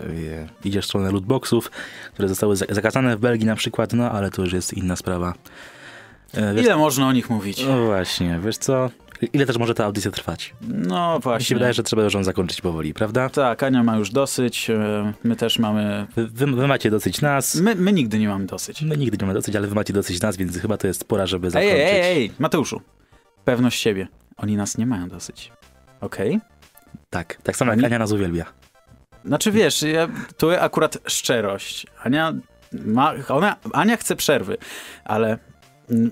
idziesz 0.65 0.85
w 0.85 0.87
stronę 0.87 1.11
lootboxów, 1.11 1.71
które 2.13 2.27
zostały 2.27 2.55
za- 2.55 2.65
zakazane 2.69 3.17
w 3.17 3.19
Belgii 3.19 3.45
na 3.47 3.55
przykład, 3.55 3.93
no 3.93 4.11
ale 4.11 4.31
to 4.31 4.41
już 4.41 4.53
jest 4.53 4.73
inna 4.73 4.95
sprawa. 4.95 5.33
E, 6.33 6.53
Wiesz, 6.53 6.65
Ile 6.65 6.75
można 6.77 7.07
o 7.07 7.11
nich 7.13 7.29
mówić? 7.29 7.65
no 7.65 7.85
właśnie, 7.85 8.39
wiesz 8.43 8.57
co? 8.57 8.89
Ile 9.33 9.45
też 9.45 9.57
może 9.57 9.73
ta 9.73 9.85
audycja 9.85 10.11
trwać? 10.11 10.53
No 10.61 11.09
Mi 11.09 11.15
się 11.15 11.19
właśnie. 11.23 11.55
wydaje, 11.55 11.73
że 11.73 11.83
trzeba 11.83 12.03
już 12.03 12.13
ją 12.13 12.23
zakończyć 12.23 12.61
powoli, 12.61 12.93
prawda? 12.93 13.29
Tak, 13.29 13.63
Ania 13.63 13.83
ma 13.83 13.97
już 13.97 14.11
dosyć, 14.11 14.69
e, 14.69 15.13
my 15.23 15.35
też 15.35 15.59
mamy... 15.59 16.07
Wy, 16.15 16.27
wy, 16.47 16.67
macie 16.67 16.91
dosyć 16.91 17.21
nas, 17.21 17.55
My, 17.55 17.75
my 17.75 17.93
nigdy 17.93 18.19
nie 18.19 18.27
mamy 18.27 18.45
dosyć. 18.45 18.81
my 18.81 18.97
nigdy 18.97 19.17
nie 19.17 19.25
mamy 19.25 19.33
dosyć, 19.39 19.55
ale 19.55 19.67
wy 19.67 19.75
macie 19.75 19.93
dosyć 19.93 20.21
nas, 20.21 20.37
więc 20.37 20.57
chyba 20.59 20.77
to 20.77 20.87
jest 20.87 21.05
pora, 21.05 21.25
żeby 21.25 21.49
zakończyć. 21.49 21.77
ej, 21.79 22.01
ej, 22.01 22.17
ej, 22.17 22.31
Mateuszu. 22.39 22.81
Pewność 23.45 23.81
siebie. 23.81 24.07
Oni 24.37 24.55
nas 24.57 24.77
nie 24.77 24.85
mają 24.85 25.09
dosyć. 25.09 25.51
Okej? 26.01 26.39
Tak, 27.09 27.37
tak 27.43 27.57
samo 27.57 27.71
jak 27.71 27.77
Oni- 27.77 27.85
Ania 27.85 27.99
nas 27.99 28.11
uwielbia. 28.11 28.45
Znaczy 29.25 29.51
wiesz, 29.51 29.81
ja, 29.81 30.07
tu 30.37 30.49
akurat 30.59 30.97
szczerość. 31.07 31.87
Ania, 32.03 32.33
ma, 32.85 33.13
ona, 33.29 33.55
Ania 33.73 33.97
chce 33.97 34.15
przerwy, 34.15 34.57
ale 35.05 35.37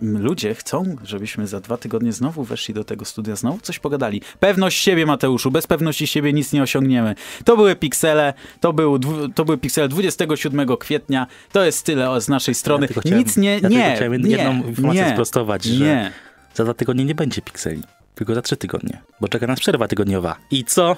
ludzie 0.01 0.55
chcą, 0.55 0.95
żebyśmy 1.03 1.47
za 1.47 1.59
dwa 1.59 1.78
tygodnie 1.78 2.13
znowu 2.13 2.43
weszli 2.43 2.74
do 2.74 2.84
tego 2.84 3.05
studia, 3.05 3.36
znowu 3.36 3.59
coś 3.59 3.80
pogadali. 3.80 4.22
Pewność 4.39 4.82
siebie, 4.84 5.05
Mateuszu, 5.05 5.51
bez 5.51 5.67
pewności 5.67 6.07
siebie 6.07 6.34
nic 6.34 6.53
nie 6.53 6.63
osiągniemy. 6.63 7.15
To 7.45 7.55
były 7.55 7.76
piksele, 7.76 8.34
to, 8.59 8.74
był, 8.74 8.99
to 9.36 9.45
były 9.45 9.57
piksele 9.57 9.88
27 9.88 10.78
kwietnia, 10.78 11.28
to 11.51 11.63
jest 11.65 11.86
tyle 11.86 12.22
z 12.22 12.28
naszej 12.28 12.55
strony. 12.55 12.88
Ja 12.95 13.01
chciałem- 13.01 13.20
nic 13.20 13.38
nie, 13.38 13.59
ja 13.59 13.70
nie, 13.70 13.93
chciałem 13.95 14.22
nie, 14.22 14.30
jedną 14.30 14.63
informację 14.63 15.03
nie, 15.05 15.11
sprostować, 15.11 15.63
że 15.63 15.86
nie. 15.86 16.11
za 16.53 16.63
dwa 16.63 16.74
tygodnie 16.74 17.05
nie 17.05 17.15
będzie 17.15 17.41
pikseli, 17.41 17.84
tylko 18.15 18.36
za 18.36 18.41
trzy 18.41 18.57
tygodnie, 18.57 19.01
bo 19.22 19.28
czeka 19.28 19.47
nas 19.47 19.59
przerwa 19.59 19.88
tygodniowa. 19.88 20.36
I 20.51 20.65
co? 20.65 20.95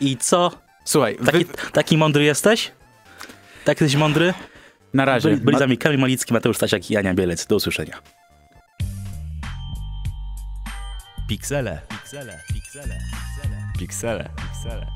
I 0.00 0.16
co? 0.16 0.50
Słuchaj, 0.84 1.16
Taki, 1.26 1.38
wy, 1.38 1.44
taki 1.72 1.96
mądry 1.96 2.24
jesteś? 2.24 2.72
Tak 3.64 3.80
jesteś 3.80 3.96
mądry? 4.00 4.34
Na 4.94 5.04
razie. 5.04 5.28
Byli, 5.30 5.40
byli 5.40 5.52
Ma- 5.52 5.58
z 5.58 5.60
nami 5.60 5.78
Kamil 5.78 5.98
Malicki, 5.98 6.32
Mateusz 6.34 6.56
Stasiak 6.56 6.90
i 6.90 6.96
Ania 6.96 7.14
Bielec. 7.14 7.46
Do 7.46 7.56
usłyszenia. 7.56 7.98
Piksele. 11.28 11.80
Piksele. 11.88 12.40
Piksele. 12.52 12.98
Piksele. 12.98 12.98
Piksele. 13.38 13.72
Piksele. 13.78 14.30
Piksele. 14.36 14.93